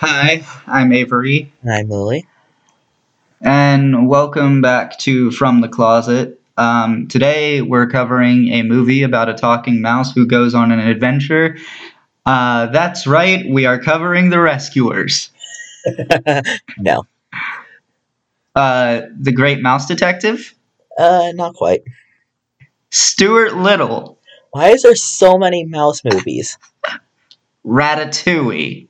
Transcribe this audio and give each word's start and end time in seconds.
Hi, 0.00 0.44
I'm 0.66 0.90
Avory, 0.92 1.50
I'm 1.68 1.88
Lily. 1.88 2.26
and 3.40 4.08
welcome 4.08 4.60
back 4.62 4.98
to 5.00 5.30
From 5.32 5.60
the 5.60 5.68
Closet. 5.68 6.40
Um, 6.56 7.08
today 7.08 7.62
we're 7.62 7.88
covering 7.88 8.48
a 8.52 8.62
movie 8.62 9.02
about 9.02 9.28
a 9.28 9.34
talking 9.34 9.80
mouse 9.80 10.12
who 10.12 10.26
goes 10.26 10.54
on 10.54 10.70
an 10.70 10.78
adventure. 10.80 11.56
Uh, 12.24 12.66
that's 12.66 13.06
right, 13.06 13.48
we 13.48 13.66
are 13.66 13.78
covering 13.80 14.30
The 14.30 14.40
Rescuers. 14.40 15.30
no, 16.78 17.04
Uh, 18.54 19.02
the 19.18 19.32
Great 19.32 19.60
Mouse 19.60 19.86
Detective, 19.86 20.54
uh, 20.98 21.32
not 21.34 21.54
quite. 21.54 21.82
Stuart 22.90 23.56
Little, 23.56 24.18
Why 24.52 24.68
is 24.70 24.82
there 24.82 24.94
so 24.96 25.38
many 25.38 25.64
mouse 25.64 26.02
movies? 26.04 26.56
Ratatouille. 27.66 28.86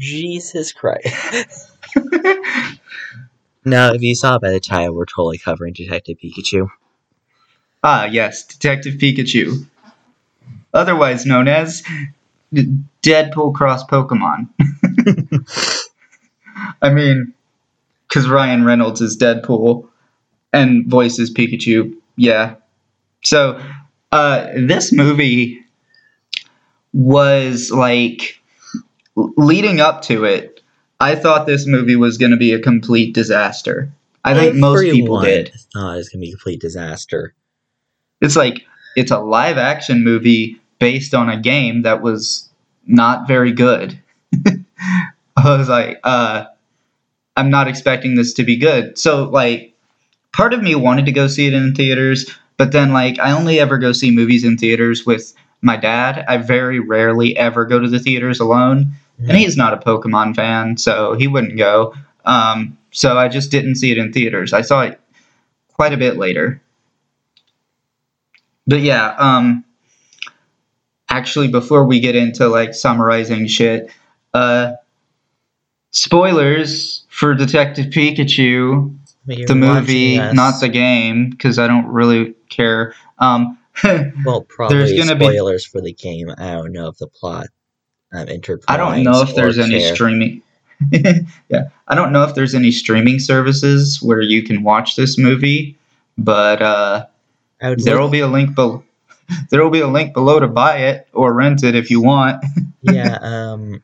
Jesus 0.00 0.72
Christ. 0.72 1.70
Now, 3.62 3.92
if 3.92 4.00
you 4.00 4.14
saw 4.14 4.38
by 4.38 4.50
the 4.52 4.58
title, 4.58 4.94
we're 4.94 5.04
totally 5.04 5.36
covering 5.36 5.74
Detective 5.74 6.16
Pikachu. 6.16 6.70
ah, 7.84 8.06
yes, 8.06 8.46
Detective 8.46 8.94
Pikachu, 8.94 9.66
otherwise 10.72 11.26
known 11.26 11.46
as 11.46 11.82
Deadpool 13.02 13.54
cross 13.54 13.84
Pokemon. 13.84 14.48
I 16.82 16.88
mean, 16.90 17.34
because 18.08 18.26
Ryan 18.28 18.64
Reynolds 18.64 19.02
is 19.02 19.18
Deadpool 19.18 19.86
and 20.54 20.86
voices 20.86 21.32
Pikachu. 21.32 21.94
Yeah. 22.16 22.54
So, 23.22 23.62
uh, 24.10 24.48
this 24.56 24.90
movie 24.90 25.62
was 26.94 27.70
like 27.70 28.20
l- 28.22 28.39
leading 29.36 29.80
up 29.80 30.02
to 30.02 30.24
it. 30.24 30.62
I 30.98 31.14
thought 31.14 31.46
this 31.46 31.66
movie 31.66 31.96
was 31.96 32.18
going 32.18 32.32
to 32.32 32.36
be 32.36 32.52
a 32.52 32.58
complete 32.58 33.14
disaster. 33.14 33.90
I 34.22 34.34
think 34.34 34.56
most 34.56 34.82
people 34.82 35.20
did. 35.20 35.52
thought 35.72 35.94
it 35.94 35.96
was 35.96 36.08
going 36.10 36.20
to 36.20 36.26
be 36.26 36.28
a 36.28 36.36
complete 36.36 36.60
disaster. 36.60 37.34
It's 38.20 38.36
like 38.36 38.66
it's 38.96 39.10
a 39.10 39.18
live 39.18 39.56
action 39.56 40.04
movie 40.04 40.60
based 40.78 41.14
on 41.14 41.30
a 41.30 41.40
game 41.40 41.82
that 41.82 42.02
was 42.02 42.48
not 42.86 43.26
very 43.26 43.52
good. 43.52 43.98
I 45.36 45.56
was 45.56 45.68
like, 45.68 46.00
uh, 46.04 46.46
I'm 47.36 47.50
not 47.50 47.68
expecting 47.68 48.14
this 48.14 48.34
to 48.34 48.44
be 48.44 48.56
good. 48.56 48.98
So 48.98 49.24
like, 49.24 49.74
part 50.32 50.52
of 50.52 50.62
me 50.62 50.74
wanted 50.74 51.06
to 51.06 51.12
go 51.12 51.26
see 51.26 51.46
it 51.46 51.54
in 51.54 51.74
theaters, 51.74 52.30
but 52.56 52.72
then 52.72 52.92
like, 52.92 53.18
I 53.18 53.32
only 53.32 53.58
ever 53.58 53.78
go 53.78 53.92
see 53.92 54.10
movies 54.10 54.44
in 54.44 54.58
theaters 54.58 55.06
with 55.06 55.32
my 55.62 55.76
dad. 55.76 56.24
I 56.28 56.38
very 56.38 56.78
rarely 56.78 57.36
ever 57.36 57.64
go 57.64 57.78
to 57.78 57.88
the 57.88 57.98
theaters 57.98 58.40
alone, 58.40 58.92
and 59.28 59.36
he's 59.36 59.56
not 59.56 59.74
a 59.74 59.76
Pokemon 59.76 60.34
fan, 60.34 60.76
so 60.76 61.14
he 61.14 61.26
wouldn't 61.26 61.56
go. 61.58 61.94
Um, 62.24 62.76
so 62.90 63.16
I 63.18 63.28
just 63.28 63.50
didn't 63.50 63.76
see 63.76 63.90
it 63.92 63.98
in 63.98 64.12
theaters. 64.12 64.52
I 64.52 64.62
saw 64.62 64.82
it 64.82 65.00
quite 65.72 65.92
a 65.92 65.96
bit 65.96 66.16
later. 66.16 66.60
But 68.66 68.80
yeah, 68.80 69.14
um 69.18 69.64
actually 71.08 71.48
before 71.48 71.84
we 71.86 71.98
get 72.00 72.14
into 72.14 72.48
like 72.48 72.74
summarizing 72.74 73.46
shit, 73.46 73.90
uh 74.34 74.72
spoilers 75.92 77.04
for 77.08 77.34
Detective 77.34 77.86
Pikachu, 77.86 78.94
the 79.46 79.54
movie, 79.54 80.16
not 80.34 80.60
the 80.60 80.68
game 80.68 81.32
cuz 81.34 81.58
I 81.58 81.66
don't 81.66 81.86
really 81.86 82.34
care. 82.48 82.94
Um 83.18 83.58
Well, 84.24 84.42
probably 84.48 84.76
there's 84.78 84.92
gonna 84.92 85.18
be- 85.18 85.24
spoilers 85.24 85.64
for 85.64 85.80
the 85.80 85.92
game. 85.92 86.30
I 86.36 86.52
don't 86.52 86.72
know 86.72 86.88
if 86.88 86.98
the 86.98 87.06
plot 87.08 87.46
intertwines. 88.12 88.64
I 88.68 88.76
don't 88.76 89.02
know 89.02 89.22
if 89.22 89.34
there's 89.34 89.58
or 89.58 89.62
any 89.62 89.78
care. 89.78 89.94
streaming 89.94 90.42
Yeah, 91.48 91.68
I 91.88 91.94
don't 91.94 92.12
know 92.12 92.24
if 92.24 92.34
there's 92.34 92.54
any 92.54 92.70
streaming 92.70 93.18
services 93.18 94.00
where 94.02 94.20
you 94.20 94.42
can 94.42 94.62
watch 94.62 94.96
this 94.96 95.18
movie, 95.18 95.76
but 96.16 96.62
uh 96.62 97.06
there 97.60 98.00
will 98.00 98.08
be 98.08 98.20
a 98.20 98.26
link 98.26 98.54
below 98.54 98.82
there 99.50 99.62
will 99.62 99.70
be 99.70 99.80
a 99.80 99.88
link 99.88 100.12
below 100.14 100.40
to 100.40 100.48
buy 100.48 100.78
it 100.78 101.08
or 101.12 101.32
rent 101.32 101.62
it 101.62 101.74
if 101.74 101.90
you 101.90 102.02
want. 102.02 102.44
yeah, 102.82 103.18
um, 103.20 103.82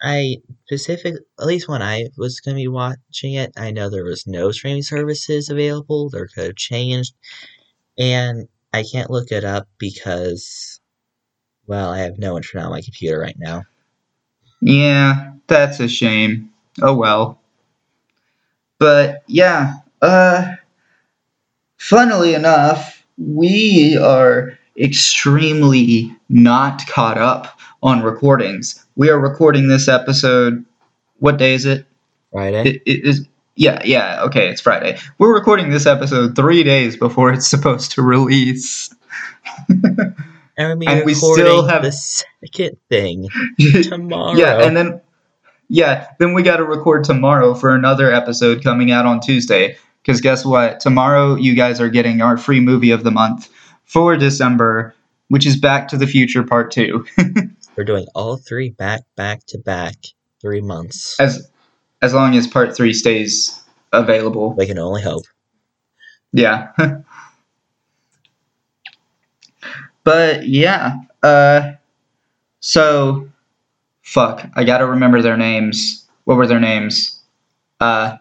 I 0.00 0.36
specific 0.66 1.16
at 1.40 1.46
least 1.46 1.68
when 1.68 1.82
I 1.82 2.08
was 2.16 2.40
gonna 2.40 2.56
be 2.56 2.68
watching 2.68 3.34
it, 3.34 3.52
I 3.56 3.70
know 3.70 3.90
there 3.90 4.04
was 4.04 4.26
no 4.26 4.52
streaming 4.52 4.82
services 4.82 5.48
available. 5.48 6.10
There 6.10 6.28
could 6.28 6.44
have 6.44 6.56
changed, 6.56 7.14
and 7.98 8.48
I 8.72 8.84
can't 8.90 9.10
look 9.10 9.32
it 9.32 9.44
up 9.44 9.68
because, 9.78 10.80
well, 11.68 11.90
I 11.90 11.98
have 11.98 12.18
no 12.18 12.36
internet 12.36 12.64
on 12.64 12.72
my 12.72 12.80
computer 12.80 13.20
right 13.20 13.38
now. 13.38 13.62
Yeah, 14.60 15.32
that's 15.46 15.78
a 15.78 15.86
shame. 15.86 16.50
Oh 16.82 16.96
well. 16.96 17.40
But 18.78 19.22
yeah, 19.26 19.74
uh 20.02 20.54
funnily 21.76 22.34
enough, 22.34 23.06
we 23.18 23.96
are 23.98 24.58
extremely 24.78 26.16
not 26.28 26.86
caught 26.88 27.18
up 27.18 27.60
on 27.82 28.02
recordings. 28.02 28.84
We 28.96 29.10
are 29.10 29.20
recording 29.20 29.68
this 29.68 29.88
episode 29.88 30.64
what 31.18 31.36
day 31.36 31.54
is 31.54 31.66
it? 31.66 31.84
Friday. 32.32 32.62
It, 32.70 32.82
it 32.86 33.04
is 33.04 33.26
yeah, 33.56 33.82
yeah, 33.84 34.22
okay, 34.22 34.48
it's 34.48 34.60
Friday. 34.60 34.98
We're 35.18 35.34
recording 35.34 35.70
this 35.70 35.84
episode 35.84 36.36
3 36.36 36.62
days 36.62 36.96
before 36.96 37.32
it's 37.32 37.48
supposed 37.48 37.90
to 37.92 38.02
release. 38.02 38.94
and 40.58 40.68
we'll 40.68 40.76
be 40.76 40.86
and 40.86 41.06
we 41.06 41.14
still 41.14 41.66
have- 41.66 41.82
the 41.82 41.92
second 41.92 42.76
thing 42.90 43.28
tomorrow. 43.84 44.34
Yeah, 44.36 44.62
and 44.62 44.76
then 44.76 45.00
yeah, 45.68 46.08
then 46.18 46.34
we 46.34 46.42
got 46.42 46.56
to 46.58 46.64
record 46.64 47.04
tomorrow 47.04 47.54
for 47.54 47.74
another 47.74 48.12
episode 48.12 48.62
coming 48.62 48.90
out 48.90 49.06
on 49.06 49.20
Tuesday. 49.20 49.76
Because 50.02 50.20
guess 50.20 50.44
what? 50.44 50.80
Tomorrow 50.80 51.36
you 51.36 51.54
guys 51.54 51.80
are 51.80 51.88
getting 51.90 52.20
our 52.22 52.36
free 52.36 52.60
movie 52.60 52.90
of 52.90 53.04
the 53.04 53.10
month 53.10 53.48
for 53.84 54.16
December, 54.16 54.94
which 55.28 55.44
is 55.46 55.56
Back 55.56 55.88
to 55.88 55.96
the 55.96 56.06
Future 56.06 56.42
Part 56.42 56.70
Two. 56.70 57.04
we're 57.76 57.84
doing 57.84 58.06
all 58.14 58.36
three 58.36 58.70
back 58.70 59.02
back 59.16 59.44
to 59.48 59.58
back, 59.58 59.96
three 60.40 60.60
months. 60.60 61.18
as 61.20 61.50
as 62.00 62.14
long 62.14 62.34
as 62.36 62.46
Part 62.46 62.74
Three 62.76 62.92
stays 62.92 63.62
available. 63.92 64.54
We 64.54 64.66
can 64.66 64.78
only 64.78 65.02
hope. 65.02 65.24
Yeah. 66.32 66.72
but 70.08 70.48
yeah, 70.48 71.00
uh, 71.22 71.72
so 72.60 73.28
fuck, 74.00 74.48
I 74.54 74.64
gotta 74.64 74.86
remember 74.86 75.20
their 75.20 75.36
names. 75.36 76.08
What 76.24 76.38
were 76.38 76.46
their 76.46 76.58
names? 76.58 77.20
Uh, 77.78 78.16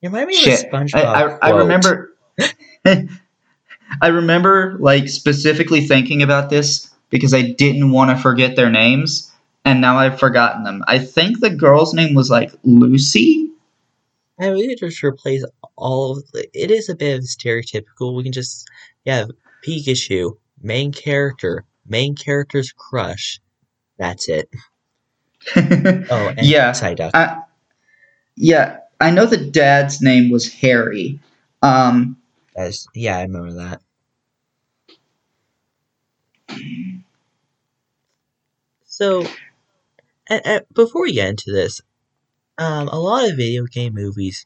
You 0.00 0.10
remind 0.10 0.28
me 0.28 0.36
of 0.36 0.40
Shit. 0.40 0.70
SpongeBob 0.70 1.04
I, 1.04 1.22
I, 1.24 1.48
I 1.48 1.50
remember 1.50 2.14
I 2.84 4.06
remember 4.06 4.76
like 4.78 5.08
specifically 5.08 5.80
thinking 5.84 6.22
about 6.22 6.48
this 6.48 6.88
because 7.10 7.34
I 7.34 7.42
didn't 7.42 7.90
want 7.90 8.16
to 8.16 8.22
forget 8.22 8.54
their 8.54 8.70
names 8.70 9.32
and 9.64 9.80
now 9.80 9.98
I've 9.98 10.20
forgotten 10.20 10.62
them. 10.62 10.84
I 10.86 11.00
think 11.00 11.40
the 11.40 11.50
girl's 11.50 11.92
name 11.92 12.14
was 12.14 12.30
like 12.30 12.52
Lucy. 12.62 13.50
I 14.38 14.46
really 14.46 14.76
just 14.76 15.02
replace 15.02 15.44
all 15.74 16.12
of 16.12 16.30
the, 16.30 16.48
it 16.54 16.70
is 16.70 16.88
a 16.88 16.94
bit 16.94 17.18
of 17.18 17.24
stereotypical. 17.24 18.16
We 18.16 18.22
can 18.22 18.30
just 18.30 18.68
yeah, 19.04 19.24
Pikachu, 19.66 20.36
main 20.62 20.92
character, 20.92 21.64
main 21.86 22.14
character's 22.14 22.72
crush. 22.72 23.40
That's 23.98 24.28
it. 24.28 24.48
oh, 25.56 26.28
and 26.36 26.46
Yeah, 26.46 26.72
Psyduck. 26.72 27.10
I, 27.14 27.42
yeah, 28.36 28.78
I 29.00 29.10
know 29.10 29.26
the 29.26 29.36
dad's 29.36 30.00
name 30.00 30.30
was 30.30 30.52
Harry. 30.54 31.20
Um 31.62 32.16
That's, 32.54 32.86
yeah, 32.94 33.18
I 33.18 33.22
remember 33.22 33.52
that. 33.54 33.80
So, 38.84 39.24
and, 40.28 40.42
and 40.44 40.64
before 40.74 41.02
we 41.02 41.12
get 41.12 41.28
into 41.28 41.52
this, 41.52 41.80
um, 42.58 42.88
a 42.88 42.98
lot 42.98 43.28
of 43.30 43.36
video 43.36 43.64
game 43.64 43.94
movies 43.94 44.44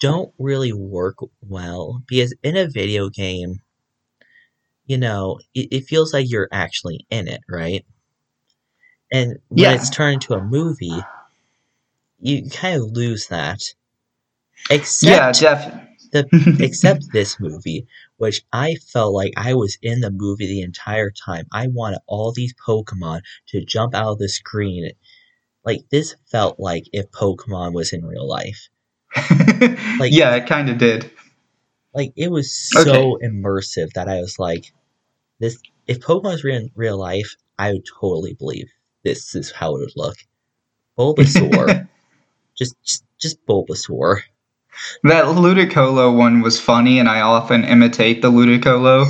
don't 0.00 0.32
really 0.38 0.72
work 0.72 1.16
well 1.40 2.02
because 2.06 2.34
in 2.42 2.56
a 2.56 2.66
video 2.68 3.08
game, 3.08 3.60
you 4.88 4.98
know, 4.98 5.38
it, 5.54 5.68
it 5.70 5.84
feels 5.84 6.12
like 6.12 6.28
you're 6.28 6.48
actually 6.50 7.06
in 7.10 7.28
it, 7.28 7.40
right? 7.48 7.84
And 9.12 9.38
when 9.48 9.64
Yeah. 9.64 9.74
it's 9.74 9.90
turned 9.90 10.14
into 10.14 10.34
a 10.34 10.42
movie, 10.42 11.00
you 12.20 12.50
kind 12.50 12.82
of 12.82 12.90
lose 12.90 13.28
that. 13.28 13.60
Except 14.70 15.10
yeah, 15.10 15.32
definitely. 15.32 15.88
the 16.12 16.56
except 16.64 17.12
this 17.12 17.38
movie, 17.38 17.86
which 18.16 18.42
I 18.52 18.74
felt 18.92 19.14
like 19.14 19.32
I 19.36 19.54
was 19.54 19.78
in 19.82 20.00
the 20.00 20.10
movie 20.10 20.46
the 20.46 20.62
entire 20.62 21.10
time. 21.10 21.46
I 21.52 21.68
wanted 21.68 22.00
all 22.06 22.32
these 22.32 22.54
Pokemon 22.54 23.20
to 23.48 23.64
jump 23.64 23.94
out 23.94 24.12
of 24.12 24.18
the 24.18 24.28
screen. 24.28 24.90
Like 25.64 25.82
this 25.90 26.16
felt 26.30 26.58
like 26.58 26.84
if 26.92 27.10
Pokemon 27.10 27.72
was 27.74 27.92
in 27.92 28.04
real 28.04 28.26
life. 28.28 28.68
Like- 29.98 30.12
yeah, 30.12 30.34
it 30.36 30.46
kind 30.46 30.68
of 30.70 30.78
did. 30.78 31.10
Like 31.94 32.12
it 32.16 32.30
was 32.30 32.52
so 32.52 33.18
immersive 33.24 33.92
that 33.94 34.08
I 34.08 34.20
was 34.20 34.38
like, 34.38 34.72
this. 35.38 35.58
If 35.86 36.00
Pokemon 36.00 36.32
was 36.32 36.44
in 36.44 36.70
real 36.74 36.98
life, 36.98 37.34
I 37.58 37.72
would 37.72 37.86
totally 37.86 38.34
believe 38.34 38.68
this 39.04 39.34
is 39.34 39.50
how 39.50 39.76
it 39.76 39.80
would 39.80 39.92
look. 39.96 40.16
Bulbasaur. 40.98 41.88
just, 42.58 42.76
just, 42.84 43.04
just 43.18 43.46
Bulbasaur. 43.46 44.20
That 45.02 45.24
Ludicolo 45.24 46.16
one 46.16 46.40
was 46.40 46.60
funny, 46.60 46.98
and 46.98 47.08
I 47.08 47.20
often 47.20 47.64
imitate 47.64 48.22
the 48.22 48.30
Ludicolo. 48.30 49.06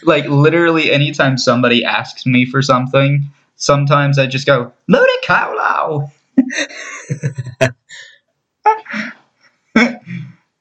like, 0.04 0.24
literally, 0.26 0.90
anytime 0.90 1.36
somebody 1.36 1.84
asks 1.84 2.24
me 2.24 2.46
for 2.46 2.62
something, 2.62 3.30
sometimes 3.56 4.18
I 4.18 4.26
just 4.26 4.46
go, 4.46 4.72
Ludicolo! 4.88 6.10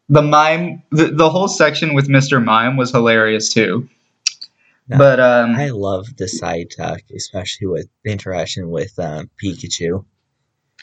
the 0.10 0.22
mime, 0.22 0.84
the, 0.92 1.08
the 1.08 1.30
whole 1.30 1.48
section 1.48 1.94
with 1.94 2.10
Mr. 2.10 2.44
Mime 2.44 2.76
was 2.76 2.92
hilarious 2.92 3.54
too. 3.54 3.88
No, 4.92 4.98
but, 4.98 5.20
um, 5.22 5.56
I 5.56 5.70
love 5.70 6.18
the 6.18 6.26
Psyduck, 6.26 7.00
especially 7.16 7.68
with 7.68 7.88
the 8.04 8.12
interaction 8.12 8.70
with 8.70 8.98
um, 9.00 9.30
Pikachu. 9.42 10.04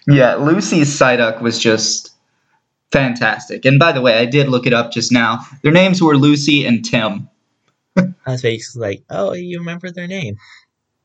yeah, 0.07 0.37
Lucy's 0.37 0.89
Psyduck 0.99 1.43
was 1.43 1.59
just 1.59 2.15
fantastic. 2.91 3.67
And 3.67 3.79
by 3.79 3.93
the 3.93 4.01
way, 4.01 4.19
I 4.19 4.25
did 4.25 4.49
look 4.49 4.67
it 4.67 4.73
up 4.73 4.93
just 4.93 5.13
now. 5.13 5.41
Their 5.63 5.73
names 5.73 6.01
were 6.01 6.17
Lucy 6.17 6.65
and 6.65 6.83
Tim. 6.83 7.29
I 7.99 8.13
was 8.25 8.41
basically 8.41 8.81
like, 8.81 9.05
oh, 9.11 9.35
you 9.35 9.59
remember 9.59 9.91
their 9.91 10.07
name. 10.07 10.39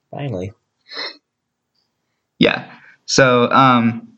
Finally. 0.10 0.54
Yeah. 2.40 2.72
So, 3.06 3.52
um, 3.52 4.18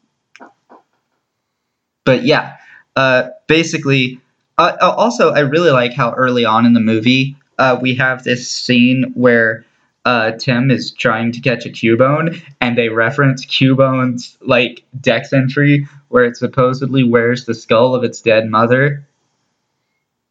but 2.03 2.23
yeah, 2.23 2.57
uh, 2.95 3.29
basically, 3.47 4.21
uh, 4.59 4.77
uh, 4.79 4.93
also, 4.95 5.31
I 5.31 5.39
really 5.39 5.71
like 5.71 5.93
how 5.93 6.11
early 6.13 6.45
on 6.45 6.67
in 6.67 6.73
the 6.73 6.79
movie 6.79 7.35
uh, 7.57 7.77
we 7.81 7.95
have 7.95 8.23
this 8.23 8.49
scene 8.49 9.11
where 9.15 9.65
uh, 10.05 10.31
Tim 10.31 10.69
is 10.69 10.91
trying 10.91 11.31
to 11.31 11.41
catch 11.41 11.65
a 11.65 11.69
Cubone, 11.69 12.41
and 12.61 12.77
they 12.77 12.89
reference 12.89 13.45
Cubone's 13.45 14.37
like 14.41 14.83
dex 15.01 15.33
entry 15.33 15.87
where 16.09 16.23
it 16.23 16.37
supposedly 16.37 17.03
wears 17.03 17.45
the 17.45 17.55
skull 17.55 17.95
of 17.95 18.03
its 18.03 18.21
dead 18.21 18.49
mother, 18.49 19.05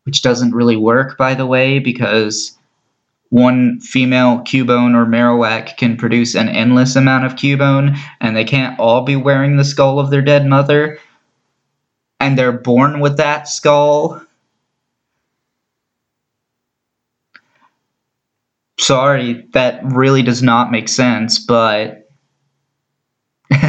which 0.04 0.22
doesn't 0.22 0.54
really 0.54 0.76
work, 0.76 1.18
by 1.18 1.34
the 1.34 1.46
way, 1.46 1.80
because 1.80 2.56
one 3.30 3.80
female 3.80 4.38
Cubone 4.40 4.94
or 4.94 5.06
Marowak 5.06 5.76
can 5.76 5.96
produce 5.96 6.36
an 6.36 6.48
endless 6.48 6.94
amount 6.94 7.24
of 7.24 7.34
Cubone, 7.34 7.98
and 8.20 8.36
they 8.36 8.44
can't 8.44 8.78
all 8.78 9.02
be 9.02 9.16
wearing 9.16 9.56
the 9.56 9.64
skull 9.64 9.98
of 9.98 10.10
their 10.10 10.22
dead 10.22 10.46
mother. 10.46 10.98
And 12.20 12.38
they're 12.38 12.52
born 12.52 13.00
with 13.00 13.16
that 13.16 13.48
skull. 13.48 14.23
Sorry, 18.78 19.46
that 19.52 19.80
really 19.84 20.22
does 20.22 20.42
not 20.42 20.70
make 20.70 20.88
sense, 20.88 21.38
but 21.38 22.08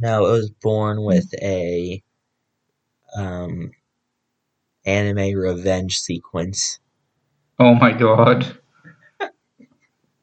No, 0.00 0.26
it 0.26 0.30
was 0.32 0.50
born 0.50 1.02
with 1.02 1.32
a 1.42 2.02
um, 3.16 3.72
anime 4.86 5.36
revenge 5.38 5.98
sequence. 5.98 6.78
oh 7.58 7.74
my 7.74 7.92
god. 7.92 8.58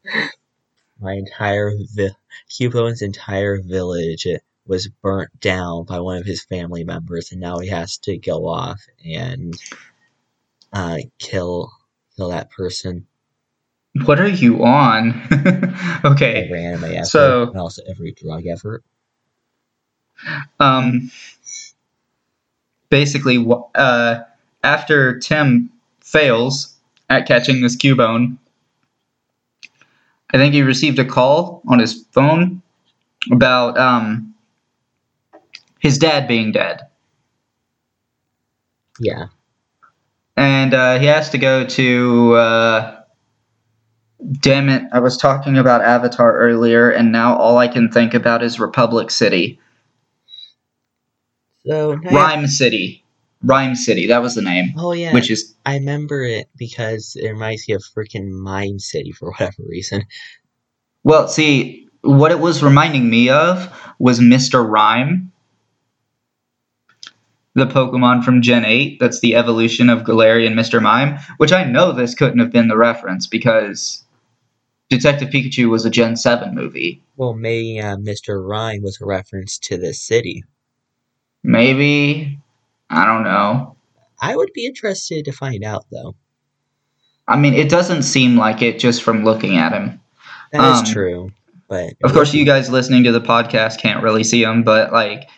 My 1.00 1.14
entire 1.14 1.74
vi- 1.94 2.16
Cubone's 2.50 3.04
entire 3.04 3.62
village 3.62 4.26
was 4.66 4.88
burnt 4.88 5.40
down 5.40 5.86
by 5.86 6.00
one 6.00 6.18
of 6.18 6.26
his 6.26 6.44
family 6.44 6.84
members, 6.84 7.32
and 7.32 7.40
now 7.40 7.60
he 7.60 7.70
has 7.70 7.98
to 8.00 8.18
go 8.18 8.48
off 8.48 8.82
and 9.06 9.56
uh, 10.74 10.98
kill 11.20 11.72
kill 12.16 12.30
that 12.30 12.50
person. 12.50 13.06
What 14.06 14.20
are 14.20 14.28
you 14.28 14.64
on? 14.64 15.12
okay. 16.06 16.46
Every 16.46 16.64
anime 16.66 16.84
effort, 16.86 17.06
So- 17.08 17.44
and 17.52 17.60
also 17.60 17.82
every 17.90 18.12
drug 18.12 18.46
effort. 18.48 18.84
um, 20.60 21.10
basically, 22.90 23.46
uh, 23.76 24.20
after 24.64 25.20
Tim 25.20 25.70
fails 26.02 26.76
at 27.10 27.28
catching 27.28 27.62
this 27.62 27.76
Cubone, 27.78 28.38
I 30.34 30.38
think 30.38 30.54
he 30.54 30.62
received 30.62 31.00
a 31.00 31.06
call 31.06 31.62
on 31.68 31.80
his 31.80 32.04
phone 32.12 32.62
about 33.32 33.78
um, 33.78 34.36
his 35.80 35.98
dad 35.98 36.28
being 36.28 36.52
dead. 36.52 36.82
Yeah, 39.00 39.28
And 40.36 40.74
uh, 40.74 40.98
he 41.00 41.06
has 41.06 41.30
to 41.30 41.38
go 41.38 41.66
to. 41.66 42.34
Uh, 42.36 42.97
damn 44.42 44.70
it, 44.70 44.84
I 44.92 45.00
was 45.00 45.18
talking 45.18 45.58
about 45.58 45.82
Avatar 45.82 46.38
earlier, 46.38 46.90
and 46.90 47.12
now 47.12 47.36
all 47.38 47.58
I 47.58 47.68
can 47.68 47.90
think 47.92 48.14
about 48.14 48.44
is 48.44 48.60
Republic 48.60 49.12
City. 49.12 49.60
so 51.66 51.96
Rhyme 51.96 52.48
City. 52.48 53.04
Rhyme 53.44 53.76
City, 53.76 54.08
that 54.08 54.22
was 54.22 54.34
the 54.34 54.42
name. 54.42 54.74
oh 54.78 54.94
yeah, 54.94 55.14
Which 55.14 55.30
is 55.30 55.54
I 55.66 55.76
remember 55.76 56.24
it 56.24 56.50
because 56.58 57.16
it 57.16 57.30
reminds 57.30 57.68
me 57.68 57.76
of 57.76 57.84
freaking 57.84 58.30
Mime 58.32 58.80
City 58.80 59.12
for 59.12 59.30
whatever 59.32 59.64
reason. 59.68 60.06
Well, 61.04 61.28
see, 61.28 61.88
what 62.02 62.32
it 62.32 62.40
was 62.40 62.64
reminding 62.64 63.10
me 63.10 63.30
of 63.30 63.72
was 64.00 64.20
Mr. 64.20 64.68
Rime, 64.68 65.32
the 67.54 67.68
Pokemon 67.68 68.24
from 68.24 68.42
Gen 68.42 68.66
8. 68.66 69.00
That's 69.00 69.20
the 69.20 69.36
evolution 69.36 69.90
of 69.90 70.04
Galarian 70.04 70.54
Mr. 70.54 70.82
Mime, 70.82 71.18
which 71.38 71.52
I 71.52 71.64
know 71.64 71.92
this 71.92 72.16
couldn't 72.16 72.40
have 72.40 72.52
been 72.52 72.68
the 72.68 72.78
reference 72.78 73.28
because 73.28 74.04
Detective 74.90 75.30
Pikachu 75.30 75.70
was 75.70 75.86
a 75.86 75.90
Gen 75.90 76.16
7 76.16 76.56
movie. 76.56 77.04
Well, 77.18 77.34
maybe 77.34 77.80
uh, 77.80 77.98
Mr. 77.98 78.46
Rime 78.46 78.82
was 78.82 79.02
a 79.02 79.06
reference 79.06 79.58
to 79.60 79.78
this 79.78 80.02
city. 80.02 80.44
Maybe. 81.44 82.40
I 82.90 83.06
don't 83.06 83.24
know. 83.24 83.76
I 84.22 84.36
would 84.36 84.52
be 84.54 84.66
interested 84.66 85.26
to 85.26 85.32
find 85.32 85.64
out, 85.64 85.86
though. 85.92 86.16
I 87.28 87.38
mean, 87.38 87.54
it 87.54 87.70
doesn't 87.70 88.04
seem 88.04 88.38
like 88.38 88.62
it 88.62 88.80
just 88.80 89.04
from 89.04 89.24
looking 89.26 89.58
at 89.58 89.74
him. 89.74 90.00
That 90.54 90.74
is 90.74 90.80
Um, 90.80 90.86
true, 90.86 91.32
but 91.68 91.94
Of 92.04 92.14
course, 92.14 92.34
you 92.34 92.46
guys 92.46 92.70
listening 92.70 93.04
to 93.04 93.12
the 93.12 93.20
podcast 93.20 93.80
can't 93.80 94.02
really 94.02 94.24
see 94.24 94.44
him, 94.44 94.64
but 94.64 94.94
like, 94.94 95.30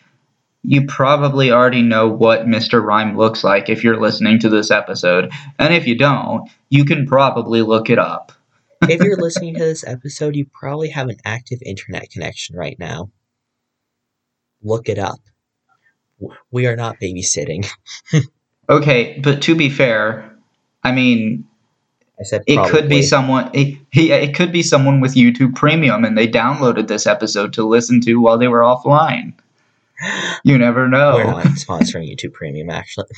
you 0.62 0.86
probably 0.86 1.50
already 1.50 1.82
know 1.82 2.06
what 2.06 2.46
Mr. 2.46 2.82
Rime 2.84 3.16
looks 3.16 3.42
like 3.42 3.68
if 3.68 3.82
you're 3.82 4.00
listening 4.00 4.38
to 4.40 4.48
this 4.48 4.70
episode. 4.70 5.32
And 5.58 5.74
if 5.74 5.86
you 5.86 5.96
don't, 5.96 6.48
you 6.68 6.84
can 6.84 7.06
probably 7.06 7.62
look 7.62 7.90
it 7.90 7.98
up. 7.98 8.30
If 8.82 9.02
you're 9.02 9.16
listening 9.16 9.54
to 9.54 9.64
this 9.64 9.86
episode, 9.86 10.36
you 10.36 10.46
probably 10.52 10.90
have 10.90 11.08
an 11.08 11.18
active 11.24 11.60
internet 11.64 12.10
connection 12.10 12.56
right 12.56 12.78
now. 12.78 13.10
Look 14.62 14.88
it 14.88 14.98
up. 14.98 15.20
We 16.50 16.66
are 16.66 16.76
not 16.76 17.00
babysitting. 17.00 17.66
Okay, 18.70 19.18
but 19.24 19.42
to 19.42 19.56
be 19.56 19.68
fair, 19.68 20.32
I 20.84 20.92
mean, 20.92 21.44
I 22.20 22.22
said 22.22 22.42
it 22.46 22.70
could 22.70 22.88
be 22.88 23.02
someone. 23.02 23.50
It, 23.52 23.76
he, 23.90 24.12
it 24.12 24.32
could 24.36 24.52
be 24.52 24.62
someone 24.62 25.00
with 25.00 25.16
YouTube 25.16 25.56
Premium, 25.56 26.04
and 26.04 26.16
they 26.16 26.28
downloaded 26.28 26.86
this 26.86 27.04
episode 27.04 27.52
to 27.54 27.66
listen 27.66 28.00
to 28.02 28.20
while 28.20 28.38
they 28.38 28.48
were 28.48 28.60
offline. 28.60 29.34
You 30.44 30.56
never 30.56 30.88
know. 30.88 31.16
We're 31.16 31.24
not 31.24 31.44
sponsoring 31.44 32.10
YouTube 32.10 32.32
Premium, 32.32 32.70
actually. 32.70 33.08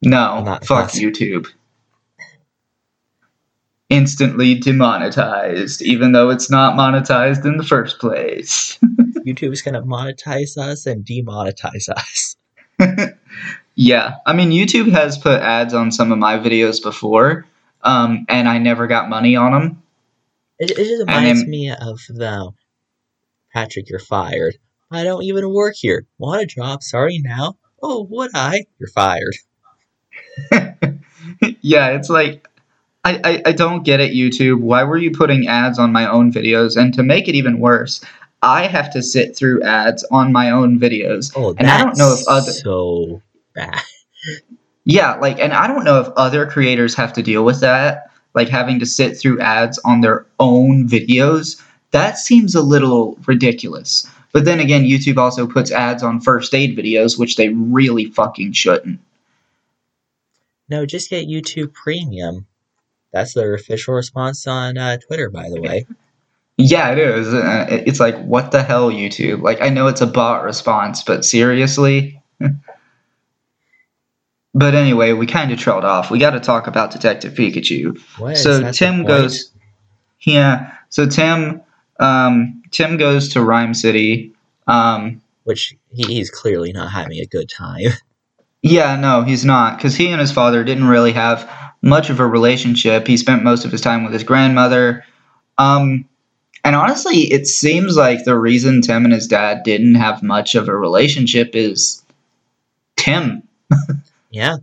No, 0.00 0.42
Not 0.42 0.64
fuck 0.64 0.86
us. 0.86 0.98
YouTube. 0.98 1.46
Instantly 3.90 4.54
demonetized, 4.54 5.82
even 5.82 6.12
though 6.12 6.30
it's 6.30 6.50
not 6.50 6.76
monetized 6.76 7.44
in 7.44 7.56
the 7.56 7.64
first 7.64 7.98
place. 7.98 8.78
YouTube's 9.26 9.62
gonna 9.62 9.82
monetize 9.82 10.56
us 10.56 10.86
and 10.86 11.04
demonetize 11.04 11.88
us. 11.88 12.36
yeah, 13.74 14.14
I 14.26 14.32
mean, 14.32 14.50
YouTube 14.50 14.90
has 14.92 15.18
put 15.18 15.42
ads 15.42 15.74
on 15.74 15.92
some 15.92 16.12
of 16.12 16.18
my 16.18 16.38
videos 16.38 16.82
before, 16.82 17.46
um, 17.82 18.24
and 18.28 18.48
I 18.48 18.58
never 18.58 18.86
got 18.86 19.08
money 19.08 19.36
on 19.36 19.52
them. 19.52 19.82
It, 20.58 20.70
it 20.70 20.76
just 20.76 21.00
reminds 21.00 21.42
then- 21.42 21.50
me 21.50 21.70
of 21.70 21.98
the 22.08 22.52
Patrick, 23.52 23.90
you're 23.90 23.98
fired. 23.98 24.56
I 24.90 25.04
don't 25.04 25.22
even 25.24 25.52
work 25.52 25.74
here. 25.76 26.06
Want 26.18 26.42
a 26.42 26.46
job? 26.46 26.82
Sorry 26.82 27.18
now. 27.18 27.58
Oh, 27.82 28.06
would 28.10 28.30
I? 28.34 28.64
You're 28.78 28.88
fired. 28.88 29.36
yeah, 31.60 31.90
it's 31.90 32.10
like. 32.10 32.46
I, 33.04 33.20
I, 33.24 33.42
I 33.46 33.52
don't 33.52 33.82
get 33.82 34.00
it, 34.00 34.12
YouTube. 34.12 34.60
Why 34.60 34.84
were 34.84 34.98
you 34.98 35.10
putting 35.10 35.48
ads 35.48 35.78
on 35.78 35.90
my 35.92 36.06
own 36.08 36.32
videos? 36.32 36.76
And 36.76 36.92
to 36.94 37.02
make 37.02 37.28
it 37.28 37.34
even 37.34 37.58
worse, 37.58 38.00
I 38.42 38.66
have 38.66 38.92
to 38.92 39.02
sit 39.02 39.34
through 39.36 39.62
ads 39.62 40.04
on 40.10 40.32
my 40.32 40.50
own 40.50 40.78
videos. 40.78 41.32
Oh, 41.34 41.54
And 41.58 41.68
I 41.68 41.82
don't 41.82 41.96
know 41.96 42.12
if 42.12 42.18
that's 42.18 42.28
other- 42.28 42.52
so 42.52 43.22
bad. 43.54 43.80
Yeah, 44.84 45.14
like, 45.16 45.38
and 45.38 45.52
I 45.52 45.66
don't 45.66 45.84
know 45.84 46.00
if 46.00 46.08
other 46.16 46.46
creators 46.46 46.94
have 46.94 47.12
to 47.14 47.22
deal 47.22 47.44
with 47.44 47.60
that, 47.60 48.10
like 48.34 48.48
having 48.48 48.78
to 48.80 48.86
sit 48.86 49.16
through 49.16 49.40
ads 49.40 49.78
on 49.84 50.00
their 50.00 50.26
own 50.38 50.88
videos. 50.88 51.62
That 51.92 52.18
seems 52.18 52.54
a 52.54 52.62
little 52.62 53.18
ridiculous. 53.26 54.06
But 54.32 54.44
then 54.44 54.60
again, 54.60 54.84
YouTube 54.84 55.16
also 55.16 55.46
puts 55.46 55.70
ads 55.70 56.02
on 56.02 56.20
first 56.20 56.54
aid 56.54 56.76
videos, 56.76 57.18
which 57.18 57.36
they 57.36 57.48
really 57.48 58.06
fucking 58.06 58.52
shouldn't. 58.52 59.00
No, 60.68 60.86
just 60.86 61.10
get 61.10 61.26
YouTube 61.28 61.72
Premium. 61.72 62.46
That's 63.12 63.34
their 63.34 63.54
official 63.54 63.94
response 63.94 64.46
on 64.46 64.78
uh, 64.78 64.98
Twitter, 64.98 65.30
by 65.30 65.48
the 65.50 65.60
way. 65.60 65.86
Yeah, 66.56 66.92
it 66.92 66.98
is. 66.98 67.32
Uh, 67.32 67.66
It's 67.70 68.00
like, 68.00 68.20
what 68.22 68.52
the 68.52 68.62
hell, 68.62 68.90
YouTube? 68.90 69.42
Like, 69.42 69.62
I 69.62 69.70
know 69.70 69.86
it's 69.86 70.00
a 70.00 70.06
bot 70.06 70.44
response, 70.44 71.02
but 71.02 71.24
seriously? 71.24 72.20
but 74.54 74.74
anyway, 74.74 75.12
we 75.12 75.26
kind 75.26 75.52
of 75.52 75.58
trailed 75.58 75.84
off. 75.84 76.10
We 76.10 76.18
got 76.18 76.30
to 76.30 76.40
talk 76.40 76.66
about 76.66 76.90
Detective 76.90 77.34
Pikachu. 77.34 77.98
What 78.18 78.36
So 78.36 78.58
that 78.58 78.66
the 78.66 78.72
Tim 78.72 79.04
goes. 79.04 79.50
Yeah. 80.20 80.74
So 80.90 81.06
Tim, 81.06 81.62
um, 81.98 82.62
Tim 82.70 82.98
goes 82.98 83.30
to 83.30 83.42
Rhyme 83.42 83.74
City. 83.74 84.32
Um, 84.66 85.22
which 85.44 85.74
he, 85.90 86.14
he's 86.14 86.30
clearly 86.30 86.72
not 86.72 86.92
having 86.92 87.18
a 87.18 87.26
good 87.26 87.48
time. 87.48 87.90
yeah, 88.62 88.96
no, 88.96 89.22
he's 89.22 89.44
not, 89.44 89.78
because 89.78 89.96
he 89.96 90.10
and 90.10 90.20
his 90.20 90.30
father 90.30 90.62
didn't 90.62 90.88
really 90.88 91.12
have 91.12 91.50
much 91.82 92.10
of 92.10 92.20
a 92.20 92.26
relationship. 92.26 93.06
He 93.06 93.16
spent 93.16 93.42
most 93.42 93.64
of 93.64 93.72
his 93.72 93.80
time 93.80 94.04
with 94.04 94.12
his 94.12 94.24
grandmother. 94.24 95.04
Um, 95.58 96.06
and 96.64 96.76
honestly, 96.76 97.32
it 97.32 97.46
seems 97.46 97.96
like 97.96 98.24
the 98.24 98.38
reason 98.38 98.82
Tim 98.82 99.04
and 99.04 99.14
his 99.14 99.26
dad 99.26 99.62
didn't 99.62 99.94
have 99.94 100.22
much 100.22 100.54
of 100.54 100.68
a 100.68 100.76
relationship 100.76 101.54
is 101.54 102.02
Tim. 102.96 103.42
yeah, 104.30 104.56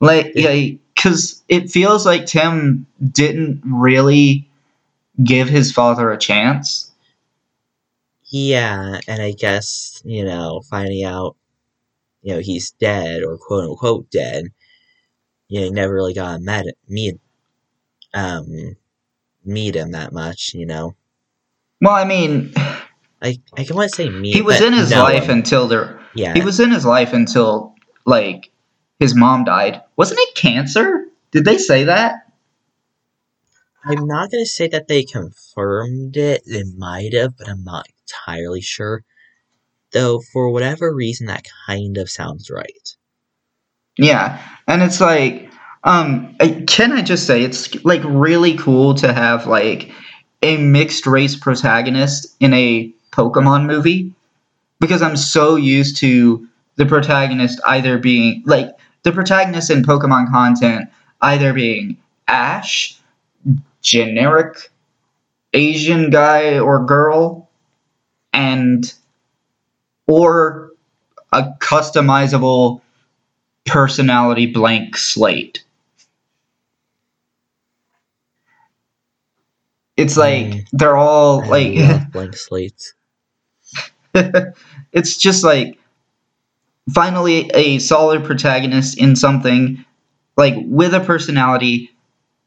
Like, 0.00 0.32
yeah, 0.34 0.72
because 0.94 1.42
it 1.48 1.70
feels 1.70 2.04
like 2.04 2.26
Tim 2.26 2.86
didn't 3.12 3.62
really 3.64 4.48
give 5.22 5.48
his 5.48 5.70
father 5.70 6.10
a 6.10 6.18
chance. 6.18 6.90
yeah, 8.30 8.98
and 9.06 9.22
I 9.22 9.32
guess 9.32 10.02
you 10.04 10.24
know 10.24 10.62
finding 10.68 11.04
out, 11.04 11.36
you 12.22 12.34
know, 12.34 12.40
he's 12.40 12.72
dead 12.72 13.22
or 13.22 13.38
quote 13.38 13.64
unquote 13.64 14.10
dead. 14.10 14.46
You 15.48 15.60
know, 15.60 15.64
he 15.66 15.70
never 15.70 15.94
really 15.94 16.14
got 16.14 16.40
met 16.40 16.66
meet, 16.88 17.16
um, 18.14 18.76
meet 19.44 19.76
him 19.76 19.92
that 19.92 20.12
much. 20.12 20.52
You 20.54 20.66
know, 20.66 20.96
Well, 21.80 21.92
I 21.94 22.04
mean, 22.04 22.52
I 22.56 23.38
I 23.56 23.64
can 23.64 23.76
want 23.76 23.90
to 23.90 23.96
say 23.96 24.08
meet. 24.08 24.34
he 24.34 24.42
was 24.42 24.60
in 24.60 24.72
his 24.72 24.90
know 24.90 25.02
life 25.02 25.24
him. 25.24 25.38
until 25.38 25.68
there. 25.68 26.00
yeah, 26.14 26.34
He 26.34 26.42
was 26.42 26.60
in 26.60 26.70
his 26.70 26.84
life 26.86 27.12
until 27.12 27.74
like 28.06 28.50
his 28.98 29.14
mom 29.14 29.44
died. 29.44 29.82
Wasn't 29.96 30.18
it 30.20 30.34
cancer? 30.34 31.06
Did 31.30 31.44
they 31.44 31.58
say 31.58 31.84
that? 31.84 32.20
I'm 33.84 34.06
not 34.06 34.30
gonna 34.30 34.46
say 34.46 34.66
that 34.68 34.88
they 34.88 35.04
confirmed 35.04 36.16
it. 36.16 36.42
They 36.46 36.64
might 36.64 37.12
have, 37.12 37.36
but 37.36 37.48
I'm 37.48 37.64
not 37.64 37.86
entirely 38.02 38.62
sure. 38.62 39.04
Though 39.92 40.20
for 40.32 40.50
whatever 40.50 40.92
reason, 40.94 41.26
that 41.26 41.44
kind 41.66 41.98
of 41.98 42.08
sounds 42.10 42.50
right. 42.50 42.96
Yeah, 43.96 44.40
and 44.66 44.82
it's 44.82 45.00
like, 45.00 45.50
um, 45.84 46.36
can 46.66 46.92
I 46.92 47.02
just 47.02 47.26
say 47.26 47.42
it's 47.42 47.82
like 47.84 48.02
really 48.04 48.56
cool 48.56 48.94
to 48.94 49.12
have 49.12 49.46
like 49.46 49.92
a 50.42 50.56
mixed 50.56 51.06
race 51.06 51.36
protagonist 51.36 52.34
in 52.40 52.52
a 52.54 52.92
Pokemon 53.12 53.66
movie 53.66 54.12
because 54.80 55.02
I'm 55.02 55.16
so 55.16 55.56
used 55.56 55.96
to 55.98 56.48
the 56.76 56.86
protagonist 56.86 57.60
either 57.66 57.98
being 57.98 58.42
like 58.46 58.70
the 59.04 59.12
protagonist 59.12 59.70
in 59.70 59.82
Pokemon 59.82 60.30
content 60.30 60.88
either 61.20 61.52
being 61.52 61.96
Ash, 62.28 62.98
generic 63.82 64.70
Asian 65.52 66.10
guy 66.10 66.58
or 66.58 66.84
girl, 66.84 67.48
and 68.32 68.92
or 70.06 70.72
a 71.32 71.44
customizable 71.60 72.80
personality 73.66 74.46
blank 74.46 74.96
slate. 74.96 75.64
It's 79.96 80.16
like 80.16 80.46
Mm. 80.46 80.68
they're 80.72 80.96
all 80.96 81.46
like 81.46 81.74
blank 82.12 82.36
slates. 82.36 82.94
it's 84.92 85.16
just 85.16 85.44
like 85.44 85.78
finally 86.92 87.50
a 87.54 87.78
solid 87.78 88.24
protagonist 88.24 88.98
in 88.98 89.16
something 89.16 89.84
like 90.36 90.54
with 90.66 90.94
a 90.94 91.00
personality 91.00 91.90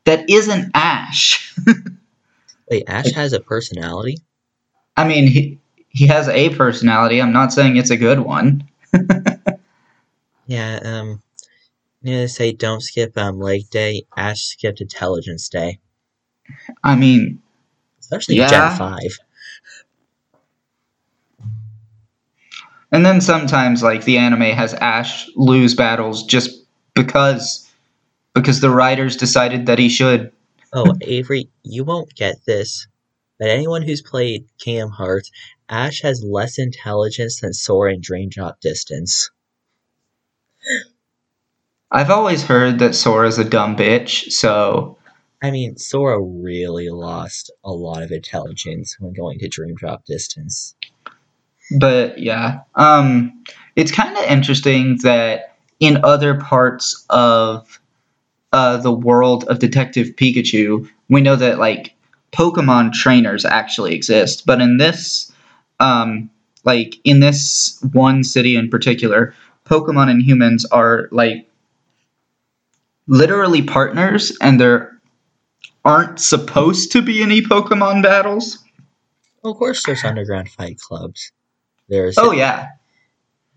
that 0.06 0.30
isn't 0.30 0.72
Ash. 0.74 1.56
Wait, 2.72 2.84
Ash 2.88 3.12
has 3.12 3.34
a 3.34 3.40
personality? 3.40 4.18
I 4.98 5.08
mean, 5.08 5.28
he 5.28 5.60
he 5.90 6.08
has 6.08 6.28
a 6.30 6.50
personality. 6.56 7.22
I'm 7.22 7.34
not 7.34 7.54
saying 7.54 7.78
it's 7.78 7.90
a 7.92 7.98
good 7.98 8.20
one. 8.20 8.68
Yeah, 10.48 10.80
um, 10.84 11.22
I'm 12.04 12.06
gonna 12.06 12.28
say 12.30 12.54
don't 12.54 12.82
skip 12.82 13.18
um 13.18 13.40
leg 13.40 13.70
day. 13.70 14.04
Ash 14.16 14.42
skipped 14.42 14.82
intelligence 14.82 15.50
day, 15.50 15.80
I 16.84 16.96
mean, 16.96 17.42
especially 18.00 18.38
Yeah. 18.38 18.48
Gen 18.48 18.78
Five. 18.78 19.20
and 22.92 23.06
then 23.06 23.20
sometimes 23.22 23.84
like 23.84 24.06
the 24.06 24.18
anime 24.18 24.42
has 24.42 24.74
Ash 24.76 25.30
lose 25.36 25.76
battles 25.76 26.24
just 26.24 26.66
because 26.96 27.70
because 28.34 28.62
the 28.62 28.70
writers 28.70 29.18
decided 29.18 29.66
that 29.66 29.80
he 29.80 29.90
should. 29.90 30.32
Oh, 30.74 30.94
Avory, 31.02 31.50
you 31.64 31.84
won't 31.84 32.14
get 32.16 32.38
this, 32.46 32.88
but 33.40 33.50
anyone 33.50 33.82
who's 33.82 34.02
played 34.02 34.46
Kingdom 34.60 34.92
Hearts, 34.92 35.32
Ash 35.70 36.02
has 36.02 36.24
less 36.24 36.58
intelligence 36.60 37.42
than 37.42 37.54
Sora 37.54 37.94
in 37.94 38.02
Dream 38.02 38.30
Drop 38.30 38.62
Distance. 38.62 39.30
I've 41.92 42.10
always 42.10 42.44
heard 42.44 42.80
that 42.80 42.96
Sora's 42.96 43.38
a 43.40 43.46
dumb 43.46 43.76
bitch, 43.76 44.32
so 44.32 44.98
I 45.44 45.52
mean, 45.52 45.78
Sora 45.78 46.20
really 46.22 46.90
lost 46.90 47.52
a 47.64 47.72
lot 47.72 48.04
of 48.04 48.12
intelligence 48.12 48.98
when 49.00 49.14
going 49.14 49.40
to 49.40 49.48
Dream 49.48 49.76
Drop 49.76 50.06
Distance. 50.06 50.76
but 51.80 52.18
yeah 52.18 52.62
um 52.76 53.44
it's 53.76 53.92
kind 53.92 54.16
of 54.18 54.24
interesting 54.26 54.98
that 55.04 55.58
in 55.80 56.04
other 56.04 56.36
parts 56.40 57.06
of 57.10 57.80
uh, 58.54 58.78
the 58.78 58.92
world 58.94 59.44
of 59.46 59.60
detective 59.60 60.16
pikachu 60.16 60.90
we 61.10 61.22
know 61.22 61.36
that 61.36 61.60
like 61.60 61.94
pokemon 62.32 62.94
trainers 62.94 63.44
actually 63.46 63.94
exist 63.94 64.46
but 64.46 64.62
in 64.62 64.78
this 64.78 65.32
um 65.80 66.30
like 66.64 66.96
in 67.04 67.20
this 67.20 67.80
one 67.92 68.24
city 68.24 68.56
in 68.56 68.70
particular 68.70 69.34
pokemon 69.68 70.10
and 70.10 70.22
humans 70.22 70.66
are 70.66 71.10
like 71.12 71.50
literally 73.08 73.62
partners 73.62 74.36
and 74.42 74.60
there 74.60 75.00
aren't 75.86 76.20
supposed 76.20 76.92
to 76.92 77.02
be 77.02 77.22
any 77.22 77.42
pokemon 77.42 78.04
battles 78.04 78.64
of 79.44 79.58
course, 79.58 79.86
there's 79.86 80.04
underground 80.04 80.50
fight 80.50 80.80
clubs. 80.80 81.32
There's 81.88 82.18
oh 82.18 82.32
yeah 82.32 82.70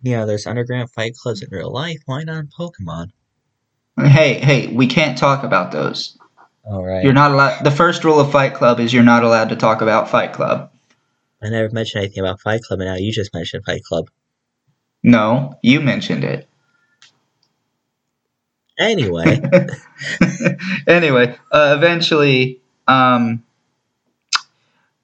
yeah. 0.03 0.25
there's 0.25 0.47
underground 0.47 0.91
fight 0.91 1.15
clubs 1.17 1.43
in 1.43 1.49
real 1.51 1.73
life. 1.73 1.99
Why 2.07 2.23
not 2.23 2.39
in 2.39 2.49
Pokemon? 2.49 3.11
Hey, 3.99 4.35
hey, 4.39 4.69
we 4.69 4.87
can't 4.87 5.19
talk 5.19 5.43
about 5.43 5.73
those. 5.73 6.17
All 6.65 6.85
right. 6.85 7.05
You're 7.05 7.13
not 7.13 7.33
allowed. 7.33 7.65
The 7.65 7.71
first 7.71 8.05
rule 8.05 8.21
of 8.21 8.31
Fight 8.31 8.55
Club 8.55 8.81
is 8.81 8.93
you're 8.93 9.03
not 9.03 9.25
allowed 9.25 9.49
to 9.49 9.57
talk 9.57 9.83
about 9.83 10.09
Fight 10.09 10.33
Club. 10.33 10.71
I 11.43 11.49
never 11.49 11.71
mentioned 11.73 12.05
anything 12.05 12.23
about 12.23 12.41
Fight 12.41 12.63
Club, 12.63 12.81
and 12.81 12.89
now 12.89 12.97
you 12.97 13.13
just 13.13 13.35
mentioned 13.35 13.65
Fight 13.65 13.83
Club. 13.83 14.09
No, 15.03 15.59
you 15.63 15.81
mentioned 15.81 16.25
it. 16.25 16.47
Anyway, 18.79 19.41
anyway, 20.87 21.37
uh, 21.53 21.75
eventually, 21.77 22.63
um, 22.89 23.43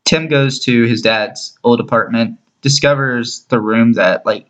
Tim 0.07 0.29
goes 0.29 0.61
to 0.61 0.85
his 0.85 1.03
dad's 1.03 1.59
old 1.63 1.81
apartment, 1.81 2.39
discovers 2.63 3.45
the 3.51 3.61
room 3.61 3.93
that 3.95 4.25
like 4.25 4.47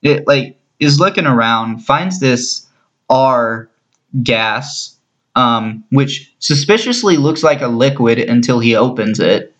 it 0.00 0.26
like 0.26 0.58
is 0.78 0.98
looking 0.98 1.26
around, 1.26 1.80
finds 1.80 2.20
this 2.20 2.66
R 3.10 3.68
gas, 4.22 4.96
um, 5.34 5.84
which 5.90 6.34
suspiciously 6.38 7.16
looks 7.16 7.42
like 7.42 7.60
a 7.60 7.68
liquid 7.68 8.18
until 8.18 8.60
he 8.60 8.74
opens 8.74 9.20
it. 9.20 9.54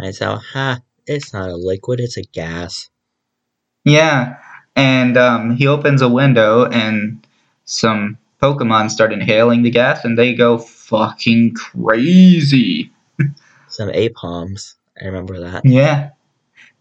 I 0.00 0.12
so, 0.12 0.36
ha, 0.36 0.78
it's 1.06 1.32
not 1.32 1.50
a 1.50 1.56
liquid, 1.56 1.98
it's 2.00 2.16
a 2.16 2.22
gas. 2.22 2.88
Yeah, 3.84 4.36
and 4.76 5.16
um, 5.16 5.56
he 5.56 5.66
opens 5.66 6.02
a 6.02 6.08
window, 6.08 6.66
and 6.66 7.26
some 7.64 8.18
Pokemon 8.42 8.90
start 8.90 9.12
inhaling 9.12 9.62
the 9.62 9.70
gas, 9.70 10.04
and 10.04 10.18
they 10.18 10.34
go 10.34 10.58
fucking 10.58 11.54
crazy. 11.54 12.90
Some 13.68 13.90
Aipoms. 13.90 14.74
I 15.00 15.04
remember 15.04 15.38
that. 15.38 15.64
Yeah. 15.64 16.10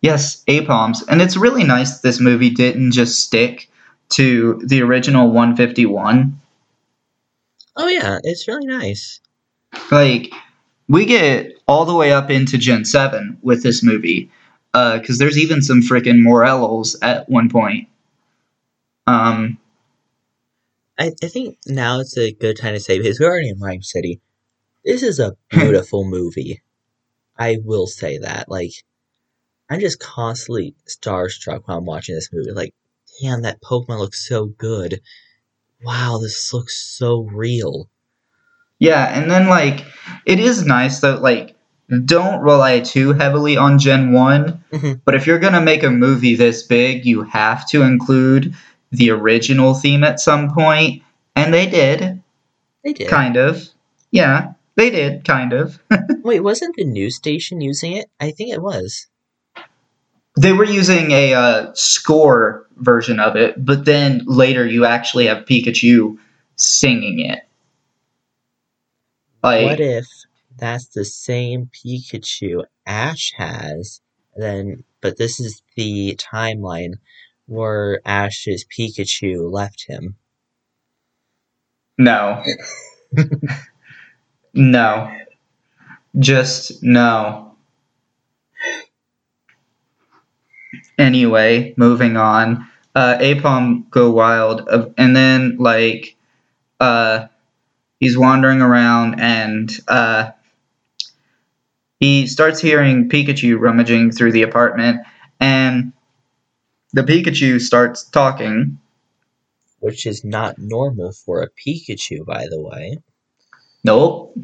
Yes, 0.01 0.43
Aipoms. 0.45 1.03
And 1.07 1.21
it's 1.21 1.37
really 1.37 1.63
nice 1.63 1.99
this 1.99 2.19
movie 2.19 2.49
didn't 2.49 2.91
just 2.91 3.21
stick 3.21 3.69
to 4.09 4.59
the 4.65 4.81
original 4.81 5.27
151. 5.27 6.39
Oh, 7.75 7.87
yeah, 7.87 8.19
it's 8.23 8.47
really 8.47 8.65
nice. 8.65 9.19
Like, 9.91 10.33
we 10.87 11.05
get 11.05 11.53
all 11.67 11.85
the 11.85 11.93
way 11.93 12.11
up 12.11 12.31
into 12.31 12.57
Gen 12.57 12.85
7 12.85 13.37
with 13.41 13.61
this 13.61 13.83
movie. 13.83 14.31
Because 14.71 15.17
there's 15.17 15.37
even 15.37 15.61
some 15.61 15.81
freaking 15.81 16.21
Morelulls 16.21 16.95
at 17.01 17.29
one 17.29 17.49
point. 17.49 17.87
Um, 19.07 19.57
I, 20.99 21.11
I 21.23 21.27
think 21.27 21.57
now 21.65 21.99
it's 21.99 22.17
a 22.17 22.33
good 22.33 22.57
time 22.57 22.73
to 22.73 22.79
say, 22.79 22.97
because 22.99 23.19
we're 23.19 23.29
already 23.29 23.49
in 23.49 23.59
Rhyme 23.59 23.81
City, 23.81 24.21
this 24.85 25.01
is 25.01 25.19
a 25.19 25.35
beautiful 25.49 26.03
movie. 26.05 26.61
I 27.37 27.57
will 27.63 27.87
say 27.87 28.19
that. 28.19 28.49
Like, 28.49 28.71
I'm 29.69 29.79
just 29.79 29.99
constantly 29.99 30.75
starstruck 30.87 31.61
while 31.65 31.77
I'm 31.77 31.85
watching 31.85 32.15
this 32.15 32.29
movie. 32.33 32.51
Like, 32.51 32.73
damn, 33.21 33.43
that 33.43 33.61
Pokemon 33.61 33.99
looks 33.99 34.27
so 34.27 34.47
good. 34.47 34.99
Wow, 35.83 36.19
this 36.21 36.53
looks 36.53 36.75
so 36.77 37.21
real. 37.21 37.89
Yeah, 38.79 39.05
and 39.05 39.29
then 39.29 39.47
like 39.47 39.85
it 40.25 40.39
is 40.39 40.65
nice 40.65 41.01
that 41.01 41.21
like 41.21 41.55
don't 42.05 42.41
rely 42.41 42.79
too 42.79 43.13
heavily 43.13 43.57
on 43.57 43.79
Gen 43.79 44.11
one, 44.11 44.63
Mhm. 44.71 45.01
but 45.05 45.15
if 45.15 45.25
you're 45.25 45.39
gonna 45.39 45.61
make 45.61 45.83
a 45.83 45.89
movie 45.89 46.35
this 46.35 46.63
big, 46.63 47.05
you 47.05 47.23
have 47.23 47.67
to 47.69 47.81
include 47.81 48.53
the 48.91 49.09
original 49.11 49.73
theme 49.73 50.03
at 50.03 50.19
some 50.19 50.51
point, 50.53 51.01
and 51.35 51.53
they 51.53 51.65
did, 51.65 52.21
They 52.83 52.93
did. 52.93 53.07
kind 53.07 53.37
of. 53.37 53.67
Yeah, 54.11 54.53
they 54.75 54.89
did, 54.89 55.25
kind 55.25 55.53
of. 55.53 55.79
Wait, 56.23 56.39
wasn't 56.41 56.75
the 56.75 56.83
news 56.85 57.15
station 57.15 57.61
using 57.61 57.93
it? 57.93 58.09
I 58.19 58.31
think 58.31 58.51
it 58.53 58.61
was. 58.61 59.07
they 60.39 60.53
were 60.53 60.63
using 60.65 61.11
a 61.11 61.33
uh, 61.33 61.71
score 61.73 62.65
version 62.77 63.19
of 63.19 63.35
it, 63.35 63.53
but 63.65 63.83
then 63.85 64.21
later 64.25 64.65
you 64.65 64.85
actually 64.85 65.25
have 65.25 65.43
Pikachu 65.45 66.17
singing 66.55 67.19
it. 67.19 67.39
Like, 69.43 69.65
what 69.65 69.79
if 69.79 70.05
that's 70.57 70.87
the 70.87 71.05
same 71.05 71.69
Pikachu 71.73 72.63
Ash 72.85 73.33
has, 73.37 74.01
then 74.35 74.83
but 75.01 75.17
this 75.17 75.39
is 75.39 75.61
the 75.75 76.15
timeline 76.15 76.95
where 77.45 78.01
Ash's 78.05 78.65
Pikachu 78.65 79.51
left 79.51 79.85
him. 79.87 80.15
No. 81.97 82.43
no. 84.53 85.11
Just 86.17 86.83
no. 86.83 87.55
Anyway, 90.97 91.73
moving 91.77 92.17
on. 92.17 92.67
Uh, 92.95 93.17
Aipom 93.19 93.89
go 93.89 94.11
wild, 94.11 94.67
uh, 94.67 94.87
and 94.97 95.15
then 95.15 95.57
like, 95.57 96.15
uh, 96.79 97.27
he's 97.99 98.17
wandering 98.17 98.61
around, 98.61 99.19
and 99.19 99.71
uh, 99.87 100.31
he 101.99 102.27
starts 102.27 102.59
hearing 102.59 103.09
Pikachu 103.09 103.59
rummaging 103.59 104.11
through 104.11 104.31
the 104.31 104.43
apartment, 104.43 105.01
and 105.39 105.93
the 106.93 107.03
Pikachu 107.03 107.59
starts 107.59 108.03
talking. 108.03 108.79
Which 109.79 110.05
is 110.05 110.25
not 110.25 110.57
normal 110.57 111.13
for 111.13 111.41
a 111.41 111.49
Pikachu, 111.49 112.25
by 112.25 112.47
the 112.49 112.59
way. 112.59 112.97
Nope. 113.83 114.37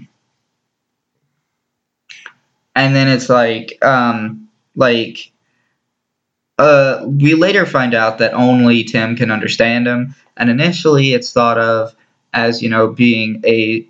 And 2.76 2.96
then 2.96 3.08
it's 3.08 3.30
like, 3.30 3.78
um, 3.84 4.50
like, 4.76 5.32
uh, 6.58 7.06
we 7.06 7.34
later 7.34 7.66
find 7.66 7.94
out 7.94 8.18
that 8.20 8.34
only 8.34 8.84
Tim 8.84 9.16
can 9.16 9.32
understand 9.32 9.88
him, 9.88 10.16
and 10.38 10.50
initially 10.50 11.14
it's 11.14 11.32
thought 11.32 11.58
of 11.58 11.96
as 12.34 12.62
you 12.62 12.70
know 12.70 12.88
being 12.88 13.42
a 13.46 13.88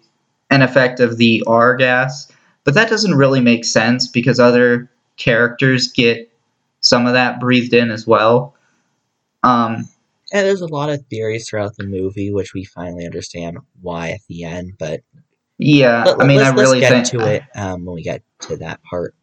an 0.50 0.62
effect 0.62 1.00
of 1.00 1.18
the 1.18 1.44
R 1.46 1.76
gas, 1.76 2.32
but 2.66 2.74
that 2.74 2.90
doesn't 2.90 3.16
really 3.16 3.40
make 3.40 3.64
sense 3.64 4.08
because 4.08 4.40
other 4.40 4.92
characters 5.16 5.88
get 5.94 6.30
some 6.82 7.08
of 7.08 7.14
that 7.14 7.40
breathed 7.40 7.74
in 7.74 7.90
as 7.92 8.06
well. 8.06 8.56
Um, 9.44 9.88
And 10.34 10.46
there's 10.46 10.62
a 10.62 10.68
lot 10.68 10.90
of 10.90 11.06
theories 11.06 11.48
throughout 11.48 11.78
the 11.78 11.86
movie, 11.86 12.34
which 12.34 12.54
we 12.54 12.66
finally 12.66 13.06
understand 13.06 13.60
why 13.82 14.10
at 14.10 14.22
the 14.28 14.44
end. 14.44 14.74
But 14.78 15.02
yeah, 15.58 16.04
let, 16.04 16.22
I 16.22 16.28
mean, 16.28 16.38
let's, 16.38 16.50
I 16.50 16.62
really 16.62 16.82
let's 16.82 17.10
think 17.10 17.22
get 17.22 17.26
to 17.26 17.36
it 17.36 17.44
um, 17.56 17.86
when 17.86 17.96
we 17.96 18.02
get 18.02 18.24
to 18.42 18.58
that 18.58 18.84
part. 18.84 19.16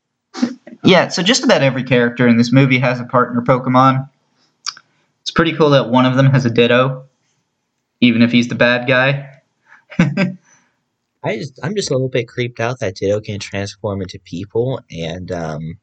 Yeah, 0.84 1.08
so 1.08 1.22
just 1.22 1.44
about 1.44 1.62
every 1.62 1.84
character 1.84 2.26
in 2.26 2.36
this 2.36 2.52
movie 2.52 2.78
has 2.78 2.98
a 2.98 3.04
partner 3.04 3.42
Pokemon. 3.42 4.08
It's 5.20 5.30
pretty 5.30 5.52
cool 5.52 5.70
that 5.70 5.90
one 5.90 6.06
of 6.06 6.16
them 6.16 6.26
has 6.26 6.44
a 6.44 6.50
Ditto, 6.50 7.04
even 8.00 8.22
if 8.22 8.32
he's 8.32 8.48
the 8.48 8.56
bad 8.56 8.88
guy. 8.88 9.40
I 11.24 11.36
just, 11.36 11.58
I'm 11.62 11.74
just 11.76 11.90
a 11.90 11.94
little 11.94 12.08
bit 12.08 12.28
creeped 12.28 12.60
out 12.60 12.80
that 12.80 12.96
Ditto 12.96 13.20
can 13.20 13.38
transform 13.38 14.02
into 14.02 14.18
people, 14.18 14.80
and 14.90 15.30
um, 15.30 15.78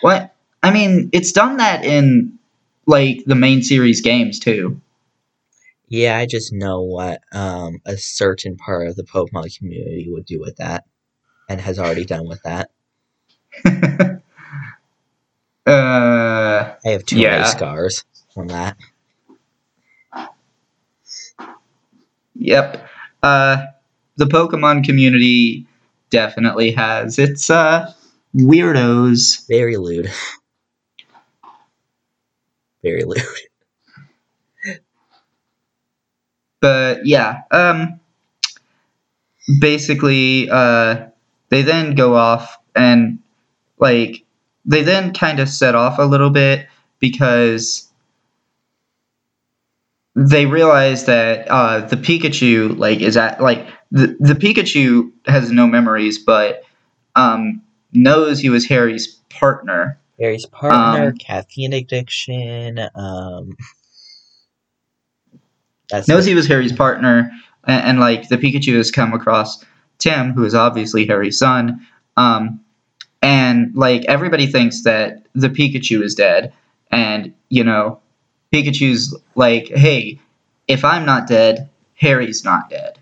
what? 0.00 0.34
I 0.62 0.70
mean, 0.72 1.10
it's 1.12 1.32
done 1.32 1.58
that 1.58 1.84
in 1.84 2.38
like 2.86 3.24
the 3.26 3.34
main 3.36 3.62
series 3.62 4.00
games 4.00 4.38
too. 4.40 4.80
yeah, 5.88 6.16
I 6.18 6.26
just 6.26 6.52
know 6.52 6.82
what 6.82 7.20
um, 7.32 7.78
a 7.86 7.96
certain 7.96 8.56
part 8.56 8.88
of 8.88 8.96
the 8.96 9.04
Pokemon 9.04 9.56
community 9.56 10.06
would 10.10 10.26
do 10.26 10.40
with 10.40 10.56
that, 10.56 10.84
and 11.48 11.60
has 11.60 11.78
already 11.78 12.04
done 12.04 12.28
with 12.28 12.42
that. 12.42 12.70
uh, 15.66 16.74
I 16.84 16.88
have 16.90 17.04
too 17.06 17.20
Yeah. 17.20 17.30
many 17.30 17.44
scars 17.44 18.04
from 18.34 18.48
that. 18.48 18.76
yep. 22.34 22.88
Uh, 23.26 23.66
the 24.14 24.26
Pokemon 24.26 24.84
community 24.84 25.66
definitely 26.10 26.70
has 26.70 27.18
its 27.18 27.50
uh 27.50 27.92
weirdos. 28.36 29.48
Very 29.48 29.76
lewd. 29.76 30.12
Very 32.84 33.02
lewd. 33.02 33.22
but 36.60 37.04
yeah 37.04 37.42
um 37.50 37.98
basically 39.60 40.48
uh 40.48 41.08
they 41.48 41.62
then 41.62 41.96
go 41.96 42.14
off 42.14 42.56
and 42.76 43.18
like 43.78 44.24
they 44.64 44.82
then 44.82 45.12
kind 45.12 45.40
of 45.40 45.48
set 45.48 45.74
off 45.74 45.98
a 45.98 46.04
little 46.04 46.30
bit 46.30 46.68
because 47.00 47.85
they 50.16 50.46
realize 50.46 51.04
that 51.04 51.46
uh 51.48 51.80
the 51.80 51.96
pikachu 51.96 52.76
like 52.78 53.00
is 53.00 53.16
at 53.16 53.40
like 53.40 53.66
the, 53.90 54.16
the 54.18 54.34
pikachu 54.34 55.12
has 55.26 55.52
no 55.52 55.66
memories 55.66 56.18
but 56.18 56.64
um 57.14 57.62
knows 57.92 58.40
he 58.40 58.48
was 58.48 58.66
harry's 58.66 59.06
partner 59.28 59.98
Harry's 60.18 60.46
partner, 60.46 61.08
Um, 61.08 61.16
caffeine 61.16 61.72
addiction. 61.72 62.80
Um, 62.94 63.56
knows 66.08 66.24
he 66.24 66.34
was 66.34 66.46
Harry's 66.46 66.72
partner, 66.72 67.30
and, 67.64 67.84
and 67.84 68.00
like 68.00 68.28
the 68.28 68.36
Pikachu 68.38 68.76
has 68.76 68.90
come 68.90 69.12
across 69.12 69.64
Tim, 69.98 70.32
who 70.32 70.44
is 70.44 70.54
obviously 70.54 71.06
Harry's 71.06 71.38
son, 71.38 71.86
um, 72.16 72.60
and 73.22 73.74
like 73.74 74.04
everybody 74.06 74.46
thinks 74.46 74.84
that 74.84 75.26
the 75.34 75.48
Pikachu 75.48 76.02
is 76.02 76.14
dead, 76.14 76.52
and 76.90 77.34
you 77.50 77.62
know, 77.62 78.00
Pikachu's 78.52 79.16
like, 79.34 79.68
hey, 79.68 80.18
if 80.68 80.84
I'm 80.84 81.04
not 81.04 81.26
dead, 81.26 81.68
Harry's 81.94 82.44
not 82.44 82.70
dead. 82.70 82.98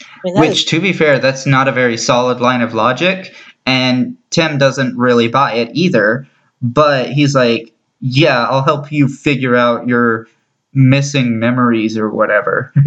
I 0.00 0.04
mean, 0.24 0.40
Which, 0.40 0.50
is- 0.50 0.64
to 0.66 0.80
be 0.80 0.92
fair, 0.92 1.18
that's 1.18 1.46
not 1.46 1.68
a 1.68 1.72
very 1.72 1.96
solid 1.96 2.40
line 2.40 2.60
of 2.60 2.74
logic, 2.74 3.34
and 3.64 4.16
Tim 4.30 4.58
doesn't 4.58 4.96
really 4.96 5.28
buy 5.28 5.54
it 5.54 5.70
either. 5.72 6.26
But 6.62 7.10
he's 7.10 7.34
like, 7.34 7.72
"Yeah, 8.00 8.44
I'll 8.46 8.62
help 8.62 8.90
you 8.90 9.08
figure 9.08 9.54
out 9.54 9.86
your 9.86 10.26
missing 10.72 11.38
memories 11.38 11.98
or 11.98 12.10
whatever." 12.10 12.72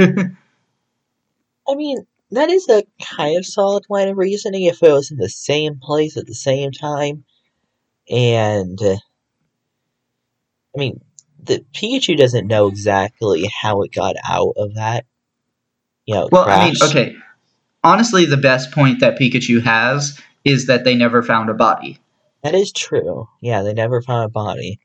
I 1.67 1.76
mean, 1.76 2.06
that 2.32 2.50
is 2.50 2.67
a 2.67 2.84
kind 3.02 3.38
of 3.38 3.45
solid 3.45 3.86
line 3.89 4.08
of 4.08 4.17
reasoning 4.17 4.63
if 4.63 4.82
it 4.82 4.91
was 4.91 5.12
in 5.12 5.17
the 5.17 5.30
same 5.30 5.80
place 5.80 6.17
at 6.17 6.26
the 6.26 6.34
same 6.34 6.72
time. 6.72 7.24
And, 8.10 8.82
uh, 8.82 8.98
I 10.76 10.78
mean, 10.78 11.02
the 11.41 11.65
Pikachu 11.74 12.17
doesn't 12.17 12.48
know 12.48 12.67
exactly 12.67 13.50
how 13.62 13.82
it 13.84 13.91
got 13.91 14.15
out 14.28 14.54
of 14.58 14.76
that. 14.76 15.06
You 16.06 16.15
know, 16.15 16.30
well, 16.32 16.50
I 16.50 16.65
mean, 16.65 16.76
okay. 16.82 17.15
Honestly, 17.84 18.26
the 18.26 18.38
best 18.38 18.72
point 18.72 19.00
that 19.00 19.17
Pikachu 19.17 19.62
has 19.63 20.19
is 20.43 20.67
that 20.67 20.84
they 20.84 20.95
never 20.95 21.24
found 21.24 21.50
a 21.50 21.54
body. 21.54 22.00
That 22.43 22.56
is 22.56 22.72
true. 22.72 23.28
Yeah, 23.41 23.63
they 23.63 23.74
never 23.74 24.02
found 24.02 24.26
a 24.26 24.30
body. 24.30 24.80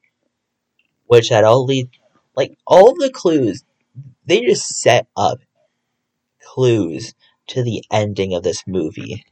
Which 1.06 1.30
that 1.30 1.44
all 1.44 1.64
lead 1.64 1.90
like 2.37 2.56
all 2.66 2.94
the 2.94 3.10
clues 3.10 3.64
they 4.26 4.40
just 4.40 4.80
set 4.80 5.06
up 5.16 5.38
clues 6.42 7.14
to 7.48 7.62
the 7.62 7.84
ending 7.90 8.34
of 8.34 8.42
this 8.42 8.64
movie. 8.66 9.24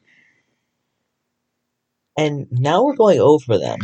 And 2.16 2.46
now 2.50 2.84
we're 2.84 2.96
going 2.96 3.20
over 3.20 3.58
them. 3.58 3.80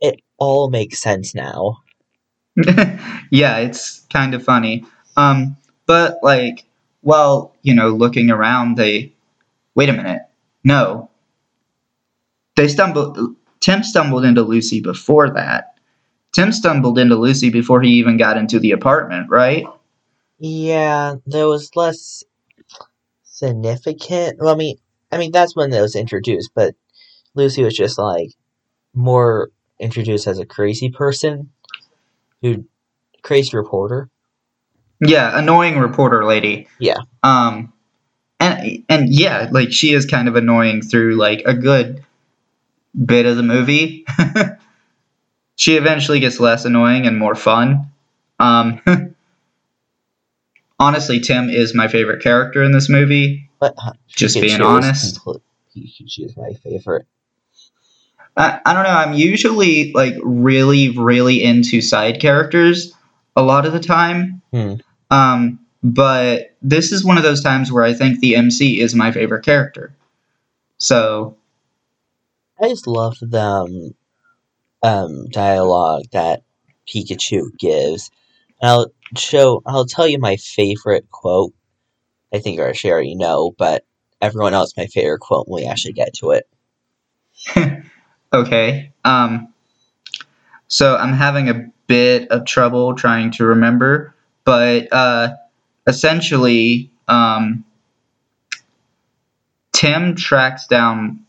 It 0.00 0.20
all 0.38 0.68
makes 0.68 1.00
sense 1.00 1.34
now. 1.34 1.78
yeah, 3.30 3.58
it's 3.58 4.00
kind 4.12 4.34
of 4.34 4.44
funny. 4.44 4.84
Um, 5.16 5.56
but 5.86 6.18
like, 6.22 6.64
while 7.00 7.54
you 7.62 7.74
know, 7.74 7.88
looking 7.88 8.30
around, 8.30 8.76
they 8.76 9.12
wait 9.74 9.88
a 9.88 9.92
minute. 9.92 10.22
No, 10.62 11.10
they 12.56 12.68
stumbled. 12.68 13.36
Tim 13.60 13.82
stumbled 13.82 14.24
into 14.24 14.42
Lucy 14.42 14.80
before 14.80 15.30
that. 15.30 15.74
Tim 16.32 16.52
stumbled 16.52 16.98
into 16.98 17.16
Lucy 17.16 17.48
before 17.48 17.80
he 17.80 17.90
even 17.90 18.16
got 18.16 18.36
into 18.36 18.58
the 18.58 18.72
apartment, 18.72 19.30
right? 19.30 19.64
Yeah, 20.38 21.14
there 21.26 21.46
was 21.46 21.74
less 21.76 22.24
significant. 23.22 24.38
Well, 24.38 24.54
I 24.54 24.56
mean, 24.56 24.76
I 25.14 25.18
mean 25.18 25.30
that's 25.32 25.54
when 25.54 25.72
it 25.72 25.80
was 25.80 25.94
introduced, 25.94 26.50
but 26.54 26.74
Lucy 27.34 27.62
was 27.62 27.76
just 27.76 27.98
like 27.98 28.30
more 28.92 29.50
introduced 29.78 30.26
as 30.26 30.38
a 30.38 30.46
crazy 30.46 30.90
person 30.90 31.50
who 32.42 32.64
crazy 33.22 33.56
reporter. 33.56 34.10
Yeah, 35.00 35.38
annoying 35.38 35.78
reporter 35.78 36.24
lady. 36.24 36.68
Yeah. 36.78 36.98
Um, 37.22 37.72
and 38.40 38.84
and 38.88 39.08
yeah, 39.08 39.48
like 39.50 39.72
she 39.72 39.92
is 39.92 40.06
kind 40.06 40.28
of 40.28 40.36
annoying 40.36 40.82
through 40.82 41.16
like 41.16 41.42
a 41.44 41.54
good 41.54 42.04
bit 43.04 43.26
of 43.26 43.36
the 43.36 43.42
movie. 43.42 44.04
she 45.56 45.76
eventually 45.76 46.20
gets 46.20 46.40
less 46.40 46.64
annoying 46.64 47.06
and 47.06 47.18
more 47.18 47.34
fun. 47.34 47.90
Um, 48.38 48.80
honestly, 50.78 51.20
Tim 51.20 51.50
is 51.50 51.74
my 51.74 51.88
favorite 51.88 52.22
character 52.22 52.62
in 52.62 52.72
this 52.72 52.88
movie. 52.88 53.43
But 53.64 53.74
uh, 53.78 53.92
Just 54.08 54.36
Pikachu 54.36 54.40
being 54.42 54.60
honest. 54.60 55.22
complete- 55.22 55.42
Pikachu 55.74 56.26
is 56.26 56.36
my 56.36 56.52
favorite. 56.52 57.06
I, 58.36 58.60
I 58.66 58.74
don't 58.74 58.82
know. 58.82 58.90
I'm 58.90 59.14
usually 59.14 59.90
like 59.92 60.14
really, 60.22 60.90
really 60.90 61.42
into 61.42 61.80
side 61.80 62.20
characters 62.20 62.92
a 63.34 63.42
lot 63.42 63.64
of 63.64 63.72
the 63.72 63.80
time. 63.80 64.42
Hmm. 64.52 64.74
Um, 65.10 65.60
but 65.82 66.54
this 66.60 66.92
is 66.92 67.04
one 67.06 67.16
of 67.16 67.22
those 67.22 67.42
times 67.42 67.72
where 67.72 67.84
I 67.84 67.94
think 67.94 68.20
the 68.20 68.36
MC 68.36 68.80
is 68.80 68.94
my 68.94 69.12
favorite 69.12 69.44
character. 69.46 69.96
So 70.76 71.38
I 72.60 72.68
just 72.68 72.86
love 72.86 73.16
the 73.22 73.40
um, 73.40 73.94
um, 74.82 75.26
dialogue 75.30 76.02
that 76.12 76.42
Pikachu 76.86 77.56
gives. 77.58 78.10
I'll 78.60 78.92
show. 79.16 79.62
I'll 79.64 79.86
tell 79.86 80.06
you 80.06 80.18
my 80.18 80.36
favorite 80.36 81.10
quote. 81.10 81.54
I 82.34 82.40
think 82.40 82.58
I 82.60 82.68
actually 82.68 82.90
already 82.90 83.14
know, 83.14 83.54
but 83.56 83.84
everyone 84.20 84.54
else 84.54 84.76
my 84.76 84.86
favorite 84.86 85.20
quote 85.20 85.46
when 85.46 85.62
we 85.62 85.68
actually 85.68 85.92
get 85.92 86.14
to 86.14 86.32
it. 86.32 86.48
okay. 88.32 88.92
Um, 89.04 89.54
so 90.66 90.96
I'm 90.96 91.12
having 91.12 91.48
a 91.48 91.70
bit 91.86 92.28
of 92.30 92.44
trouble 92.44 92.96
trying 92.96 93.30
to 93.32 93.44
remember, 93.44 94.16
but 94.44 94.92
uh, 94.92 95.36
essentially, 95.86 96.90
um, 97.06 97.64
Tim 99.72 100.16
tracks 100.16 100.66
down. 100.66 101.20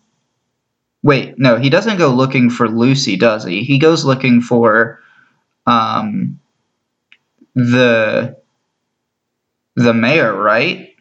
Wait, 1.03 1.37
no, 1.37 1.57
he 1.57 1.69
doesn't 1.69 1.99
go 1.99 2.09
looking 2.09 2.49
for 2.49 2.67
Lucy, 2.67 3.15
does 3.15 3.43
he? 3.43 3.63
He 3.63 3.77
goes 3.77 4.05
looking 4.05 4.41
for 4.41 5.01
um, 5.67 6.39
the 7.53 8.37
the 9.75 9.93
mayor, 9.93 10.33
right? 10.33 10.94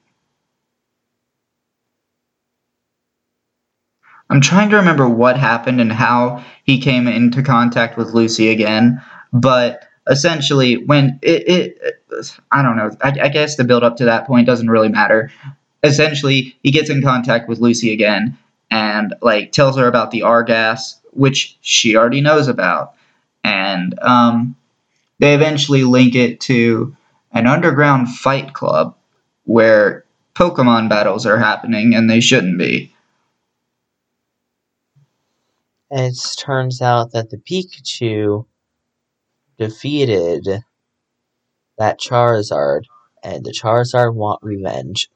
I'm 4.35 4.41
trying 4.41 4.69
to 4.71 4.77
remember 4.77 5.09
what 5.09 5.39
happened 5.39 5.81
and 5.81 5.93
how 5.93 6.43
he 6.65 6.81
came 6.81 7.07
into 7.07 7.41
contact 7.41 7.97
with 7.97 8.15
Lucy 8.15 8.49
again, 8.49 9.01
but 9.33 9.87
essentially, 10.09 10.77
when 10.77 11.21
it, 11.23 11.49
it 11.49 12.03
I 12.51 12.61
don't 12.63 12.77
know, 12.77 12.91
I, 13.01 13.17
I 13.23 13.29
guess 13.29 13.55
the 13.55 13.63
build 13.63 13.85
up 13.85 13.97
to 13.99 14.07
that 14.07 14.27
point 14.27 14.49
doesn't 14.49 14.69
really 14.69 14.89
matter. 14.89 15.31
Essentially, 15.85 16.59
he 16.65 16.73
gets 16.73 16.91
in 16.91 17.01
contact 17.01 17.49
with 17.49 17.61
Lucy 17.61 17.93
again 17.93 18.37
and 18.73 19.15
like 19.23 19.53
tells 19.53 19.77
her 19.77 19.87
about 19.87 20.11
the 20.11 20.23
R 20.23 20.43
gas, 20.43 20.99
which 21.13 21.57
she 21.61 21.95
already 21.95 22.21
knows 22.21 22.49
about, 22.49 22.95
and 23.45 23.97
um, 24.01 24.57
they 25.21 25.37
eventually 25.37 25.85
link 25.85 26.17
it 26.17 26.41
to 26.41 26.97
an 27.31 27.47
underground 27.47 28.09
fight 28.09 28.53
club 28.53 28.97
where 29.45 30.05
Pokemon 30.35 30.89
battles 30.89 31.25
are 31.25 31.39
happening 31.39 31.95
and 31.95 32.11
they 32.11 32.19
shouldn't 32.19 32.59
be. 32.59 32.91
And 35.91 36.13
it 36.13 36.19
turns 36.39 36.83
out 36.83 37.13
that 37.13 37.31
the 37.31 37.37
Pikachu 37.37 38.47
defeated 39.59 40.65
that 41.79 42.01
Charizard, 42.01 42.85
and 43.23 43.45
the 43.45 43.53
Charizard 43.53 44.15
want 44.15 44.43
revenge. 44.43 45.09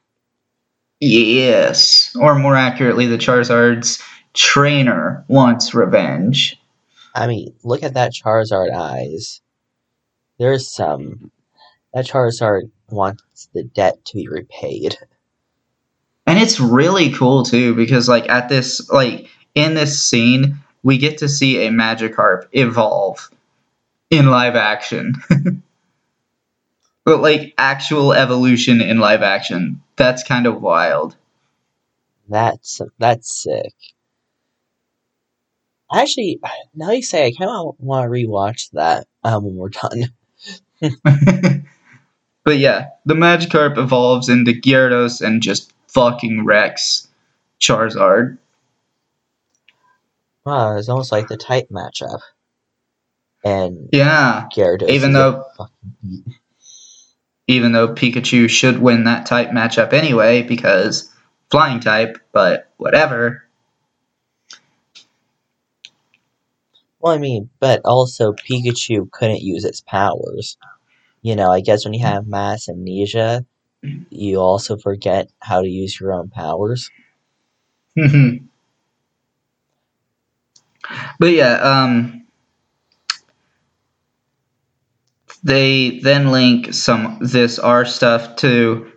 Yes, 1.01 2.15
or 2.21 2.35
more 2.35 2.57
accurately, 2.57 3.07
the 3.07 3.19
Charizard's 3.19 4.03
trainer 4.35 5.25
wants 5.29 5.75
revenge. 5.75 6.57
I 7.15 7.27
mean, 7.27 7.55
look 7.63 7.83
at 7.83 7.95
that 7.95 8.13
Charizard 8.13 8.73
eyes. 8.73 9.41
There's 10.39 10.73
some. 10.73 11.31
That 11.95 12.07
Charizard 12.07 12.71
wants 12.91 13.49
the 13.55 13.65
debt 13.65 14.05
to 14.07 14.17
be 14.17 14.29
repaid. 14.29 14.97
And 16.27 16.39
it's 16.39 16.61
really 16.61 17.11
cool 17.13 17.43
too 17.45 17.75
because 17.75 18.09
like 18.09 18.29
at 18.29 18.49
this 18.49 18.89
like 18.91 19.29
in 19.55 19.75
this 19.75 20.05
scene 20.05 20.59
we 20.83 20.99
get 20.99 21.19
to 21.19 21.29
see 21.29 21.67
a 21.67 21.71
Magikarp 21.71 22.49
evolve 22.53 23.31
in 24.11 24.27
live 24.31 24.57
action. 24.57 25.15
but 27.05 27.21
like 27.21 27.55
actual 27.59 28.13
evolution 28.13 28.81
in 28.81 28.99
live 28.99 29.23
action. 29.23 29.83
That's 29.97 30.23
kind 30.23 30.47
of 30.47 30.63
wild. 30.63 31.17
That's 32.29 32.81
that's 32.99 33.43
sick. 33.43 33.75
Actually, 35.93 36.39
now 36.75 36.91
you 36.91 37.03
say, 37.03 37.27
I 37.27 37.33
kind 37.33 37.51
of 37.51 37.75
want 37.79 38.05
to 38.05 38.11
rewatch 38.11 38.71
that 38.73 39.07
um, 39.25 39.45
when 39.45 39.57
we're 39.57 39.71
done. 39.71 40.13
but 42.45 42.59
yeah, 42.59 42.89
the 43.07 43.15
Magikarp 43.15 43.79
evolves 43.79 44.29
into 44.29 44.53
Gyarados 44.53 45.23
and 45.23 45.41
just 45.41 45.73
fucking 45.87 46.45
wrecks 46.45 47.09
Charizard. 47.59 48.37
Wow, 50.49 50.79
it's 50.79 50.89
almost 50.89 51.13
like 51.13 51.29
the 51.29 51.37
type 51.37 51.69
matchup. 51.71 52.21
And 53.45 53.91
Yeah, 53.93 54.49
Gyarados. 54.51 54.89
Even 54.89 55.13
though- 55.13 55.45
fucking 55.59 56.35
even 57.49 57.73
though 57.73 57.89
Pikachu 57.89 58.49
should 58.49 58.79
win 58.79 59.05
that 59.05 59.27
type 59.27 59.51
matchup 59.51 59.93
anyway 59.93 60.41
because 60.43 61.11
flying 61.51 61.81
type, 61.81 62.17
but 62.33 62.71
whatever. 62.79 63.45
Well, 67.01 67.13
I 67.13 67.19
mean, 67.19 67.51
but 67.61 67.83
also 67.85 68.33
Pikachu 68.33 69.11
couldn't 69.11 69.43
use 69.43 69.67
its 69.67 69.83
powers. 69.83 70.57
You 71.21 71.37
know, 71.37 71.51
I 71.53 71.61
guess 71.61 71.85
when 71.85 71.93
you 71.93 72.05
have 72.07 72.27
mass 72.27 72.71
amnesia, 72.71 73.45
you 74.09 74.41
also 74.41 74.79
forget 74.79 75.31
how 75.41 75.61
to 75.61 75.69
use 75.69 76.01
your 76.01 76.15
own 76.15 76.31
powers. 76.31 76.91
Mm-hmm. 77.99 78.47
But 81.19 81.27
yeah, 81.33 81.55
um, 81.55 82.27
they 85.43 86.01
then 86.01 86.31
link 86.31 86.73
some 86.75 87.19
this 87.21 87.59
R 87.59 87.85
stuff 87.85 88.37
to 88.37 88.93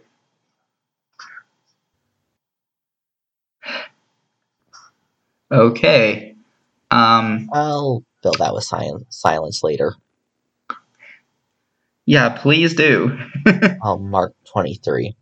okay. 5.52 6.36
Um, 6.92 7.50
I'll 7.54 8.04
fill 8.24 8.34
that 8.40 8.54
with 8.54 8.64
silence, 8.66 9.06
silence 9.10 9.64
later. 9.64 9.96
yeah, 12.06 12.30
please 12.30 12.76
do. 12.76 13.18
I'll 13.84 14.00
mark 14.00 14.34
23. 14.46 15.16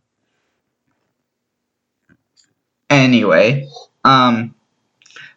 anyway, 2.90 3.68
um, 4.04 4.54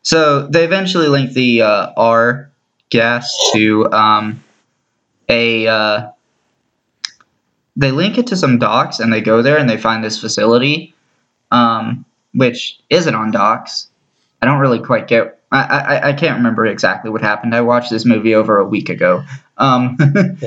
so 0.04 0.48
they 0.48 0.66
eventually 0.66 1.08
link 1.08 1.32
the 1.32 1.62
uh, 1.62 1.94
R 1.98 2.52
gas 2.90 3.36
to 3.54 3.92
um, 3.92 4.44
a. 5.30 5.68
Uh, 5.68 6.10
they 7.76 7.92
link 7.92 8.20
it 8.20 8.28
to 8.28 8.36
some 8.38 8.60
docks, 8.60 9.00
and 9.00 9.12
they 9.12 9.22
go 9.22 9.42
there 9.42 9.58
and 9.58 9.68
they 9.68 9.78
find 9.78 10.04
this 10.04 10.20
facility, 10.20 10.94
um, 11.52 12.06
which 12.34 12.80
isn't 12.90 13.16
on 13.16 13.32
docks. 13.32 13.88
I 14.42 14.46
don't 14.46 14.60
really 14.60 14.80
quite 14.80 15.08
get. 15.08 15.40
I, 15.52 15.62
I 15.62 16.10
I 16.10 16.14
can't 16.14 16.38
remember 16.38 16.66
exactly 16.66 17.10
what 17.10 17.22
happened. 17.22 17.56
I 17.56 17.62
watched 17.62 17.90
this 17.90 18.06
movie 18.06 18.36
over 18.36 18.58
a 18.58 18.66
week 18.66 18.90
ago. 18.90 19.24
Um, 19.58 19.98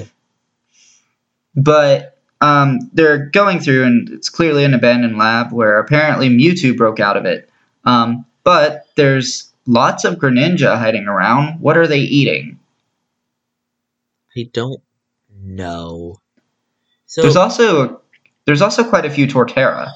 but 1.56 2.18
um, 2.42 2.90
they're 2.92 3.26
going 3.26 3.60
through, 3.60 3.84
and 3.84 4.10
it's 4.10 4.28
clearly 4.28 4.64
an 4.64 4.74
abandoned 4.74 5.16
lab 5.16 5.52
where 5.52 5.78
apparently 5.78 6.28
Mewtwo 6.28 6.76
broke 6.76 7.00
out 7.00 7.16
of 7.16 7.24
it. 7.24 7.48
Um, 7.84 8.26
but 8.44 8.85
there's 8.96 9.50
lots 9.66 10.04
of 10.04 10.16
Greninja 10.16 10.76
hiding 10.78 11.06
around. 11.06 11.60
What 11.60 11.76
are 11.76 11.86
they 11.86 12.00
eating? 12.00 12.58
I 14.36 14.48
don't 14.52 14.82
know. 15.40 16.20
So, 17.06 17.22
There's 17.22 17.36
also 17.36 18.02
there's 18.44 18.60
also 18.62 18.84
quite 18.84 19.04
a 19.06 19.10
few 19.10 19.26
Torterra. 19.26 19.90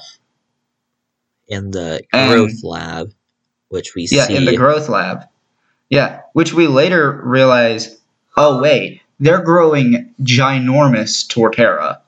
in 1.47 1.71
the 1.71 2.01
and- 2.13 2.31
growth 2.31 2.63
lab, 2.63 3.13
which 3.69 3.93
we 3.95 4.07
Yeah, 4.09 4.27
see. 4.27 4.35
in 4.37 4.45
the 4.45 4.55
growth 4.55 4.87
lab. 4.89 5.23
Yeah, 5.89 6.21
which 6.33 6.53
we 6.53 6.67
later 6.67 7.21
realize. 7.23 7.97
Oh 8.37 8.61
wait, 8.61 9.01
they're 9.19 9.43
growing 9.43 10.13
ginormous 10.23 11.27
Torterra. 11.27 11.99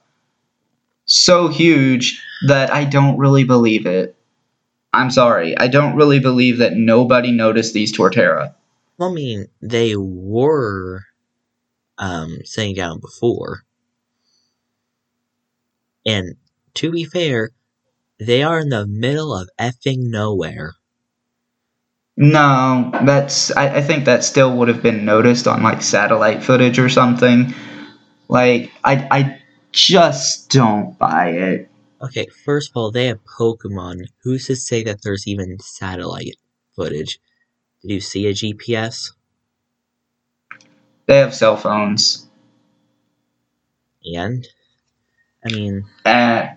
So 1.05 1.49
huge 1.49 2.21
that 2.47 2.71
I 2.73 2.85
don't 2.85 3.17
really 3.17 3.43
believe 3.43 3.85
it. 3.85 4.15
I'm 4.93 5.09
sorry. 5.09 5.57
I 5.57 5.67
don't 5.67 5.95
really 5.95 6.19
believe 6.19 6.59
that 6.59 6.75
nobody 6.75 7.31
noticed 7.31 7.73
these 7.73 7.95
Torterra. 7.95 8.53
Well, 8.97 9.09
I 9.09 9.13
mean, 9.13 9.47
they 9.61 9.95
were 9.95 11.01
um, 11.97 12.37
sitting 12.45 12.75
down 12.75 12.99
before. 12.99 13.63
And 16.05 16.35
to 16.75 16.91
be 16.91 17.05
fair, 17.05 17.51
they 18.19 18.43
are 18.43 18.59
in 18.59 18.69
the 18.69 18.85
middle 18.85 19.35
of 19.35 19.49
effing 19.59 20.09
nowhere. 20.09 20.73
No, 22.15 22.91
that's. 23.05 23.55
I, 23.55 23.77
I 23.77 23.81
think 23.81 24.05
that 24.05 24.23
still 24.23 24.55
would 24.57 24.67
have 24.67 24.83
been 24.83 25.03
noticed 25.03 25.47
on 25.47 25.63
like 25.63 25.81
satellite 25.81 26.43
footage 26.43 26.77
or 26.77 26.89
something. 26.89 27.53
Like, 28.27 28.71
I, 28.83 29.07
I 29.09 29.41
just 29.71 30.51
don't 30.51 30.97
buy 30.99 31.29
it. 31.29 31.69
Okay, 32.03 32.27
first 32.43 32.71
of 32.71 32.77
all, 32.77 32.91
they 32.91 33.05
have 33.05 33.23
Pokemon. 33.23 34.07
Who's 34.23 34.47
to 34.47 34.57
say 34.57 34.83
that 34.83 35.01
there's 35.03 35.25
even 35.25 35.57
satellite 35.59 36.35
footage? 36.75 37.19
Did 37.81 37.91
you 37.91 37.99
see 38.01 38.27
a 38.27 38.33
GPS? 38.33 39.13
They 41.05 41.19
have 41.19 41.33
cell 41.33 41.55
phones. 41.55 42.27
And? 44.03 44.45
I 45.45 45.49
mean, 45.53 45.85
Uh, 46.05 46.47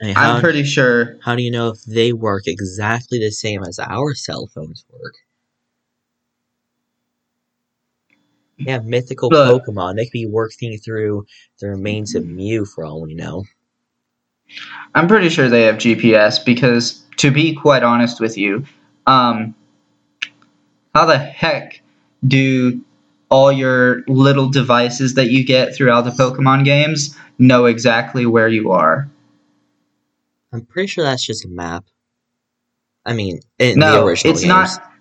I 0.00 0.04
mean 0.04 0.16
I'm 0.16 0.40
pretty 0.40 0.64
sure. 0.64 1.18
how 1.22 1.36
do 1.36 1.42
you 1.42 1.50
know 1.50 1.68
if 1.68 1.82
they 1.84 2.12
work 2.12 2.44
exactly 2.46 3.18
the 3.20 3.30
same 3.30 3.62
as 3.62 3.78
our 3.78 4.14
cell 4.14 4.48
phones 4.52 4.84
work? 4.90 5.14
They 8.58 8.70
have 8.70 8.84
mythical 8.84 9.28
Look. 9.30 9.64
Pokemon. 9.64 9.96
They 9.96 10.04
could 10.06 10.12
be 10.12 10.26
working 10.26 10.76
through 10.78 11.26
the 11.58 11.68
remains 11.68 12.14
of 12.14 12.26
Mew 12.26 12.64
for 12.64 12.84
all 12.84 13.02
we 13.02 13.14
know. 13.14 13.44
I'm 14.94 15.08
pretty 15.08 15.28
sure 15.30 15.48
they 15.48 15.62
have 15.62 15.76
GPS 15.76 16.44
because, 16.44 17.02
to 17.16 17.30
be 17.30 17.54
quite 17.54 17.82
honest 17.82 18.20
with 18.20 18.36
you, 18.36 18.64
um, 19.06 19.54
how 20.94 21.06
the 21.06 21.18
heck 21.18 21.80
do 22.26 22.82
all 23.30 23.50
your 23.50 24.02
little 24.06 24.48
devices 24.48 25.14
that 25.14 25.30
you 25.30 25.44
get 25.44 25.74
throughout 25.74 26.02
the 26.02 26.10
Pokemon 26.10 26.64
games 26.64 27.16
know 27.38 27.64
exactly 27.64 28.26
where 28.26 28.48
you 28.48 28.70
are? 28.72 29.08
I'm 30.52 30.66
pretty 30.66 30.88
sure 30.88 31.02
that's 31.02 31.24
just 31.24 31.46
a 31.46 31.48
map. 31.48 31.84
I 33.06 33.14
mean, 33.14 33.40
in 33.58 33.78
no, 33.78 33.92
the 33.92 34.04
original 34.04 34.32
it's 34.32 34.42
games. 34.42 34.48
not. 34.48 34.91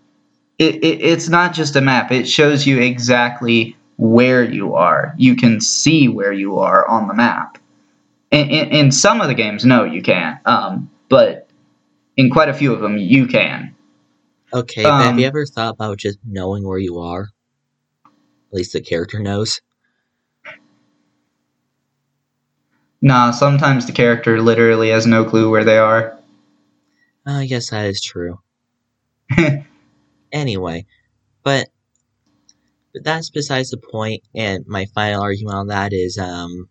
It, 0.62 0.76
it, 0.84 1.02
it's 1.02 1.28
not 1.28 1.56
just 1.56 1.76
a 1.76 1.82
map. 1.82 2.12
It 2.12 2.28
shows 2.28 2.67
you 2.67 2.80
exactly 2.80 3.76
where 3.97 4.43
you 4.43 4.76
are. 4.76 5.15
You 5.17 5.36
can 5.36 5.60
see 5.60 6.08
where 6.08 6.32
you 6.32 6.60
are 6.60 6.88
on 6.88 7.08
the 7.08 7.15
map. 7.15 7.58
In, 8.30 8.47
in, 8.47 8.67
in 8.69 8.91
some 8.91 9.21
of 9.21 9.28
the 9.28 9.34
games, 9.34 9.65
no, 9.65 9.86
you 9.86 10.04
can't. 10.04 10.39
Um, 10.45 10.91
but 11.10 11.50
in 12.15 12.30
quite 12.30 12.47
a 12.47 12.54
few 12.54 12.71
of 12.74 12.80
them, 12.80 13.00
you 13.00 13.26
can. 13.26 13.76
Okay, 14.54 14.84
but 14.84 15.02
have 15.02 15.13
Um, 15.13 15.19
you 15.19 15.26
ever 15.26 15.47
thought 15.47 15.74
about 15.74 15.97
just 15.97 16.19
knowing 16.24 16.63
where 16.63 16.78
you 16.78 17.00
are? 17.00 17.30
At 18.06 18.54
least 18.54 18.74
the 18.74 18.82
character 18.82 19.17
knows. 19.17 19.62
Nah, 23.02 23.32
sometimes 23.32 23.88
the 23.88 23.93
character 23.93 24.39
literally 24.39 24.89
has 24.89 25.08
no 25.08 25.26
clue 25.26 25.50
where 25.50 25.63
they 25.63 25.80
are. 25.80 26.19
I 27.26 27.47
guess 27.47 27.71
that 27.71 27.88
is 27.88 28.00
true. 28.00 28.38
Anyway, 30.32 30.86
but 31.44 31.70
but 32.94 33.04
that's 33.04 33.30
besides 33.30 33.70
the 33.70 33.78
point. 33.78 34.24
And 34.36 34.65
my 34.67 34.86
final 34.94 35.22
argument 35.22 35.56
on 35.56 35.67
that 35.67 35.94
is, 35.94 36.17
um, 36.17 36.70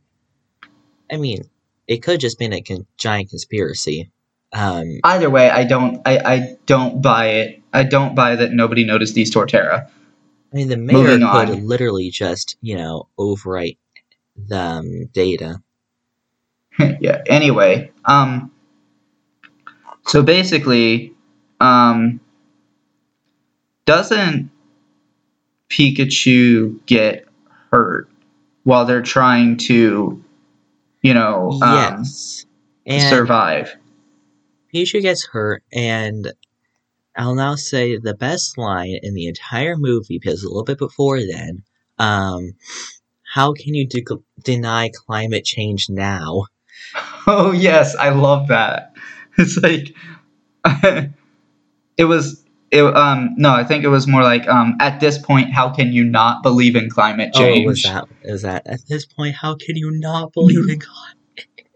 I 1.11 1.17
mean, 1.17 1.43
it 1.87 2.03
could 2.03 2.21
just 2.21 2.39
been 2.39 2.53
a 2.53 2.61
con- 2.61 2.87
giant 2.97 3.31
conspiracy. 3.31 4.11
Um, 4.53 5.01
Either 5.05 5.31
way, 5.31 5.51
I 5.51 5.65
don't. 5.65 6.01
I, 6.05 6.19
I 6.19 6.57
don't 6.67 7.01
buy 7.01 7.27
it. 7.29 7.63
I 7.73 7.85
don't 7.85 8.15
buy 8.15 8.37
that 8.37 8.53
nobody 8.53 8.85
noticed 8.85 9.15
these 9.15 9.33
Torterra. 9.33 9.89
I 10.53 10.57
mean, 10.57 10.69
the 10.69 10.77
mayor 10.77 10.97
Moving 10.97 11.21
could 11.21 11.51
on. 11.51 11.67
literally 11.67 12.11
just, 12.11 12.57
you 12.61 12.77
know, 12.77 13.09
overwrite 13.17 13.79
the 14.37 14.59
um, 14.59 15.07
data. 15.13 15.63
yeah. 17.01 17.23
Anyway, 17.27 17.93
um, 18.05 18.51
so 20.07 20.23
basically, 20.23 21.15
um, 21.61 22.21
doesn't 23.91 24.49
Pikachu 25.69 26.79
get 26.87 27.27
hurt 27.73 28.09
while 28.63 28.85
they're 28.85 29.03
trying 29.03 29.57
to, 29.57 30.23
you 31.03 31.13
know, 31.13 31.51
um, 31.61 31.75
yes, 31.75 32.47
and 32.87 33.03
survive? 33.03 33.77
Pikachu 34.73 35.03
gets 35.03 35.27
hurt, 35.27 35.65
and 35.73 36.33
I'll 37.17 37.35
now 37.35 37.57
say 37.57 37.97
the 37.97 38.15
best 38.15 38.57
line 38.57 38.97
in 39.03 39.15
the 39.15 39.27
entire 39.27 39.77
movie, 39.77 40.21
because 40.23 40.45
a 40.45 40.49
little 40.49 40.63
bit 40.63 40.79
before 40.79 41.19
then, 41.19 41.65
um, 41.99 42.53
how 43.25 43.55
can 43.55 43.75
you 43.75 43.89
de- 43.89 44.05
deny 44.45 44.91
climate 44.95 45.45
change 45.45 45.89
now? 45.89 46.45
Oh 47.27 47.51
yes, 47.53 47.97
I 47.97 48.11
love 48.11 48.47
that. 48.49 48.95
It's 49.37 49.57
like 49.59 49.95
it 51.97 52.05
was. 52.05 52.45
It, 52.71 52.83
um 52.83 53.35
no, 53.37 53.51
I 53.53 53.65
think 53.65 53.83
it 53.85 53.89
was 53.89 54.07
more 54.07 54.23
like 54.23 54.47
um 54.49 54.77
at 54.81 55.01
this 55.01 55.19
point, 55.19 55.53
how 55.53 55.71
can 55.71 55.93
you 55.93 56.05
not 56.05 56.43
believe 56.43 56.77
in 56.77 56.89
climate 56.89 57.33
change? 57.35 57.67
Oh, 57.67 57.69
was 57.69 57.83
that 57.83 58.05
is 58.23 58.43
that 58.43 58.67
at 58.67 58.81
this 58.89 59.05
point? 59.07 59.35
How 59.35 59.55
can 59.57 59.77
you 59.77 59.91
not 59.91 60.33
believe 60.33 60.69
in? 60.69 60.81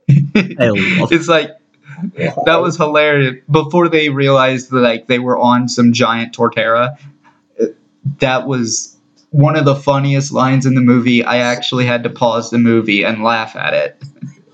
I 0.59 0.69
love 0.69 1.13
it's 1.13 1.29
like 1.29 1.51
that 2.47 2.61
was 2.61 2.77
hilarious. 2.77 3.43
Before 3.51 3.89
they 3.89 4.09
realized 4.11 4.71
that 4.71 4.81
like 4.81 5.07
they 5.07 5.19
were 5.19 5.39
on 5.39 5.69
some 5.69 5.93
giant 5.93 6.35
torterra, 6.37 6.97
it- 7.57 7.77
that 8.21 8.47
was 8.47 8.97
one 9.31 9.57
of 9.57 9.65
the 9.65 9.75
funniest 9.75 10.31
lines 10.33 10.67
in 10.67 10.75
the 10.75 10.81
movie. 10.81 11.25
I 11.25 11.39
actually 11.39 11.87
had 11.87 12.05
to 12.05 12.11
pause 12.11 12.51
the 12.51 12.59
movie 12.59 13.05
and 13.05 13.23
laugh 13.25 13.57
at 13.57 13.75
it. 13.75 14.03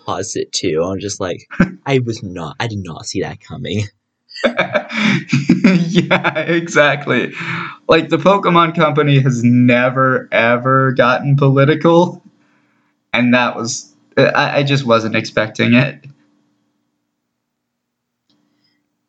Pause 0.07 0.37
it 0.37 0.53
too. 0.53 0.83
I'm 0.83 1.01
just 1.01 1.21
like, 1.21 1.47
I 1.87 1.99
was 1.99 2.23
not. 2.23 2.57
I 2.61 2.67
did 2.67 2.79
not 2.83 3.05
see 3.07 3.21
that 3.23 3.41
coming. 3.41 3.83
yeah, 5.65 6.39
exactly. 6.41 7.33
Like 7.89 8.09
the 8.09 8.17
Pokemon 8.17 8.75
Company 8.75 9.21
has 9.21 9.45
never 9.45 10.29
ever 10.33 10.93
gotten 10.93 11.37
political, 11.37 12.23
and 13.13 13.35
that 13.35 13.57
was 13.57 13.95
I, 14.17 14.59
I 14.59 14.63
just 14.63 14.87
wasn't 14.87 15.17
expecting 15.17 15.75
it. 15.75 16.05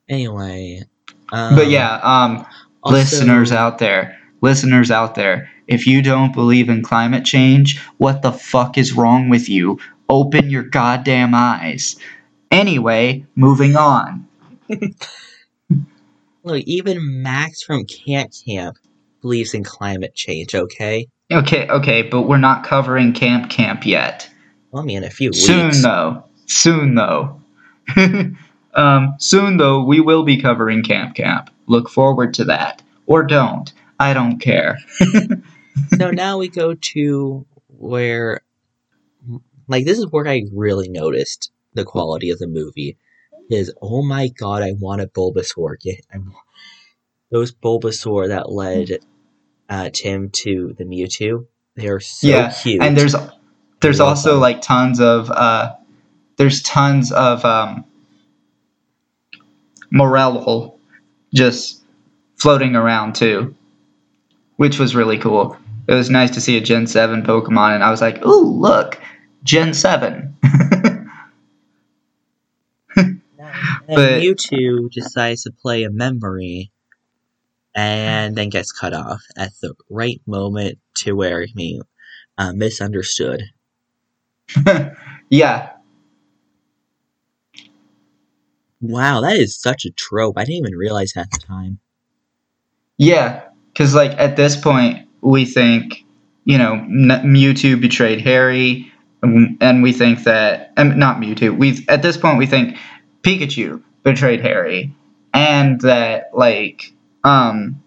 Anyway, 0.10 0.84
um, 1.32 1.56
But 1.56 1.70
yeah, 1.70 1.96
um, 2.04 2.46
also- 2.84 2.96
listeners 2.98 3.52
out 3.52 3.78
there, 3.80 4.18
listeners 4.42 4.92
out 4.92 5.16
there, 5.16 5.50
if 5.68 5.88
you 5.88 6.02
don't 6.02 6.34
believe 6.34 6.70
in 6.70 6.84
climate 6.84 7.24
change, 7.24 7.80
what 7.98 8.22
the 8.22 8.32
fuck 8.32 8.78
is 8.78 8.94
wrong 8.94 9.30
with 9.30 9.48
you? 9.48 9.80
Open 10.10 10.50
your 10.50 10.64
goddamn 10.64 11.34
eyes. 11.34 11.96
Anyway, 12.52 13.26
moving 13.36 13.78
on. 13.78 14.28
Look, 16.44 16.64
even 16.66 17.22
Max 17.22 17.62
from 17.62 17.86
Camp 17.86 18.32
Camp 18.46 18.78
believes 19.22 19.54
in 19.54 19.64
climate 19.64 20.16
change. 20.16 20.56
Okay, 20.56 21.08
Okay, 21.32 21.68
okay, 21.70 22.02
but 22.02 22.24
we're 22.24 22.38
not 22.38 22.66
covering 22.66 23.14
Camp 23.14 23.50
Camp 23.50 23.86
yet. 23.86 24.30
well, 24.72 24.84
I 24.84 24.86
mean, 24.86 24.98
in 24.98 25.04
a 25.06 25.10
few 25.10 25.32
Soon 25.32 25.68
weeks. 25.68 25.82
though. 25.82 26.24
Soon 26.46 26.96
though. 26.96 27.40
um, 28.74 29.16
soon 29.18 29.58
though, 29.58 29.84
we 29.84 30.02
will 30.02 30.24
be 30.24 30.42
covering 30.42 30.84
Camp 30.84 31.16
Camp. 31.16 31.50
Look 31.68 31.90
forward 31.90 32.34
to 32.36 32.46
that. 32.46 32.82
Or 33.06 33.24
don't. 33.24 33.72
I 34.00 34.14
don't 34.14 34.40
care. 34.40 34.78
so 35.98 36.12
now 36.12 36.38
we 36.38 36.50
go 36.50 36.74
to 36.74 37.46
where, 37.78 38.42
like, 39.68 39.86
this 39.86 40.00
is 40.00 40.08
where 40.12 40.28
I 40.28 40.44
really 40.54 40.90
noticed 40.90 41.52
the 41.74 41.86
quality 41.86 42.30
of 42.30 42.40
the 42.40 42.48
movie. 42.48 42.98
Is 43.52 43.74
oh 43.82 44.02
my 44.02 44.30
god, 44.30 44.64
I 44.64 44.72
want 44.74 45.02
a 45.02 45.08
Bulbasaur. 45.08 45.76
Yeah, 45.84 45.96
those 47.32 47.52
Bulbasaur 47.52 48.30
that 48.30 48.52
led 48.52 49.00
uh, 49.70 49.90
Tim 49.94 50.30
to 50.30 50.74
the 50.78 50.86
Mewtwo. 50.86 51.48
They 51.76 51.88
are 51.88 52.00
so 52.00 52.28
Yeah, 52.30 52.52
cute. 52.62 52.82
and 52.82 52.98
there's 52.98 53.16
there's 53.82 54.00
also 54.00 54.34
them. 54.34 54.42
like 54.42 54.62
tons 54.62 55.00
of 55.00 55.30
uh 55.32 55.74
there's 56.38 56.62
tons 56.62 57.12
of 57.12 57.44
um 57.46 57.86
Morelull 59.94 60.78
just 61.34 61.84
floating 62.38 62.76
around 62.76 63.16
too. 63.16 63.56
Which 64.58 64.80
was 64.80 64.96
really 64.96 65.18
cool. 65.18 65.58
It 65.88 65.94
was 65.94 66.10
nice 66.10 66.32
to 66.32 66.42
see 66.42 66.58
a 66.58 66.62
Gen 66.62 66.88
7 66.88 67.24
Pokemon 67.24 67.76
and 67.76 67.84
I 67.84 67.90
was 67.90 68.00
like, 68.02 68.24
ooh, 68.26 68.44
look, 68.60 69.00
Gen 69.44 69.74
7. 69.74 70.38
And 73.38 73.81
But- 73.96 74.22
Mewtwo 74.22 74.90
decides 74.92 75.44
to 75.44 75.52
play 75.52 75.84
a 75.84 75.90
memory 75.90 76.72
and 77.76 78.36
then 78.36 78.50
gets 78.50 78.72
cut 78.72 78.94
off 78.94 79.22
at 79.38 79.52
the 79.62 79.74
right 79.90 80.22
moment 80.26 80.80
to 80.96 81.14
where 81.16 81.46
he 81.46 81.82
uh, 82.38 82.54
misunderstood. 82.54 83.44
yeah. 85.30 85.72
Wow, 88.82 89.22
that 89.22 89.38
is 89.38 89.60
such 89.60 89.86
a 89.86 89.92
trope. 89.92 90.38
I 90.38 90.44
didn't 90.44 90.58
even 90.66 90.76
realize 90.76 91.14
that 91.14 91.28
at 91.28 91.32
the 91.32 91.46
time. 91.46 91.80
Yeah, 92.98 93.44
because 93.74 93.94
like 93.94 94.12
at 94.18 94.36
this 94.36 94.56
point, 94.60 95.08
we 95.22 95.46
think, 95.46 96.04
you 96.46 96.58
know, 96.58 96.74
N- 96.74 97.22
Mewtwo 97.24 97.80
betrayed 97.80 98.22
Harry, 98.22 98.92
and 99.22 99.84
we 99.84 99.94
think 99.94 100.24
that, 100.24 100.74
um, 100.78 100.98
not 100.98 101.18
Mewtwo. 101.18 101.56
We 101.58 101.86
at 101.88 102.02
this 102.02 102.18
point 102.18 102.40
we 102.40 102.48
think 102.48 102.76
Pikachu 103.24 103.84
betrayed 104.04 104.42
Harry, 104.42 104.94
and 105.34 105.80
that 105.82 106.32
like, 106.34 106.92
um, 107.24 107.82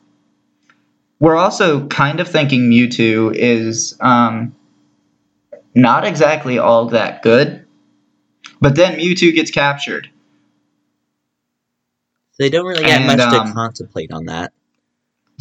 we're 1.18 1.36
also 1.36 1.86
kind 1.88 2.20
of 2.20 2.28
thinking 2.28 2.70
Mewtwo 2.70 3.34
is 3.34 3.96
um, 4.00 4.54
not 5.74 6.04
exactly 6.04 6.58
all 6.58 6.86
that 6.86 7.22
good, 7.22 7.66
but 8.60 8.76
then 8.76 8.98
Mewtwo 8.98 9.34
gets 9.34 9.50
captured. 9.50 10.10
They 12.38 12.50
don't 12.50 12.66
really 12.66 12.84
get 12.84 13.00
And, 13.00 13.06
much 13.06 13.20
um, 13.20 13.48
to 13.48 13.52
contemplate 13.52 14.12
on 14.12 14.26
that. 14.26 14.52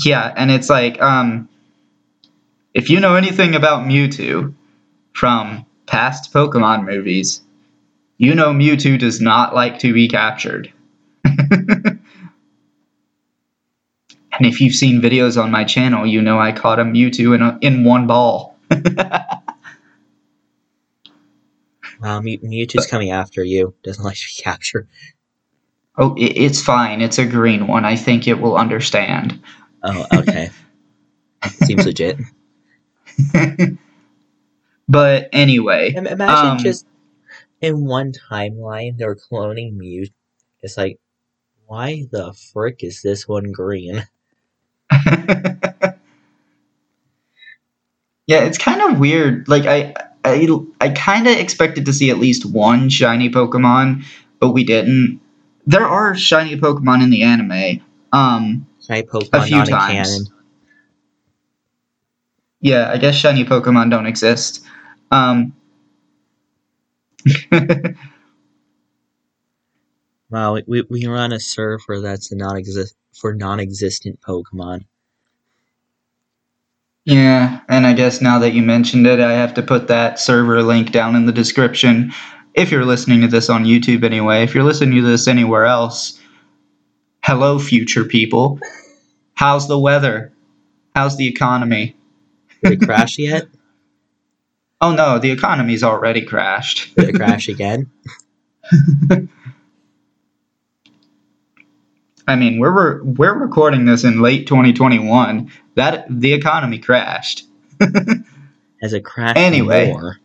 Yeah, 0.03 0.31
and 0.35 0.51
it's 0.51 0.69
like, 0.69 1.01
um, 1.01 1.49
if 2.73 2.89
you 2.89 2.99
know 2.99 3.15
anything 3.15 3.55
about 3.55 3.85
Mewtwo 3.85 4.53
from 5.13 5.65
past 5.85 6.33
Pokemon 6.33 6.85
movies, 6.85 7.41
you 8.23 8.35
know 8.35 8.53
Mewtwo 8.53 8.97
does 8.99 9.19
not 9.21 9.53
like 9.53 9.79
to 9.79 9.93
be 9.93 10.07
captured. 10.07 10.71
and 11.25 11.99
if 14.41 14.61
you've 14.61 14.75
seen 14.75 15.01
videos 15.01 15.41
on 15.41 15.51
my 15.51 15.63
channel, 15.63 16.05
you 16.05 16.21
know 16.21 16.39
I 16.39 16.51
caught 16.51 16.79
a 16.79 16.83
Mewtwo 16.83 17.35
in, 17.35 17.41
a, 17.41 17.57
in 17.61 17.83
one 17.83 18.07
ball. 18.07 18.57
Wow, 22.01 22.19
Mew- 22.21 22.39
Mewtwo's 22.39 22.87
coming 22.87 23.11
after 23.11 23.43
you. 23.43 23.73
Doesn't 23.83 24.03
like 24.03 24.17
to 24.17 24.25
be 24.37 24.41
captured. 24.41 24.87
oh, 25.97 26.15
it, 26.15 26.37
it's 26.37 26.61
fine. 26.61 27.01
It's 27.01 27.19
a 27.19 27.25
green 27.25 27.67
one. 27.67 27.85
I 27.85 27.95
think 27.95 28.27
it 28.27 28.39
will 28.39 28.57
understand. 28.57 29.41
Oh, 29.83 30.05
okay. 30.13 30.49
Seems 31.65 31.85
legit. 31.85 32.17
but 34.87 35.29
anyway, 35.33 35.93
Imagine 35.93 36.21
Um, 36.51 36.57
just 36.59 36.85
in 37.63 37.85
one 37.85 38.11
timeline 38.11 38.97
they're 38.97 39.15
cloning 39.15 39.73
Mew. 39.77 40.05
It's 40.61 40.77
like, 40.77 40.99
why 41.65 42.05
the 42.11 42.33
frick 42.33 42.83
is 42.83 43.01
this 43.01 43.27
one 43.27 43.51
green? 43.51 44.05
yeah, 45.07 45.93
it's 48.27 48.57
kind 48.57 48.81
of 48.81 48.99
weird. 48.99 49.47
Like 49.47 49.65
I, 49.65 49.93
I, 50.25 50.47
I 50.81 50.89
kind 50.89 51.25
of 51.25 51.37
expected 51.37 51.85
to 51.85 51.93
see 51.93 52.09
at 52.09 52.19
least 52.19 52.45
one 52.45 52.89
shiny 52.89 53.29
Pokemon, 53.29 54.03
but 54.39 54.49
we 54.49 54.65
didn't. 54.65 55.21
There 55.65 55.85
are 55.85 56.15
shiny 56.15 56.57
Pokemon 56.57 57.01
in 57.01 57.09
the 57.09 57.23
anime. 57.23 57.81
Um, 58.11 58.67
Shiny 58.85 59.03
Pokemon 59.03 59.29
a 59.31 59.41
few 59.43 59.63
times. 59.63 60.09
canon. 60.09 60.27
yeah, 62.59 62.91
I 62.91 62.97
guess 62.97 63.15
shiny 63.15 63.45
Pokemon 63.45 63.89
don't 63.89 64.05
exist. 64.05 64.65
Um, 65.11 65.55
Wow, 70.33 70.55
we, 70.55 70.63
we, 70.65 70.81
we 70.89 71.05
run 71.05 71.31
a 71.31 71.39
server 71.39 72.01
that's 72.01 72.31
a 72.31 72.35
non-exist 72.35 72.95
for 73.13 73.35
non-existent 73.35 74.19
Pokemon. 74.21 74.85
yeah, 77.05 77.59
and 77.69 77.85
I 77.85 77.93
guess 77.93 78.19
now 78.19 78.39
that 78.39 78.53
you 78.53 78.63
mentioned 78.63 79.05
it, 79.05 79.19
I 79.19 79.33
have 79.33 79.53
to 79.53 79.61
put 79.61 79.87
that 79.89 80.19
server 80.19 80.63
link 80.63 80.91
down 80.91 81.15
in 81.15 81.27
the 81.27 81.31
description. 81.31 82.13
If 82.55 82.71
you're 82.71 82.83
listening 82.83 83.21
to 83.21 83.27
this 83.27 83.47
on 83.47 83.65
YouTube 83.65 84.03
anyway, 84.03 84.43
if 84.43 84.55
you're 84.55 84.63
listening 84.63 84.95
to 84.95 85.07
this 85.07 85.27
anywhere 85.27 85.65
else, 85.65 86.19
hello, 87.21 87.59
future 87.59 88.03
people. 88.03 88.59
How's 89.35 89.67
the 89.67 89.77
weather? 89.77 90.31
How's 90.95 91.15
the 91.15 91.27
economy? 91.27 91.95
Did 92.63 92.73
it 92.73 92.85
crash 92.85 93.19
yet? 93.19 93.47
Oh 94.83 94.91
no, 94.91 95.17
the 95.17 95.31
economy's 95.31 95.81
already 95.81 96.25
crashed. 96.25 96.93
Did 96.97 97.07
it 97.07 97.15
crash 97.15 97.47
again? 97.47 97.89
I 102.27 102.35
mean, 102.35 102.59
we're 102.59 102.97
re- 102.97 103.01
we're 103.01 103.33
recording 103.33 103.85
this 103.85 104.03
in 104.03 104.21
late 104.21 104.45
2021. 104.45 105.49
That 105.75 106.05
the 106.09 106.33
economy 106.33 106.79
crashed. 106.79 107.45
Has 108.81 108.91
it 108.91 109.05
crashed 109.05 109.37
Anyway. 109.37 109.87
more? 109.87 110.17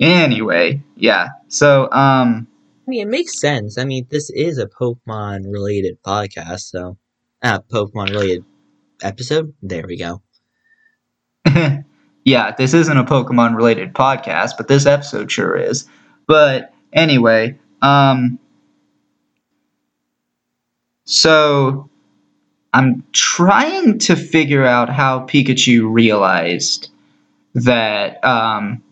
anyway, 0.00 0.82
yeah. 0.96 1.28
So, 1.48 1.84
um, 1.92 2.46
I 2.86 2.90
mean, 2.90 3.02
it 3.08 3.10
makes 3.10 3.38
sense. 3.38 3.76
I 3.76 3.84
mean, 3.84 4.06
this 4.10 4.30
is 4.30 4.56
a 4.56 4.66
Pokemon 4.66 5.52
related 5.52 6.02
podcast, 6.02 6.60
so 6.60 6.96
ah, 7.42 7.58
Pokemon 7.70 8.08
related 8.08 8.46
episode. 9.02 9.52
There 9.62 9.86
we 9.86 9.98
go. 9.98 10.22
Yeah, 12.24 12.52
this 12.52 12.74
isn't 12.74 12.96
a 12.96 13.04
Pokemon 13.04 13.56
related 13.56 13.94
podcast, 13.94 14.52
but 14.56 14.68
this 14.68 14.86
episode 14.86 15.30
sure 15.30 15.56
is. 15.56 15.86
But 16.26 16.72
anyway, 16.92 17.58
um, 17.80 18.38
so 21.04 21.90
I'm 22.72 23.04
trying 23.12 23.98
to 24.00 24.16
figure 24.16 24.64
out 24.64 24.88
how 24.88 25.26
Pikachu 25.26 25.92
realized 25.92 26.90
that 27.54 28.24
um, 28.24 28.82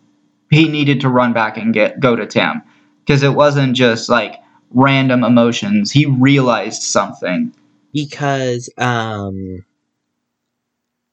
he 0.49 0.67
needed 0.67 1.01
to 1.01 1.09
run 1.09 1.33
back 1.33 1.57
and 1.57 1.73
get 1.73 1.99
go 1.99 2.15
to 2.15 2.27
Tim 2.27 2.61
because 2.99 3.23
it 3.23 3.33
wasn't 3.33 3.75
just 3.75 4.09
like 4.09 4.35
random 4.71 5.23
emotions. 5.23 5.91
He 5.91 6.05
realized 6.05 6.83
something. 6.83 7.53
Because 7.93 8.69
um, 8.77 9.65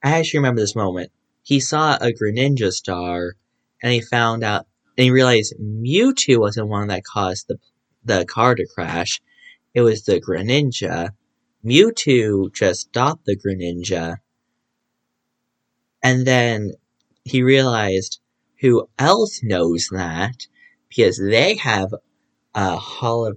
I 0.05 0.19
actually 0.19 0.39
remember 0.39 0.61
this 0.61 0.77
moment. 0.77 1.11
He 1.49 1.61
saw 1.61 1.97
a 1.97 2.13
Greninja 2.13 2.71
star, 2.71 3.35
and 3.83 3.91
he 3.91 4.03
found 4.03 4.45
out, 4.45 4.67
and 4.99 5.05
he 5.05 5.11
realized 5.11 5.55
Mewtwo 5.59 6.41
wasn't 6.41 6.69
one 6.69 6.89
that 6.89 7.05
caused 7.05 7.49
the 7.49 7.59
the 8.05 8.27
car 8.27 8.55
to 8.55 8.67
crash. 8.67 9.23
It 9.73 9.81
was 9.81 10.05
the 10.05 10.21
Greninja. 10.21 11.13
Mewtwo 11.65 12.53
just 12.53 12.81
stopped 12.81 13.25
the 13.25 13.35
Greninja, 13.35 14.19
and 16.03 16.27
then 16.27 16.73
he 17.25 17.43
realized 17.43 18.21
who 18.61 18.91
else 18.99 19.41
knows 19.43 19.89
that 19.91 20.47
because 20.91 21.17
they 21.19 21.55
have 21.55 21.95
a 22.55 22.77
holo. 22.77 23.37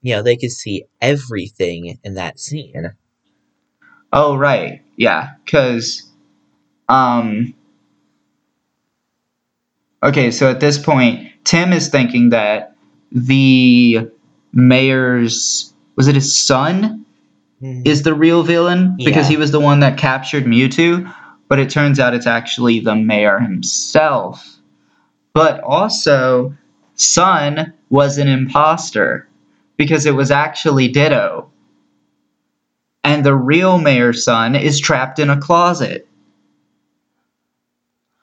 You 0.00 0.14
know, 0.14 0.22
they 0.22 0.36
could 0.36 0.52
see 0.52 0.84
everything 1.00 1.98
in 2.04 2.14
that 2.14 2.38
scene. 2.38 2.92
Oh 4.12 4.36
right, 4.36 4.82
yeah, 4.96 5.34
because 5.44 6.09
um. 6.90 7.54
Okay, 10.02 10.30
so 10.30 10.50
at 10.50 10.60
this 10.60 10.78
point, 10.78 11.28
Tim 11.44 11.72
is 11.72 11.88
thinking 11.88 12.30
that 12.30 12.74
the 13.12 14.08
mayor's 14.52 15.72
was 15.96 16.08
it 16.08 16.14
his 16.14 16.34
son 16.34 17.04
is 17.62 18.02
the 18.02 18.14
real 18.14 18.42
villain 18.42 18.96
because 18.96 19.26
Yeah. 19.26 19.32
he 19.32 19.36
was 19.36 19.50
the 19.50 19.60
one 19.60 19.80
that 19.80 19.98
captured 19.98 20.44
Mewtwo, 20.46 21.12
but 21.48 21.58
it 21.58 21.68
turns 21.68 22.00
out 22.00 22.14
it's 22.14 22.26
actually 22.26 22.80
the 22.80 22.96
mayor 22.96 23.38
himself. 23.38 24.56
But 25.34 25.60
also, 25.60 26.54
Son 26.94 27.72
was 27.88 28.18
an 28.18 28.28
imposter 28.28 29.26
because 29.76 30.06
it 30.06 30.14
was 30.14 30.30
actually 30.30 30.88
Ditto. 30.88 31.50
And 33.02 33.24
the 33.24 33.34
real 33.34 33.78
mayor's 33.78 34.24
son 34.24 34.54
is 34.54 34.78
trapped 34.78 35.18
in 35.18 35.30
a 35.30 35.40
closet. 35.40 36.06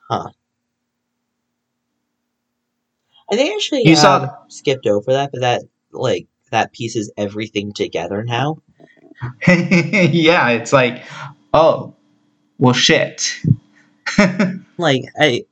I 0.10 0.32
think 3.36 3.56
actually 3.56 3.84
You 3.86 3.94
um, 3.94 3.98
saw- 3.98 4.36
skipped 4.48 4.88
over 4.88 5.14
that, 5.14 5.32
but 5.32 5.42
that 5.42 5.64
like 5.92 6.28
that 6.52 6.72
pieces 6.72 7.12
everything 7.18 7.74
together 7.74 8.24
now. 8.24 8.62
yeah, 9.48 10.50
it's 10.50 10.72
like, 10.72 11.04
oh, 11.54 11.94
well, 12.58 12.74
shit. 12.74 13.36
Like 14.80 15.04
I 15.20 15.44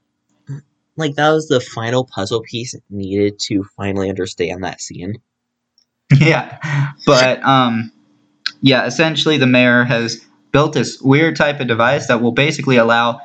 like 0.96 1.16
that 1.16 1.32
was 1.32 1.48
the 1.48 1.60
final 1.60 2.06
puzzle 2.06 2.42
piece 2.42 2.76
needed 2.92 3.40
to 3.40 3.64
finally 3.76 4.08
understand 4.08 4.64
that 4.64 4.82
scene. 4.82 5.16
yeah, 6.20 6.92
but 7.08 7.44
um, 7.44 7.92
yeah, 8.62 8.86
essentially 8.86 9.38
the 9.38 9.48
mayor 9.48 9.84
has 9.84 10.24
built 10.52 10.74
this 10.74 11.02
weird 11.02 11.36
type 11.36 11.60
of 11.60 11.68
device 11.68 12.08
that 12.08 12.22
will 12.22 12.32
basically 12.32 12.78
allow 12.78 13.20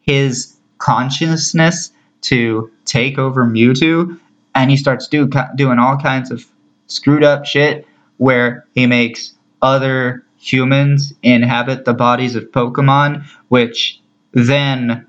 his 0.00 0.55
consciousness 0.78 1.90
to 2.22 2.70
take 2.84 3.18
over 3.18 3.44
Mewtwo, 3.44 4.18
and 4.54 4.70
he 4.70 4.76
starts 4.76 5.08
do 5.08 5.28
doing 5.54 5.78
all 5.78 5.96
kinds 5.96 6.30
of 6.30 6.44
screwed 6.86 7.24
up 7.24 7.44
shit 7.44 7.86
where 8.16 8.66
he 8.74 8.86
makes 8.86 9.32
other 9.62 10.24
humans 10.38 11.12
inhabit 11.22 11.84
the 11.84 11.94
bodies 11.94 12.34
of 12.34 12.50
Pokemon, 12.52 13.24
which 13.48 14.00
then 14.32 15.06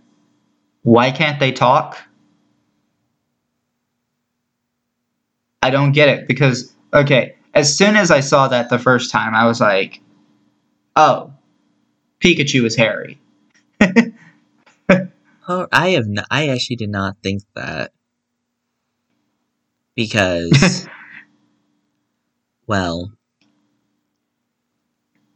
why 0.83 1.11
can't 1.11 1.39
they 1.39 1.51
talk? 1.51 1.97
I 5.61 5.69
don't 5.69 5.91
get 5.91 6.09
it 6.09 6.27
because 6.27 6.73
okay, 6.93 7.35
as 7.53 7.75
soon 7.75 7.95
as 7.95 8.11
I 8.11 8.19
saw 8.19 8.47
that 8.47 8.69
the 8.69 8.79
first 8.79 9.11
time, 9.11 9.33
I 9.33 9.45
was 9.45 9.59
like, 9.59 10.01
"Oh, 10.95 11.33
Pikachu 12.21 12.65
is 12.65 12.75
Harry." 12.75 13.19
Oh, 15.47 15.67
I 15.71 15.89
have. 15.91 16.05
I 16.29 16.49
actually 16.49 16.75
did 16.75 16.89
not 16.89 17.17
think 17.23 17.41
that 17.55 17.91
because, 19.95 20.87
well, 22.67 23.11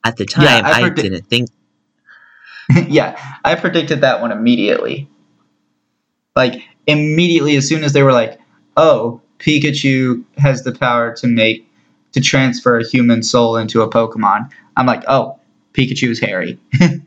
at 0.04 0.18
the 0.18 0.26
time 0.26 0.46
Yeah, 0.46 0.62
I 0.64 0.84
I, 0.84 0.90
didn't 0.90 1.28
think. 1.28 1.50
yeah, 2.88 3.18
I 3.44 3.56
predicted 3.56 4.02
that 4.02 4.22
one 4.22 4.32
immediately. 4.32 5.10
Like 6.36 6.62
immediately 6.88 7.56
as 7.58 7.68
soon 7.68 7.84
as 7.84 7.94
they 7.94 8.04
were 8.04 8.14
like, 8.14 8.40
"Oh, 8.78 9.22
Pikachu 9.40 10.24
has 10.38 10.64
the 10.64 10.72
power 10.74 11.16
to 11.18 11.28
make 11.28 11.68
to 12.14 12.22
transfer 12.22 12.80
a 12.80 12.88
human 12.88 13.24
soul 13.24 13.58
into 13.58 13.82
a 13.82 13.90
Pokemon." 13.90 14.50
I'm 14.78 14.86
like, 14.86 15.04
"Oh, 15.08 15.40
Pikachu 15.74 16.10
is 16.10 16.20
Harry." 16.20 16.58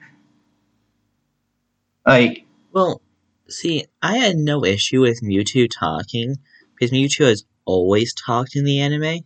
like, 2.07 2.43
Well, 2.75 3.01
see, 3.49 3.87
I 4.03 4.16
had 4.16 4.35
no 4.35 4.64
issue 4.64 5.01
with 5.01 5.22
Mewtwo 5.22 5.68
talking 5.70 6.39
because 6.75 6.91
Mewtwo 6.91 7.29
has 7.29 7.45
always 7.64 8.12
talked 8.12 8.57
in 8.57 8.64
the 8.64 8.81
anime. 8.81 9.20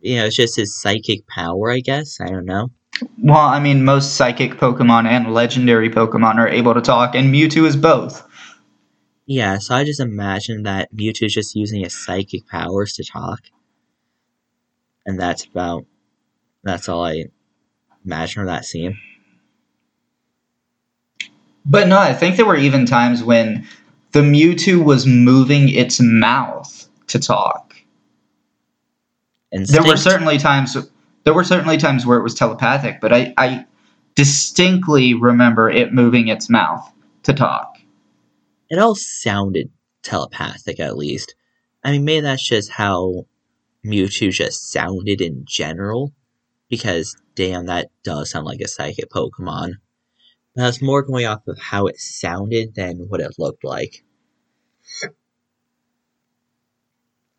You 0.00 0.16
know, 0.16 0.26
it's 0.26 0.34
just 0.34 0.56
his 0.56 0.80
psychic 0.80 1.28
power, 1.28 1.70
I 1.70 1.78
guess. 1.80 2.20
I 2.20 2.26
don't 2.26 2.46
know. 2.46 2.72
well, 3.22 3.38
I 3.46 3.60
mean, 3.60 3.84
most 3.84 4.14
psychic 4.14 4.54
Pokemon 4.54 5.06
and 5.06 5.32
legendary 5.32 5.88
Pokemon 5.88 6.34
are 6.36 6.48
able 6.48 6.74
to 6.74 6.80
talk, 6.80 7.14
and 7.14 7.32
Mewtwo 7.32 7.64
is 7.64 7.76
both. 7.76 8.26
Yeah, 9.24 9.58
so 9.58 9.76
I 9.76 9.84
just 9.84 10.00
imagine 10.00 10.64
that 10.64 10.92
Mewtwo's 10.92 11.34
just 11.34 11.54
using 11.54 11.84
his 11.84 11.96
psychic 11.96 12.48
powers 12.48 12.94
to 12.94 13.04
talk. 13.04 13.42
And 15.06 15.20
that's 15.20 15.44
about 15.44 15.86
that's 16.64 16.88
all 16.88 17.06
I 17.06 17.26
imagine 18.04 18.40
of 18.42 18.48
that 18.48 18.64
scene. 18.64 18.98
But 21.64 21.88
no, 21.88 21.98
I 21.98 22.14
think 22.14 22.36
there 22.36 22.46
were 22.46 22.56
even 22.56 22.86
times 22.86 23.22
when 23.22 23.66
the 24.12 24.20
Mewtwo 24.20 24.84
was 24.84 25.06
moving 25.06 25.68
its 25.68 26.00
mouth 26.00 26.88
to 27.08 27.18
talk. 27.18 27.74
Instinct. 29.52 29.82
There 29.82 29.92
were 29.92 29.96
certainly 29.96 30.38
times 30.38 30.76
there 31.24 31.34
were 31.34 31.44
certainly 31.44 31.76
times 31.76 32.06
where 32.06 32.18
it 32.18 32.22
was 32.22 32.34
telepathic, 32.34 33.00
but 33.00 33.12
I, 33.12 33.34
I 33.36 33.66
distinctly 34.14 35.14
remember 35.14 35.68
it 35.68 35.92
moving 35.92 36.28
its 36.28 36.48
mouth 36.48 36.90
to 37.24 37.32
talk. 37.32 37.78
it 38.70 38.78
all 38.78 38.94
sounded 38.94 39.70
telepathic 40.02 40.80
at 40.80 40.96
least. 40.96 41.34
I 41.84 41.92
mean 41.92 42.04
maybe 42.04 42.22
that's 42.22 42.46
just 42.46 42.70
how 42.70 43.26
Mewtwo 43.84 44.30
just 44.30 44.70
sounded 44.70 45.20
in 45.20 45.44
general. 45.46 46.12
Because 46.68 47.16
damn 47.34 47.66
that 47.66 47.90
does 48.04 48.30
sound 48.30 48.46
like 48.46 48.60
a 48.60 48.68
psychic 48.68 49.10
Pokemon. 49.10 49.74
But 50.54 50.62
that's 50.62 50.82
more 50.82 51.02
going 51.02 51.26
off 51.26 51.46
of 51.46 51.58
how 51.58 51.86
it 51.86 51.98
sounded 51.98 52.74
than 52.74 53.08
what 53.08 53.20
it 53.20 53.38
looked 53.38 53.64
like. 53.64 54.04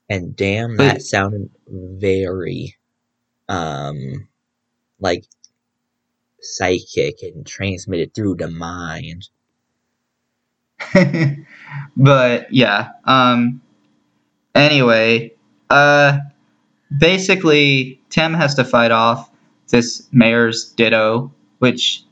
And 0.09 0.35
damn 0.35 0.75
that 0.77 0.95
But- 0.95 1.01
sounded 1.03 1.49
very 1.67 2.75
um 3.47 4.27
like 4.99 5.25
psychic 6.41 7.21
and 7.23 7.45
transmitted 7.45 8.13
through 8.13 8.35
the 8.35 8.49
mind. 8.49 9.29
but 11.97 12.53
yeah. 12.53 12.89
Um 13.05 13.61
anyway, 14.55 15.33
uh 15.69 16.19
basically 16.97 18.01
Tim 18.09 18.33
has 18.33 18.55
to 18.55 18.63
fight 18.63 18.91
off 18.91 19.29
this 19.69 20.07
mayor's 20.11 20.71
ditto, 20.73 21.33
which 21.59 22.03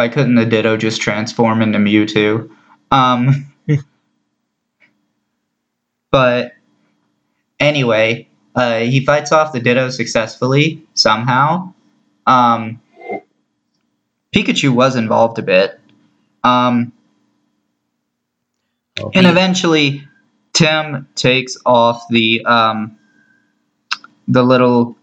why 0.00 0.08
couldn't 0.08 0.36
the 0.36 0.46
ditto 0.46 0.78
just 0.78 1.02
transform 1.02 1.60
into 1.60 1.78
Mewtwo? 1.78 2.48
Um 2.90 3.52
but 6.10 6.54
anyway, 7.58 8.26
uh, 8.54 8.78
he 8.78 9.04
fights 9.04 9.30
off 9.30 9.52
the 9.52 9.60
ditto 9.60 9.90
successfully 9.90 10.82
somehow. 10.94 11.74
Um, 12.26 12.80
Pikachu 14.34 14.70
was 14.70 14.96
involved 14.96 15.38
a 15.38 15.42
bit. 15.42 15.78
Um, 16.42 16.92
Well, 18.98 19.10
and 19.14 19.26
eventually, 19.26 20.08
Tim 20.54 21.08
takes 21.14 21.58
off 21.66 22.04
the 22.08 22.42
um, 22.46 22.98
the 24.28 24.42
little 24.42 24.96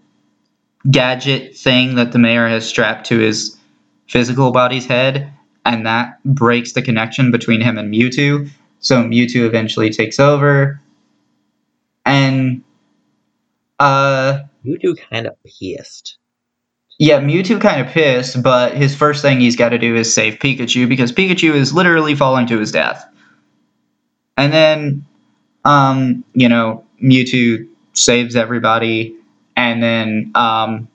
gadget 0.89 1.55
thing 1.55 1.95
that 1.95 2.11
the 2.11 2.19
mayor 2.19 2.47
has 2.47 2.67
strapped 2.67 3.07
to 3.07 3.19
his 3.19 3.56
physical 4.07 4.51
body's 4.51 4.85
head, 4.85 5.33
and 5.65 5.85
that 5.85 6.23
breaks 6.23 6.73
the 6.73 6.81
connection 6.81 7.31
between 7.31 7.61
him 7.61 7.77
and 7.77 7.93
Mewtwo. 7.93 8.49
So 8.79 9.03
Mewtwo 9.03 9.45
eventually 9.45 9.89
takes 9.89 10.19
over, 10.19 10.79
and 12.05 12.63
uh, 13.79 14.39
Mewtwo 14.65 14.95
kind 15.09 15.27
of 15.27 15.35
pissed. 15.43 16.17
yeah, 16.99 17.19
Mewtwo 17.19 17.61
kind 17.61 17.81
of 17.81 17.87
pissed, 17.87 18.41
but 18.41 18.73
his 18.73 18.95
first 18.95 19.21
thing 19.21 19.39
he's 19.39 19.55
got 19.55 19.69
to 19.69 19.77
do 19.77 19.95
is 19.95 20.13
save 20.13 20.35
Pikachu 20.35 20.89
because 20.89 21.11
Pikachu 21.11 21.53
is 21.53 21.73
literally 21.73 22.15
falling 22.15 22.47
to 22.47 22.59
his 22.59 22.71
death. 22.71 23.05
And 24.35 24.51
then, 24.53 25.05
um, 25.65 26.23
you 26.33 26.49
know, 26.49 26.85
Mewtwo 27.03 27.67
saves 27.93 28.35
everybody, 28.35 29.15
and 29.55 29.81
then 29.81 30.31
um, 30.35 30.87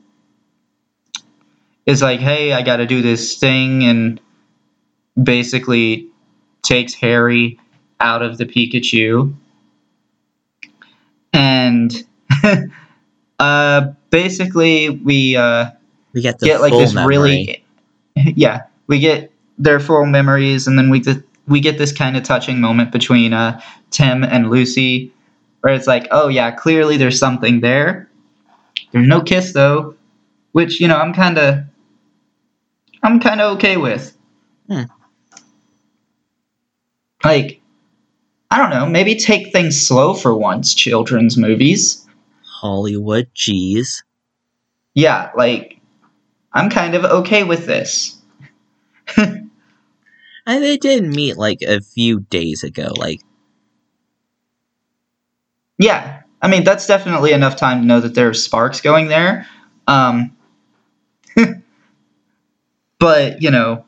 is 1.87 2.03
like, 2.03 2.21
"Hey, 2.21 2.53
I 2.53 2.63
got 2.63 2.77
to 2.77 2.87
do 2.87 3.03
this 3.03 3.37
thing," 3.39 3.83
and 3.85 4.21
basically 5.23 6.07
takes 6.63 6.95
Harry 6.95 7.59
out 8.01 8.23
of 8.23 8.39
the 8.39 8.47
Pikachu, 8.47 9.35
and 11.33 11.93
uh, 13.39 13.93
basically 14.11 14.89
we. 14.91 15.37
Uh, 15.37 15.71
We 16.13 16.21
get 16.21 16.39
get 16.41 16.61
like 16.61 16.73
this 16.73 16.93
memory. 16.95 17.17
really 17.17 17.65
yeah 18.37 18.65
we 18.87 18.99
get 18.99 19.33
their 19.57 19.81
full 19.81 20.05
memories 20.05 20.67
and 20.67 20.77
then 20.79 20.91
we 20.91 21.01
th- 21.01 21.25
we 21.49 21.59
get 21.61 21.79
this 21.79 21.91
kind 21.93 22.15
of 22.19 22.23
touching 22.23 22.61
moment 22.61 22.93
between 22.93 23.33
uh 23.33 23.59
tim 23.91 24.23
and 24.23 24.51
lucy 24.51 25.11
where 25.63 25.73
it's 25.73 25.87
like 25.87 26.07
oh 26.11 26.29
yeah 26.29 26.51
clearly 26.51 26.99
there's 26.99 27.19
something 27.19 27.61
there 27.61 28.07
there's 28.93 29.09
no 29.09 29.23
kiss 29.23 29.55
though 29.55 29.95
which 30.53 30.79
you 30.79 30.87
know 30.87 30.99
i'm 30.99 31.15
kind 31.15 31.39
of 31.39 31.65
i'm 33.03 33.21
kind 33.21 33.41
of 33.41 33.57
okay 33.57 33.77
with 33.77 34.17
Hmm. 34.69 34.83
like 37.25 37.61
i 38.51 38.59
don't 38.59 38.71
know 38.71 38.87
maybe 38.87 39.15
take 39.17 39.53
things 39.53 39.81
slow 39.81 40.15
for 40.15 40.35
once 40.35 40.75
children's 40.75 41.37
movies 41.37 42.07
Hollywood, 42.61 43.29
jeez. 43.35 44.03
yeah 44.95 45.31
like 45.37 45.81
i'm 46.53 46.71
kind 46.71 46.95
of 46.95 47.05
okay 47.05 47.45
with 47.45 47.67
this 47.67 48.19
And 50.47 50.63
they 50.63 50.77
did 50.77 51.05
meet 51.05 51.37
like 51.37 51.63
a 51.63 51.81
few 51.81 52.21
days 52.21 52.65
ago. 52.65 52.93
Like, 52.97 53.21
Yeah, 55.79 56.23
I 56.41 56.49
mean 56.49 56.65
that's 56.65 56.87
definitely 56.87 57.33
enough 57.33 57.57
time 57.57 57.81
to 57.81 57.87
know 57.87 58.01
that 58.01 58.15
there 58.15 58.29
are 58.29 58.35
sparks 58.35 58.81
going 58.81 59.09
there. 59.09 59.47
Um, 59.87 60.37
but 63.03 63.43
you 63.43 63.51
know, 63.51 63.85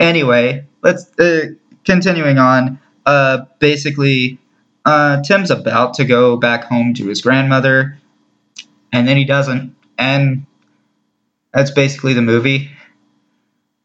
anyway, 0.00 0.66
let's 0.82 1.06
uh, 1.18 1.50
continuing 1.84 2.38
on. 2.38 2.80
Uh, 3.06 3.44
basically, 3.60 4.40
uh, 4.84 5.22
Tim's 5.22 5.52
about 5.52 5.94
to 5.94 6.04
go 6.04 6.36
back 6.36 6.64
home 6.64 6.92
to 6.94 7.06
his 7.06 7.22
grandmother, 7.22 7.98
and 8.92 9.06
then 9.06 9.16
he 9.16 9.24
doesn't, 9.24 9.76
and 9.96 10.44
that's 11.54 11.70
basically 11.70 12.14
the 12.14 12.22
movie. 12.22 12.68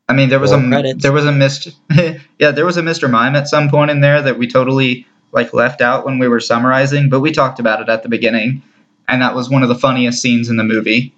I 0.10 0.14
mean, 0.14 0.30
there 0.30 0.40
was 0.40 0.54
Roll 0.54 0.66
a 0.66 0.70
credits. 0.70 1.04
there 1.04 1.14
was 1.14 1.26
a 1.26 1.32
Mr. 1.32 1.76
yeah, 2.40 2.50
there 2.50 2.66
was 2.66 2.78
a 2.78 2.82
Mr. 2.82 3.08
Mime 3.08 3.36
at 3.36 3.48
some 3.48 3.70
point 3.70 3.92
in 3.92 4.02
there 4.02 4.24
that 4.24 4.40
we 4.40 4.48
totally 4.48 5.06
like 5.32 5.54
left 5.54 5.82
out 5.82 6.04
when 6.04 6.18
we 6.18 6.28
were 6.28 6.40
summarizing, 6.40 7.10
but 7.10 7.20
we 7.20 7.32
talked 7.32 7.60
about 7.60 7.82
it 7.82 7.90
at 7.90 8.02
the 8.02 8.10
beginning, 8.10 8.64
and 9.08 9.22
that 9.22 9.36
was 9.36 9.52
one 9.52 9.62
of 9.62 9.70
the 9.70 9.76
funniest 9.76 10.20
scenes 10.20 10.50
in 10.50 10.58
the 10.58 10.64
movie. 10.64 11.14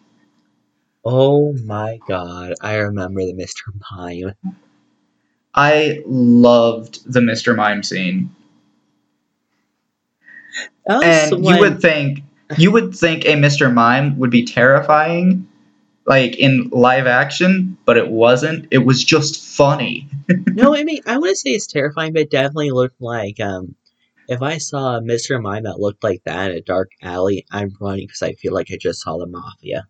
Oh 1.06 1.54
my 1.66 2.00
god, 2.08 2.54
I 2.62 2.76
remember 2.76 3.22
the 3.22 3.34
Mr. 3.34 3.74
Mime. 3.91 4.34
I 5.54 6.04
loved 6.06 7.12
the 7.12 7.20
Mr. 7.20 7.56
Mime 7.56 7.84
scene. 7.84 8.36
That 10.86 10.97
was 10.97 11.32
And 11.32 11.45
you 11.45 11.60
would 11.60 11.82
think 11.82 12.24
you 12.58 12.72
would 12.72 12.95
think 12.95 13.26
a 13.26 13.34
Mr. 13.34 13.72
Mime 13.72 14.18
would 14.18 14.32
be 14.32 14.45
terrifying 14.45 15.47
like 16.06 16.38
in 16.38 16.70
live 16.72 17.06
action, 17.06 17.78
but 17.86 17.95
it 17.95 18.10
wasn't. 18.10 18.68
It 18.72 18.80
was 18.80 19.04
just 19.04 19.39
funny. 19.45 20.08
no, 20.47 20.76
I 20.76 20.84
mean, 20.84 21.02
I 21.06 21.18
wouldn't 21.18 21.38
say 21.38 21.52
it's 21.52 21.68
terrifying, 21.68 22.14
but 22.14 22.24
it 22.24 22.32
definitely 22.32 22.72
looked 22.72 23.00
like 23.00 23.39
um, 23.39 23.76
if 24.28 24.41
I 24.41 24.58
saw 24.58 24.97
a 24.97 25.02
Mr. 25.02 25.39
Mime 25.41 25.64
that 25.64 25.80
looked 25.80 26.04
like 26.04 26.24
that 26.26 26.52
in 26.52 26.58
a 26.58 26.62
dark 26.62 26.91
alley, 27.04 27.45
I'm 27.52 27.76
running 27.80 28.08
because 28.08 28.24
I 28.24 28.34
feel 28.34 28.54
like 28.54 28.72
I 28.72 28.78
just 28.78 29.02
saw 29.02 29.18
the 29.18 29.28
mafia. 29.28 29.88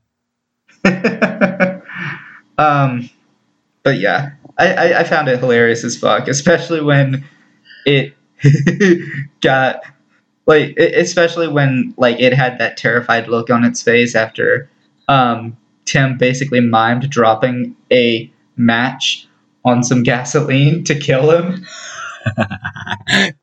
um, 2.57 3.09
but 3.83 3.97
yeah, 3.99 4.31
I, 4.57 4.73
I, 4.73 4.99
I 4.99 5.03
found 5.03 5.27
it 5.27 5.39
hilarious 5.39 5.83
as 5.83 5.97
fuck, 5.97 6.27
especially 6.27 6.81
when 6.81 7.25
it 7.85 8.13
got 9.41 9.81
like, 10.45 10.77
especially 10.77 11.47
when 11.47 11.93
like 11.97 12.19
it 12.19 12.33
had 12.33 12.57
that 12.59 12.77
terrified 12.77 13.27
look 13.27 13.49
on 13.49 13.63
its 13.63 13.81
face 13.81 14.15
after 14.15 14.69
um, 15.07 15.57
Tim 15.85 16.17
basically 16.17 16.59
mimed 16.59 17.09
dropping 17.09 17.75
a 17.91 18.31
match 18.57 19.27
on 19.65 19.83
some 19.83 20.03
gasoline 20.03 20.83
to 20.85 20.95
kill 20.95 21.31
him. 21.31 21.65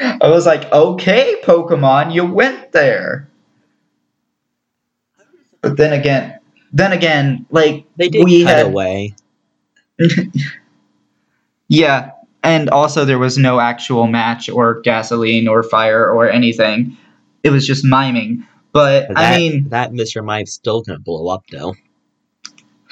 I 0.00 0.28
was 0.28 0.46
like, 0.46 0.70
okay, 0.72 1.36
Pokemon, 1.44 2.12
you 2.12 2.24
went 2.24 2.72
there. 2.72 3.28
But 5.64 5.76
then 5.76 5.92
again, 5.92 6.38
then 6.72 6.92
again, 6.92 7.46
like 7.50 7.86
They 7.96 8.08
did 8.08 8.24
we 8.24 8.44
cut 8.44 8.56
had 8.56 8.66
away. 8.66 9.14
yeah, 11.68 12.12
and 12.42 12.68
also 12.70 13.04
there 13.04 13.18
was 13.18 13.38
no 13.38 13.60
actual 13.60 14.06
match 14.06 14.50
or 14.50 14.80
gasoline 14.80 15.48
or 15.48 15.62
fire 15.62 16.10
or 16.10 16.30
anything. 16.30 16.96
It 17.42 17.50
was 17.50 17.66
just 17.66 17.84
miming. 17.84 18.46
But 18.72 19.08
That, 19.08 19.16
I 19.16 19.36
mean, 19.36 19.68
that 19.70 19.92
Mr. 19.92 20.24
Mime's 20.24 20.52
still 20.52 20.82
gonna 20.82 20.98
blow 20.98 21.28
up 21.28 21.44
though. 21.50 21.74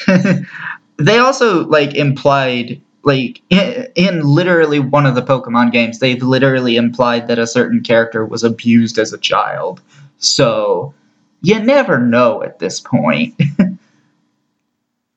they 0.96 1.18
also 1.18 1.66
like 1.66 1.94
implied 1.94 2.80
like 3.04 3.42
in, 3.50 3.88
in 3.94 4.20
literally 4.22 4.78
one 4.78 5.06
of 5.06 5.14
the 5.14 5.22
Pokemon 5.22 5.72
games, 5.72 5.98
they've 5.98 6.22
literally 6.22 6.76
implied 6.76 7.28
that 7.28 7.38
a 7.38 7.46
certain 7.46 7.82
character 7.82 8.24
was 8.24 8.44
abused 8.44 8.98
as 8.98 9.12
a 9.12 9.18
child. 9.18 9.80
So 10.18 10.94
you 11.42 11.58
never 11.60 11.98
know 11.98 12.42
at 12.42 12.58
this 12.58 12.80
point. 12.80 13.40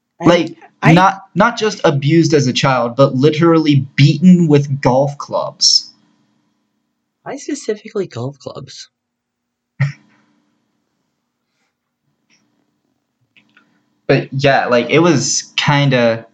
like 0.20 0.58
I- 0.82 0.94
not 0.94 1.24
not 1.36 1.58
just 1.58 1.82
abused 1.84 2.34
as 2.34 2.48
a 2.48 2.54
child, 2.54 2.96
but 2.96 3.16
literally 3.16 3.88
beaten 3.96 4.48
with 4.48 4.82
golf 4.82 5.18
clubs. 5.18 5.92
Why 7.24 7.38
specifically 7.38 8.08
golf 8.08 8.40
clubs? 8.40 8.90
But 14.08 14.30
yeah, 14.34 14.68
like 14.68 14.90
it 14.92 15.00
was 15.00 15.54
kind 15.58 15.94
of 15.96 16.26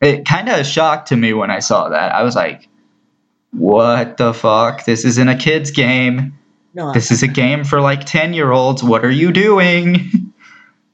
it 0.00 0.24
kind 0.26 0.48
of 0.48 0.58
a 0.60 0.64
shock 0.64 1.06
to 1.06 1.16
me 1.16 1.32
when 1.32 1.50
I 1.50 1.58
saw 1.58 1.88
that. 1.88 2.14
I 2.14 2.22
was 2.22 2.36
like, 2.36 2.68
"What 3.52 4.16
the 4.16 4.34
fuck? 4.34 4.84
This 4.84 5.04
isn't 5.04 5.28
a 5.28 5.36
kids 5.36 5.72
game. 5.72 6.38
No, 6.72 6.92
This 6.92 7.10
is 7.10 7.22
a 7.22 7.28
game 7.28 7.64
for 7.64 7.80
like 7.80 8.06
10-year-olds. 8.06 8.82
What 8.82 9.04
are 9.04 9.10
you 9.10 9.32
doing?" 9.32 10.32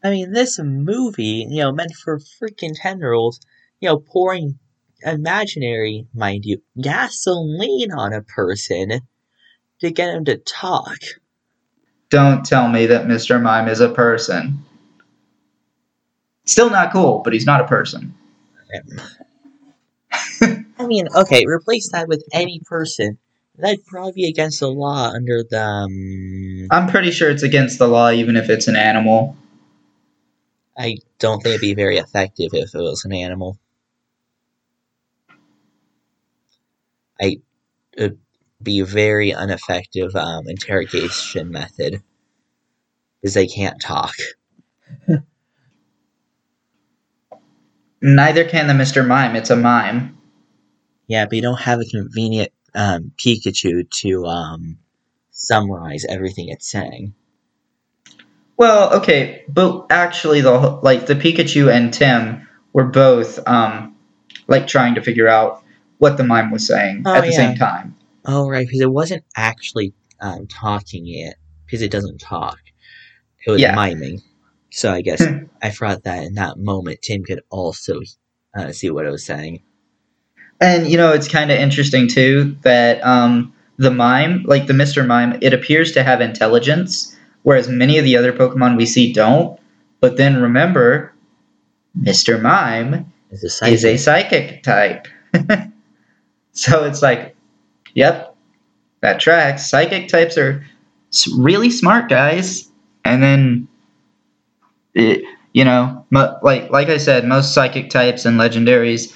I 0.03 0.11
mean, 0.11 0.33
this 0.33 0.59
movie, 0.59 1.47
you 1.49 1.62
know, 1.62 1.72
meant 1.72 1.93
for 1.93 2.18
freaking 2.18 2.74
10 2.74 2.99
year 2.99 3.12
olds, 3.12 3.41
you 3.81 3.89
know, 3.89 3.99
pouring 3.99 4.59
imaginary, 5.03 6.07
mind 6.14 6.45
you, 6.45 6.62
gasoline 6.81 7.93
on 7.93 8.12
a 8.12 8.22
person 8.22 9.01
to 9.81 9.91
get 9.91 10.14
him 10.14 10.24
to 10.27 10.37
talk. 10.39 10.99
Don't 12.09 12.45
tell 12.45 12.68
me 12.68 12.87
that 12.87 13.07
Mr. 13.07 13.43
Mime 13.43 13.68
is 13.68 13.81
a 13.81 13.89
person. 13.89 14.64
Still 16.45 16.70
not 16.70 16.93
cool, 16.93 17.20
but 17.24 17.33
he's 17.33 17.47
not 17.47 17.61
a 17.61 17.66
person. 17.66 18.14
I 20.79 20.87
mean, 20.87 21.09
okay, 21.14 21.45
replace 21.47 21.91
that 21.91 22.07
with 22.07 22.22
any 22.33 22.61
person. 22.64 23.18
That'd 23.59 23.87
probably 23.87 24.13
be 24.13 24.29
against 24.29 24.61
the 24.61 24.71
law 24.71 25.11
under 25.11 25.43
the. 25.43 25.63
Um, 25.63 26.69
I'm 26.71 26.89
pretty 26.89 27.11
sure 27.11 27.31
it's 27.31 27.43
against 27.43 27.79
the 27.79 27.89
law 27.89 28.11
even 28.11 28.37
if 28.37 28.51
it's 28.51 28.69
an 28.69 28.77
animal. 28.77 29.37
I 30.79 30.99
don't 31.19 31.43
think 31.43 31.55
it'd 31.55 31.63
be 31.63 31.75
very 31.75 31.97
effective 31.97 32.51
if 32.53 32.75
it 32.75 32.79
was 32.79 33.05
an 33.07 33.13
animal. 33.13 33.59
I 37.21 37.39
it'd 37.97 38.19
be 38.63 38.81
a 38.81 38.85
very 38.85 39.31
ineffective 39.31 40.15
um, 40.17 40.49
interrogation 40.49 41.51
method 41.51 42.03
because 43.21 43.35
they 43.35 43.47
can't 43.47 43.81
talk. 43.81 44.15
Neither 48.03 48.45
can 48.45 48.67
the 48.67 48.75
Mr. 48.75 49.07
Mime. 49.07 49.35
It's 49.35 49.49
a 49.51 49.57
mime. 49.57 50.19
Yeah, 51.07 51.25
but 51.25 51.37
you 51.37 51.43
don't 51.43 51.61
have 51.61 51.81
a 51.81 51.85
convenient 51.85 52.53
um, 52.77 53.12
Pikachu 53.16 53.91
to 54.03 54.27
um, 54.27 54.79
summarize 55.31 56.05
everything 56.09 56.49
it's 56.51 56.70
saying. 56.70 57.14
Well, 58.57 58.95
okay, 59.01 59.45
but 59.49 59.87
actually, 59.91 60.41
the 60.43 60.53
like 60.83 61.07
the 61.07 61.14
Pikachu 61.14 61.72
and 61.72 61.93
Tim 61.93 62.49
were 62.72 62.85
both 62.85 63.39
um, 63.49 63.97
like 64.49 64.66
trying 64.66 64.95
to 64.95 65.03
figure 65.03 65.29
out 65.29 65.62
what 65.99 66.16
the 66.16 66.24
mime 66.24 66.51
was 66.51 66.66
saying 66.66 67.05
Oh, 67.07 67.14
at 67.14 67.24
the 67.24 67.33
yeah. 67.33 67.37
same 67.37 67.57
time. 67.57 67.97
Oh, 68.24 68.49
right, 68.49 68.66
because 68.66 68.81
it 68.81 68.91
wasn't 68.91 69.24
actually 69.37 69.95
um, 70.20 70.47
talking 70.47 71.07
it, 71.09 71.37
because 71.64 71.83
it 71.83 71.91
doesn't 71.91 72.18
talk. 72.18 72.59
It 73.47 73.51
was 73.51 73.61
Yeah. 73.61 73.74
miming. 73.74 74.22
So 74.70 74.93
I 74.93 75.01
guess 75.03 75.24
Hmm. 75.24 75.45
I 75.62 75.70
forgot 75.70 76.05
that 76.05 76.24
in 76.24 76.35
that 76.35 76.59
moment, 76.59 77.03
Tim 77.03 77.24
could 77.24 77.41
also 77.51 78.01
uh, 78.57 78.72
see 78.72 78.91
what 78.91 79.07
it 79.07 79.11
was 79.11 79.24
saying. 79.24 79.62
And 80.61 80.87
you 80.89 80.97
know, 80.97 81.13
it's 81.13 81.29
kind 81.29 81.51
of 81.51 81.59
interesting 81.59 82.09
too 82.09 82.57
that 82.63 83.05
um, 83.05 83.53
the 83.77 83.91
mime, 83.91 84.45
like 84.45 84.67
the 84.67 84.73
Mr. 84.73 85.07
Mime, 85.07 85.39
it 85.43 85.53
appears 85.53 85.93
to 85.93 86.03
have 86.03 86.21
intelligence, 86.21 87.17
whereas 87.43 87.69
many 87.69 87.99
of 87.99 88.05
the 88.05 88.17
other 88.17 88.33
Pokemon 88.33 88.77
we 88.77 88.87
see 88.87 89.13
don't. 89.13 89.59
But 90.01 90.17
then 90.17 90.41
remember, 90.41 91.13
Mr. 92.01 92.41
Mime 92.41 93.13
It's 93.31 93.45
a 93.45 93.51
psychic. 93.51 93.75
is 93.75 93.85
a 93.85 93.97
psychic 93.97 94.63
type. 94.63 95.09
so 96.53 96.85
it's 96.85 97.03
like, 97.03 97.37
yep, 97.95 98.35
that 99.01 99.21
tracks. 99.21 99.69
Psychic 99.69 100.09
types 100.09 100.39
are 100.39 100.65
really 101.37 101.71
smart 101.71 102.09
guys. 102.09 102.71
And 103.05 103.23
then, 103.23 103.69
it, 104.95 105.23
you 105.53 105.65
know, 105.65 106.05
like 106.11 106.71
like 106.71 106.89
I 106.89 106.99
said, 106.99 107.27
most 107.27 107.55
psychic 107.55 107.91
types 107.91 108.25
and 108.25 108.39
legendaries 108.39 109.15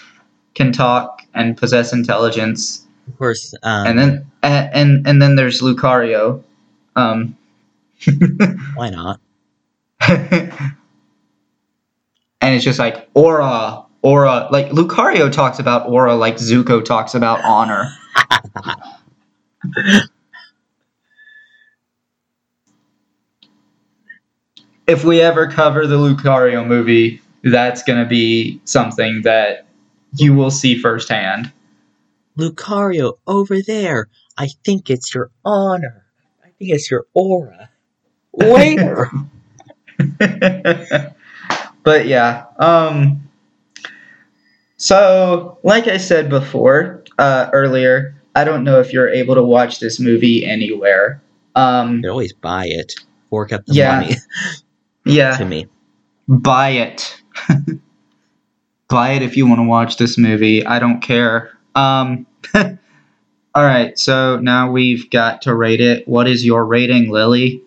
can 0.54 0.72
talk 0.72 1.22
and 1.34 1.56
possess 1.56 1.92
intelligence. 1.92 2.86
of 3.08 3.16
course, 3.18 3.54
um, 3.62 3.86
and 3.86 3.98
then 3.98 4.26
and 4.42 4.70
and, 4.74 5.06
and 5.06 5.22
then 5.22 5.36
there's 5.36 5.60
Lucario. 5.60 6.42
Um, 6.96 7.36
why 8.74 8.90
not? 8.90 9.20
and 10.08 10.54
it's 12.40 12.64
just 12.64 12.78
like 12.78 13.08
aura, 13.14 13.84
aura. 14.02 14.48
Like 14.50 14.68
Lucario 14.70 15.30
talks 15.30 15.58
about 15.58 15.88
aura, 15.88 16.14
like 16.14 16.36
Zuko 16.36 16.84
talks 16.84 17.14
about 17.14 17.44
honor. 17.44 17.92
if 24.86 25.04
we 25.04 25.20
ever 25.20 25.46
cover 25.46 25.86
the 25.86 25.96
Lucario 25.96 26.66
movie, 26.66 27.20
that's 27.44 27.82
gonna 27.82 28.06
be 28.06 28.60
something 28.64 29.22
that 29.22 29.66
you 30.16 30.34
will 30.34 30.50
see 30.50 30.78
firsthand. 30.78 31.52
Lucario, 32.38 33.14
over 33.26 33.60
there. 33.62 34.08
I 34.38 34.48
think 34.64 34.90
it's 34.90 35.14
your 35.14 35.30
honor. 35.44 36.04
I 36.42 36.48
think 36.58 36.70
it's 36.70 36.90
your 36.90 37.06
aura. 37.14 37.70
Where? 38.32 39.10
but 41.82 42.06
yeah, 42.06 42.46
um, 42.58 43.28
so 44.76 45.58
like 45.62 45.86
I 45.88 45.98
said 45.98 46.30
before, 46.30 47.04
uh, 47.18 47.50
earlier, 47.52 48.14
I 48.34 48.44
don't 48.44 48.64
know 48.64 48.80
if 48.80 48.92
you're 48.92 49.08
able 49.08 49.34
to 49.34 49.42
watch 49.42 49.80
this 49.80 50.00
movie 50.00 50.44
anywhere. 50.46 51.20
Um, 51.54 51.96
you 51.96 52.02
can 52.02 52.10
always 52.10 52.32
buy 52.32 52.66
it. 52.66 52.94
Fork 53.28 53.52
up 53.52 53.66
the 53.66 53.74
Yeah. 53.74 54.00
money 54.00 54.16
yeah, 55.04 55.36
to 55.38 55.44
me. 55.44 55.66
buy 56.28 56.70
it. 56.70 57.22
buy 58.90 59.12
it 59.12 59.22
if 59.22 59.36
you 59.36 59.46
want 59.46 59.60
to 59.60 59.64
watch 59.66 59.96
this 59.96 60.18
movie. 60.18 60.64
I 60.66 60.78
don't 60.78 61.00
care. 61.00 61.56
Um, 61.74 62.26
all 62.54 62.76
right, 63.56 63.98
so 63.98 64.38
now 64.40 64.70
we've 64.70 65.08
got 65.10 65.42
to 65.42 65.54
rate 65.54 65.80
it. 65.80 66.06
What 66.06 66.28
is 66.28 66.44
your 66.44 66.64
rating, 66.66 67.10
Lily? 67.10 67.62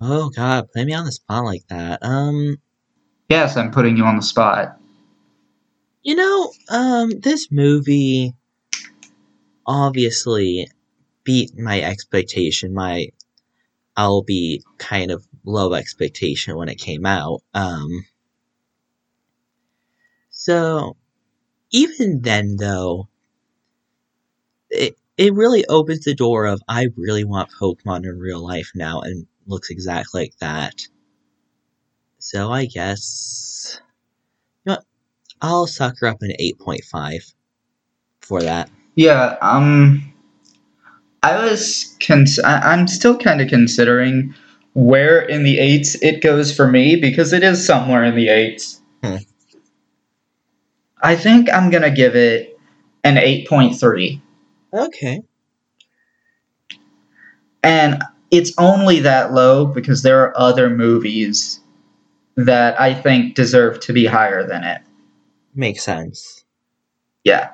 Oh 0.00 0.30
god, 0.30 0.68
put 0.72 0.86
me 0.86 0.94
on 0.94 1.04
the 1.04 1.12
spot 1.12 1.44
like 1.44 1.66
that. 1.68 1.98
Um, 2.02 2.58
Yes, 3.30 3.56
I'm 3.56 3.70
putting 3.70 3.96
you 3.96 4.04
on 4.04 4.16
the 4.16 4.22
spot. 4.22 4.78
you 6.02 6.14
know, 6.14 6.52
um, 6.70 7.10
this 7.20 7.48
movie 7.50 8.34
obviously 9.66 10.68
beat 11.24 11.56
my 11.58 11.80
expectation. 11.80 12.74
My 12.74 13.08
I'll 13.96 14.22
be 14.22 14.62
kind 14.78 15.10
of 15.10 15.26
low 15.44 15.72
expectation 15.74 16.56
when 16.56 16.68
it 16.68 16.76
came 16.78 17.06
out. 17.06 17.40
Um, 17.54 18.04
so 20.44 20.98
even 21.70 22.20
then, 22.20 22.56
though, 22.56 23.08
it 24.68 24.94
it 25.16 25.32
really 25.32 25.64
opens 25.70 26.04
the 26.04 26.14
door 26.14 26.44
of 26.44 26.60
I 26.68 26.88
really 26.98 27.24
want 27.24 27.48
Pokemon 27.58 28.04
in 28.04 28.18
real 28.18 28.44
life 28.46 28.70
now 28.74 29.00
and 29.00 29.26
looks 29.46 29.70
exactly 29.70 30.20
like 30.24 30.36
that. 30.40 30.82
So 32.18 32.52
I 32.52 32.66
guess 32.66 33.80
you 34.66 34.72
know 34.72 34.74
what? 34.74 34.84
I'll 35.40 35.66
sucker 35.66 36.08
up 36.08 36.20
an 36.20 36.32
8.5 36.38 37.32
for 38.20 38.42
that. 38.42 38.68
Yeah, 38.96 39.38
um 39.40 40.12
I 41.22 41.42
was 41.42 41.96
cons- 42.06 42.38
I- 42.40 42.70
I'm 42.74 42.86
still 42.86 43.16
kind 43.16 43.40
of 43.40 43.48
considering 43.48 44.34
where 44.74 45.22
in 45.22 45.42
the 45.42 45.58
eights 45.58 45.94
it 46.02 46.20
goes 46.20 46.54
for 46.54 46.68
me 46.70 46.96
because 46.96 47.32
it 47.32 47.42
is 47.42 47.64
somewhere 47.64 48.04
in 48.04 48.14
the 48.14 48.28
eights. 48.28 48.82
Hmm. 49.02 49.16
I 51.04 51.16
think 51.16 51.52
I'm 51.52 51.70
gonna 51.70 51.94
give 51.94 52.16
it 52.16 52.58
an 53.04 53.18
eight 53.18 53.46
point 53.46 53.78
three, 53.78 54.22
Okay. 54.72 55.20
and 57.62 58.02
it's 58.30 58.52
only 58.58 59.00
that 59.00 59.32
low 59.32 59.66
because 59.66 60.02
there 60.02 60.20
are 60.22 60.36
other 60.38 60.70
movies 60.70 61.60
that 62.36 62.80
I 62.80 62.94
think 62.94 63.34
deserve 63.34 63.80
to 63.80 63.92
be 63.92 64.06
higher 64.06 64.46
than 64.46 64.64
it. 64.64 64.80
Makes 65.54 65.84
sense. 65.84 66.44
Yeah. 67.22 67.50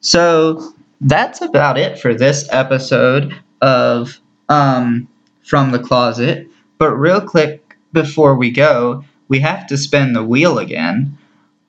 So 0.00 0.74
that's 1.00 1.40
about 1.40 1.78
it 1.78 1.98
for 1.98 2.14
this 2.14 2.48
episode 2.52 3.34
of 3.62 4.20
um, 4.48 5.08
From 5.44 5.72
the 5.72 5.78
Closet. 5.80 6.46
But 6.78 6.94
real 6.94 7.20
quick 7.20 7.76
before 7.92 8.36
we 8.36 8.50
go, 8.50 9.02
we 9.28 9.40
have 9.40 9.66
to 9.68 9.76
spin 9.78 10.12
the 10.12 10.22
wheel 10.24 10.58
again. 10.58 11.18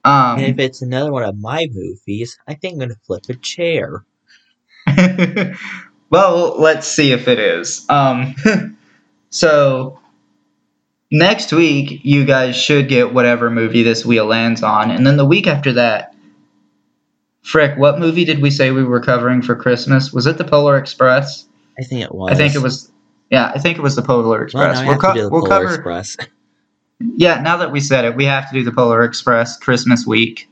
And 0.06 0.42
if 0.42 0.52
Um, 0.54 0.60
it's 0.60 0.82
another 0.82 1.12
one 1.12 1.24
of 1.24 1.38
my 1.40 1.68
movies, 1.72 2.38
I 2.48 2.54
think 2.54 2.74
I'm 2.74 2.80
gonna 2.80 2.96
flip 3.06 3.24
a 3.30 3.34
chair. 3.36 4.06
well, 6.10 6.60
let's 6.60 6.88
see 6.88 7.12
if 7.12 7.28
it 7.28 7.40
is. 7.40 7.86
Um, 7.90 8.36
so 9.30 10.00
next 11.12 11.52
week, 11.52 12.02
you 12.04 12.26
guys 12.26 12.56
should 12.56 12.88
get 12.88 13.14
whatever 13.14 13.50
movie 13.50 13.84
this 13.84 14.06
wheel 14.06 14.26
lands 14.26 14.62
on, 14.64 14.92
and 14.92 15.06
then 15.06 15.18
the 15.18 15.26
week 15.26 15.48
after 15.48 15.74
that. 15.74 16.12
Frick, 17.42 17.78
what 17.78 18.00
movie 18.00 18.26
did 18.26 18.42
we 18.42 18.50
say 18.50 18.72
we 18.72 18.84
were 18.84 19.00
covering 19.00 19.44
for 19.44 19.56
Christmas? 19.56 20.12
Was 20.12 20.26
it 20.26 20.40
the 20.40 20.44
Polar 20.44 20.78
Express? 20.80 21.48
I 21.78 21.84
think 21.84 22.02
it 22.02 22.12
was. 22.14 22.32
I 22.32 22.36
think 22.36 22.56
it 22.56 22.60
was. 22.60 22.92
Yeah, 23.30 23.52
I 23.54 23.60
think 23.60 23.78
it 23.78 23.82
was 23.82 23.96
the 23.96 24.02
Polar 24.02 24.30
Well, 24.30 24.72
Express. 24.72 24.84
we'll 24.84 24.96
to 24.96 25.00
co- 25.00 25.30
we'll 25.30 25.42
Polar 25.42 25.48
cover. 25.48 25.76
Express. 25.76 26.18
Yeah, 27.00 27.42
now 27.42 27.58
that 27.58 27.72
we 27.72 27.80
said 27.82 28.06
it, 28.06 28.16
we 28.16 28.26
have 28.26 28.50
to 28.50 28.54
do 28.54 28.64
the 28.64 28.72
Polar 28.72 29.04
Express 29.04 29.58
Christmas 29.58 30.06
week. 30.08 30.50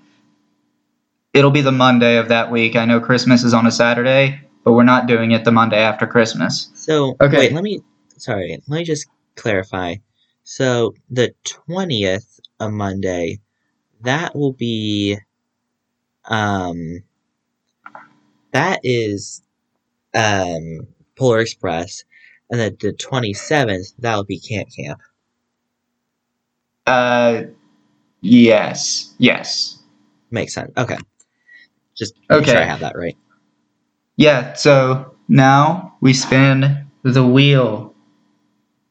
It'll 1.34 1.52
be 1.52 1.62
the 1.62 1.72
Monday 1.72 2.18
of 2.18 2.28
that 2.30 2.52
week. 2.52 2.76
I 2.76 2.86
know 2.86 3.00
Christmas 3.00 3.44
is 3.44 3.54
on 3.54 3.66
a 3.66 3.72
Saturday, 3.72 4.42
but 4.64 4.74
we're 4.74 4.84
not 4.84 5.08
doing 5.08 5.32
it 5.32 5.46
the 5.46 5.52
Monday 5.52 5.80
after 5.80 6.06
Christmas. 6.06 6.70
So 6.76 7.16
Okay. 7.22 7.38
wait, 7.38 7.54
let 7.54 7.64
me 7.64 7.82
sorry, 8.18 8.60
let 8.68 8.78
me 8.78 8.84
just 8.84 9.08
clarify. 9.36 9.96
So 10.44 10.94
the 11.10 11.34
twentieth 11.44 12.40
of 12.60 12.72
Monday, 12.72 13.40
that 14.02 14.36
will 14.36 14.54
be 14.54 15.18
um 16.26 17.04
that 18.52 18.80
is 18.84 19.42
um 20.14 20.88
Polar 21.18 21.40
Express. 21.40 22.04
And 22.52 22.60
then 22.60 22.78
the 22.80 22.94
twenty 22.94 23.34
seventh, 23.34 23.88
that 24.00 24.16
will 24.16 24.26
be 24.26 24.40
Camp 24.40 24.70
Camp. 24.76 25.00
Uh, 26.86 27.44
yes, 28.22 29.14
yes. 29.18 29.80
Makes 30.32 30.54
sense. 30.54 30.72
Okay. 30.78 30.98
Just 31.96 32.16
make 32.30 32.46
sure 32.46 32.58
I 32.58 32.66
have 32.66 32.80
that 32.80 32.98
right. 32.98 33.18
Yeah, 34.16 34.54
so 34.54 35.16
now 35.28 35.96
we 36.02 36.14
spin 36.14 36.88
the 37.04 37.26
wheel 37.26 37.94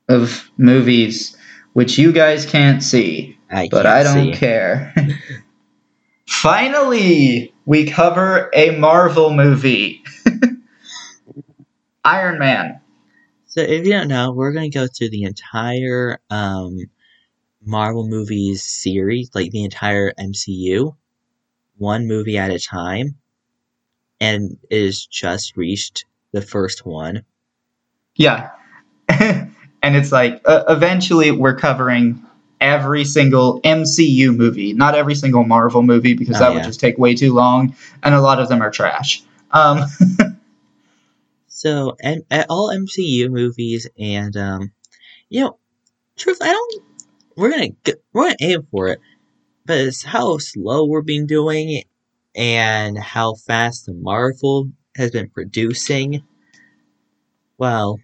of 0.09 0.51
movies, 0.57 1.37
which 1.73 1.99
you 1.99 2.13
guys 2.13 2.47
can't 2.47 2.83
see. 2.83 3.39
I 3.51 3.69
but 3.71 3.87
I 3.87 4.03
don't 4.03 4.33
see. 4.33 4.39
care. 4.39 4.95
Finally, 6.27 7.53
we 7.67 7.87
cover 7.87 8.51
a 8.55 8.77
Marvel 8.79 9.33
movie. 9.33 10.03
Iron 12.05 12.39
Man. 12.39 12.81
So 13.47 13.61
if 13.61 13.85
you 13.85 13.93
don't 13.93 14.09
know, 14.09 14.33
we're 14.33 14.53
gonna 14.53 14.71
go 14.71 14.87
through 14.87 15.11
the 15.11 15.25
entire 15.25 16.19
um, 16.31 16.79
Marvel 17.65 18.09
movies 18.09 18.63
series, 18.63 19.31
like 19.35 19.51
the 19.51 19.65
entire 19.65 20.13
MCU, 20.19 20.97
one 21.77 22.07
movie 22.07 22.39
at 22.39 22.51
a 22.51 22.59
time, 22.59 23.17
and 24.21 24.59
it 24.71 24.85
has 24.85 25.07
just 25.07 25.57
reached 25.57 26.05
the 26.33 26.43
first 26.43 26.85
one. 26.87 27.25
Yeah. 28.17 28.51
and 29.09 29.51
it's 29.83 30.13
like, 30.13 30.41
uh, 30.45 30.65
eventually, 30.69 31.31
we're 31.31 31.57
covering 31.57 32.25
every 32.61 33.05
single 33.05 33.61
MCU 33.63 34.37
movie, 34.37 34.73
not 34.73 34.95
every 34.95 35.15
single 35.15 35.45
Marvel 35.45 35.83
movie, 35.83 36.15
because 36.15 36.37
Oh, 36.37 36.41
that 36.41 36.49
yeah. 36.49 36.55
would 36.55 36.65
just 36.65 36.81
take 36.81 36.99
way 36.99 37.15
too 37.15 37.33
long, 37.33 37.75
and 38.03 38.15
a 38.15 38.21
lot 38.21 38.41
of 38.41 38.49
them 38.49 38.63
are 38.63 38.71
trash. 38.71 39.23
Um, 39.51 39.85
So 41.47 41.97
and, 42.01 42.25
and 42.29 42.45
all 42.49 42.71
MCU 42.71 43.31
movies, 43.31 43.89
and 43.97 44.37
um, 44.37 44.73
you 45.29 45.43
know, 45.43 45.59
truth, 46.17 46.39
I 46.41 46.51
don't. 46.53 46.83
We're 47.37 47.51
gonna 47.51 47.69
get, 47.85 48.03
we're 48.13 48.25
gonna 48.25 48.37
aim 48.41 48.67
for 48.71 48.89
it, 48.89 49.01
but 49.65 49.79
it's 49.79 50.03
how 50.05 50.39
slow 50.39 50.85
we're 50.87 51.03
been 51.03 51.27
doing 51.27 51.71
it, 51.73 51.87
and 52.35 52.99
how 52.99 53.35
fast 53.35 53.87
the 53.87 53.95
Marvel 53.95 54.71
has 54.97 55.11
been 55.11 55.29
producing. 55.31 56.23
Well, 57.59 58.01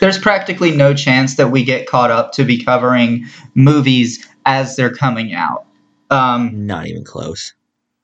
there's 0.00 0.18
practically 0.18 0.70
no 0.74 0.94
chance 0.94 1.36
that 1.36 1.48
we 1.50 1.64
get 1.64 1.86
caught 1.86 2.10
up 2.10 2.32
to 2.32 2.44
be 2.44 2.62
covering 2.64 3.26
movies 3.54 4.26
as 4.46 4.76
they're 4.76 4.94
coming 4.94 5.34
out. 5.34 5.66
Um, 6.10 6.66
Not 6.66 6.86
even 6.86 7.04
close. 7.04 7.52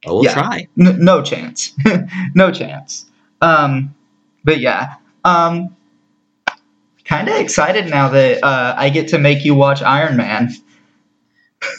But 0.04 0.14
we'll 0.14 0.24
Yeah. 0.24 0.34
try. 0.34 0.68
N- 0.78 1.02
no 1.04 1.22
chance. 1.22 1.72
no 2.34 2.52
chance. 2.52 3.06
Um, 3.40 3.94
but 4.44 4.60
yeah. 4.60 4.96
Um, 5.24 5.74
kind 7.06 7.28
of 7.28 7.36
excited 7.36 7.86
now 7.88 8.08
that 8.10 8.42
uh, 8.44 8.74
I 8.76 8.90
get 8.90 9.08
to 9.08 9.18
make 9.18 9.44
you 9.44 9.54
watch 9.54 9.82
Iron 9.82 10.16
Man. 10.16 10.50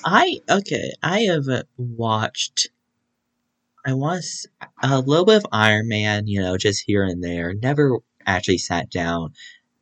I 0.06 0.40
okay. 0.50 0.94
I 1.04 1.22
have 1.22 1.48
uh, 1.48 1.64
watched. 1.78 2.70
I 3.86 3.94
was 3.94 4.48
a 4.84 5.00
little 5.00 5.26
bit 5.26 5.38
of 5.38 5.46
Iron 5.52 5.88
Man, 5.88 6.28
you 6.28 6.42
know, 6.42 6.58
just 6.58 6.84
here 6.86 7.04
and 7.04 7.24
there. 7.24 7.54
Never 7.54 8.00
actually 8.26 8.58
sat 8.58 8.90
down. 8.90 9.34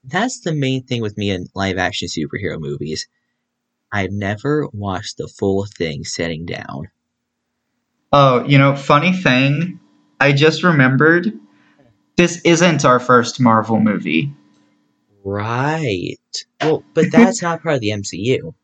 That's 0.03 0.41
the 0.41 0.53
main 0.53 0.83
thing 0.83 1.01
with 1.01 1.17
me 1.17 1.31
in 1.31 1.47
live 1.55 1.77
action 1.77 2.07
superhero 2.07 2.59
movies. 2.59 3.07
I've 3.91 4.11
never 4.11 4.67
watched 4.73 5.17
the 5.17 5.27
full 5.27 5.65
thing 5.65 6.03
sitting 6.03 6.45
down. 6.45 6.89
Oh, 8.11 8.45
you 8.45 8.57
know, 8.57 8.75
funny 8.75 9.13
thing, 9.13 9.79
I 10.19 10.31
just 10.31 10.63
remembered 10.63 11.33
this 12.15 12.41
isn't 12.43 12.85
our 12.85 12.99
first 12.99 13.39
Marvel 13.39 13.79
movie. 13.79 14.33
Right. 15.25 16.17
Well, 16.61 16.83
but 16.93 17.11
that's 17.11 17.41
not 17.41 17.63
part 17.63 17.75
of 17.75 17.81
the 17.81 17.89
MCU. 17.89 18.53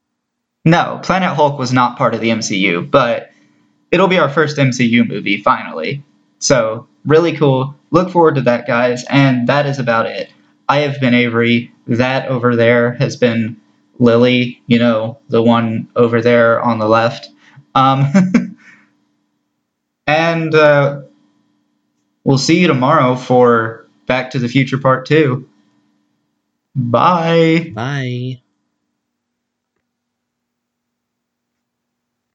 No, 0.64 1.00
Planet 1.02 1.36
Hulk 1.36 1.58
was 1.58 1.74
not 1.74 1.98
part 1.98 2.14
of 2.14 2.22
the 2.22 2.30
MCU, 2.30 2.92
but 2.92 3.32
it'll 3.90 4.08
be 4.08 4.20
our 4.20 4.30
first 4.30 4.58
MCU 4.58 5.08
movie 5.08 5.42
finally. 5.42 6.04
So, 6.38 6.88
really 7.04 7.36
cool. 7.36 7.74
Look 7.90 8.12
forward 8.12 8.36
to 8.36 8.42
that, 8.42 8.68
guys. 8.68 9.04
And 9.10 9.48
that 9.50 9.66
is 9.66 9.80
about 9.80 10.06
it. 10.06 10.32
I 10.70 10.82
have 10.82 11.02
been 11.02 11.16
Avory. 11.16 11.72
That 11.88 12.28
over 12.28 12.56
there 12.56 12.94
has 12.94 13.18
been 13.18 13.60
Lily, 13.98 14.62
you 14.68 14.78
know, 14.78 15.18
the 15.30 15.42
one 15.42 15.88
over 15.96 16.22
there 16.22 16.62
on 16.62 16.78
the 16.78 16.88
left. 16.88 17.30
Um, 17.74 18.06
and 20.06 20.54
uh, 20.54 21.02
we'll 22.24 22.38
see 22.38 22.60
you 22.60 22.68
tomorrow 22.68 23.16
for 23.16 23.88
Back 24.06 24.30
to 24.30 24.38
the 24.38 24.48
Future 24.48 24.78
Part 24.78 25.08
2. 25.08 25.48
Bye. 26.76 27.72
Bye. 27.74 28.42